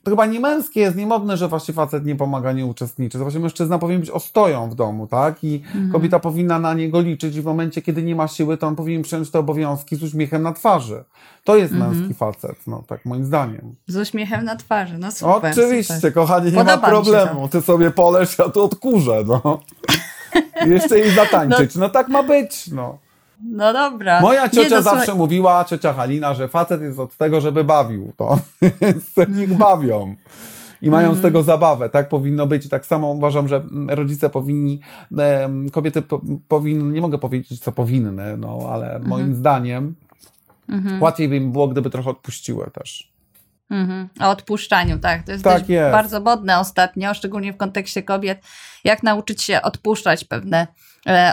to 0.03 0.11
chyba 0.11 0.26
nie 0.26 0.40
męskie 0.40 0.80
jest, 0.80 0.96
niemodne, 0.96 1.36
że 1.36 1.48
właśnie 1.48 1.74
facet 1.74 2.07
nie 2.07 2.16
pomaga, 2.16 2.53
nie 2.53 2.66
uczestniczy. 2.66 3.18
To 3.18 3.24
właśnie 3.24 3.40
mężczyzna 3.40 3.78
powinien 3.78 4.01
być 4.01 4.11
ostoją 4.11 4.70
w 4.70 4.74
domu, 4.74 5.07
tak? 5.07 5.44
I 5.44 5.62
Mhm. 5.66 5.92
kobieta 5.92 6.18
powinna 6.20 6.59
na 6.59 6.74
niego 6.74 7.01
liczyć 7.01 7.36
i 7.36 7.42
w 7.42 7.44
momencie, 7.44 7.82
kiedy 7.82 8.03
nie 8.03 8.14
ma 8.16 8.28
siły, 8.28 8.57
to 8.57 8.66
on 8.66 8.76
powinien 8.76 9.03
przyjąć 9.03 9.30
te 9.30 9.38
obowiązki 9.38 9.96
z 9.96 10.03
uśmiechem 10.03 10.42
na 10.42 10.53
twarzy. 10.53 11.05
To 11.44 11.57
jest 11.57 11.72
Mhm. 11.72 11.96
męski 11.96 12.14
facet, 12.14 12.57
no 12.66 12.82
tak 12.86 13.05
moim 13.05 13.24
zdaniem. 13.24 13.74
Z 13.86 13.96
uśmiechem 13.96 14.44
na 14.44 14.57
twarzy, 14.57 14.98
no 14.98 15.12
super. 15.12 15.51
Oczywiście, 15.53 15.94
super. 15.94 16.14
kochanie, 16.14 16.51
nie 16.51 16.57
Podoba 16.59 16.76
ma 16.76 16.88
problemu. 16.88 17.48
Ty 17.48 17.61
sobie 17.61 17.90
polesz, 17.90 18.38
ja 18.38 18.48
tu 18.48 18.64
odkurzę, 18.64 19.24
no. 19.26 19.61
I 20.66 20.70
Jeszcze 20.74 20.98
jej 20.98 21.11
zatańczyć. 21.14 21.74
No 21.76 21.88
tak 21.88 22.09
ma 22.09 22.22
być, 22.22 22.68
no. 22.68 22.98
No 23.45 23.72
dobra. 23.72 24.20
Moja 24.20 24.45
Nie, 24.45 24.51
ciocia 24.51 24.76
no, 24.76 24.82
zawsze 24.82 25.05
słuchaj- 25.07 25.18
mówiła, 25.18 25.64
ciocia 25.64 25.93
Halina, 25.93 26.34
że 26.34 26.49
facet 26.49 26.82
jest 26.82 26.99
od 26.99 27.16
tego, 27.16 27.41
żeby 27.41 27.64
bawił. 27.64 28.12
To 28.18 28.38
niech 29.38 29.57
bawią. 29.57 30.14
I 30.82 30.91
mają 30.91 31.07
Mhm. 31.09 31.18
z 31.18 31.22
tego 31.22 31.43
zabawę, 31.43 31.88
tak 31.91 32.09
powinno 32.09 32.47
być. 32.47 32.66
I 32.66 32.68
tak 32.68 32.86
samo 32.86 33.09
uważam, 33.11 33.49
że 33.49 33.62
rodzice 33.88 34.30
powinni, 34.30 34.80
kobiety 35.72 36.03
po, 36.03 36.20
powinny, 36.49 36.93
nie 36.93 37.01
mogę 37.01 37.18
powiedzieć, 37.18 37.61
co 37.61 37.72
powinny, 37.72 38.36
no 38.36 38.59
ale 38.72 38.86
Mhm. 38.86 39.09
moim 39.09 39.34
zdaniem 39.34 39.95
łatwiej 41.01 41.28
by 41.28 41.36
im 41.36 41.53
było, 41.53 41.68
gdyby 41.68 41.91
trochę 41.91 42.11
odpuściły 42.11 42.70
też. 42.74 43.11
Mhm. 43.70 44.09
O 44.20 44.28
odpuszczaniu, 44.30 44.99
tak. 44.99 45.22
To 45.22 45.32
jest 45.32 45.45
Tak 45.45 45.68
jest. 45.68 45.93
bardzo 45.93 46.20
modne 46.20 46.59
ostatnio, 46.59 47.14
szczególnie 47.14 47.53
w 47.53 47.57
kontekście 47.57 48.03
kobiet, 48.03 48.41
jak 48.84 49.03
nauczyć 49.03 49.43
się 49.43 49.62
odpuszczać 49.62 50.24
pewne 50.24 50.66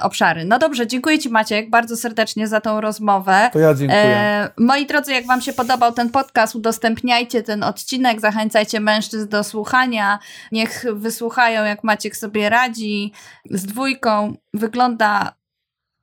obszary. 0.02 0.46
No 0.46 0.60
dobrze, 0.60 0.88
dziękuję 0.88 1.20
Ci 1.20 1.30
Maciek 1.30 1.70
bardzo 1.70 1.98
serdecznie 1.98 2.48
za 2.48 2.62
tą 2.62 2.82
rozmowę. 2.82 3.50
To 3.54 3.60
ja 3.60 3.74
dziękuję. 3.74 4.02
E, 4.02 4.50
moi 4.58 4.86
drodzy, 4.86 5.14
jak 5.14 5.26
Wam 5.26 5.42
się 5.42 5.54
podobał 5.54 5.94
ten 5.94 6.10
podcast, 6.10 6.56
udostępniajcie 6.56 7.44
ten 7.44 7.64
odcinek, 7.64 8.22
zachęcajcie 8.22 8.80
mężczyzn 8.80 9.30
do 9.30 9.44
słuchania. 9.44 10.20
Niech 10.52 10.86
wysłuchają, 10.94 11.66
jak 11.66 11.84
Maciek 11.84 12.18
sobie 12.18 12.50
radzi 12.50 13.12
z 13.50 13.66
dwójką. 13.66 14.36
Wygląda 14.54 15.34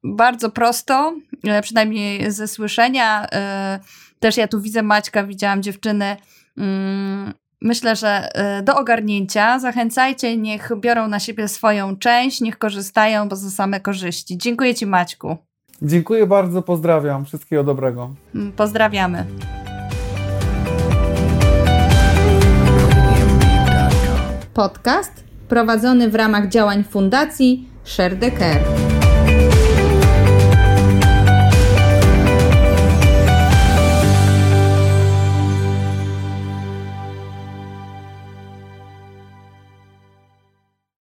bardzo 0.05 0.51
prosto, 0.51 1.15
e, 1.45 1.63
przynajmniej 1.63 2.31
ze 2.31 2.49
słyszenia. 2.49 3.27
E, 3.33 3.81
Też 4.25 4.37
ja 4.37 4.49
tu 4.49 4.61
widzę 4.61 4.83
Maćka, 4.83 5.25
widziałam 5.25 5.63
dziewczyny. 5.63 6.17
Mm, 6.59 7.35
Myślę, 7.65 7.97
że 7.97 8.29
e, 8.35 8.63
do 8.63 8.77
ogarnięcia 8.77 9.59
zachęcajcie, 9.59 10.37
niech 10.37 10.71
biorą 10.81 11.09
na 11.09 11.19
siebie 11.19 11.49
swoją 11.49 11.97
część, 11.97 12.41
niech 12.41 12.59
korzystają, 12.59 13.29
bo 13.29 13.37
to 13.37 13.51
same 13.51 13.81
korzyści. 13.81 14.39
Dziękuję 14.39 14.75
Ci, 14.75 14.87
Maćku. 14.87 15.37
Dziękuję 15.83 16.27
bardzo, 16.27 16.63
pozdrawiam. 16.63 17.25
Wszystkiego 17.25 17.65
dobrego. 17.65 18.15
Mm, 18.35 18.53
Pozdrawiamy. 18.53 19.27
Podcast 24.55 25.25
prowadzony 25.49 26.11
w 26.11 26.15
ramach 26.15 26.49
działań 26.49 26.85
Fundacji 26.85 27.69
Share 27.85 28.17
the 28.21 28.31
Care. 28.31 28.84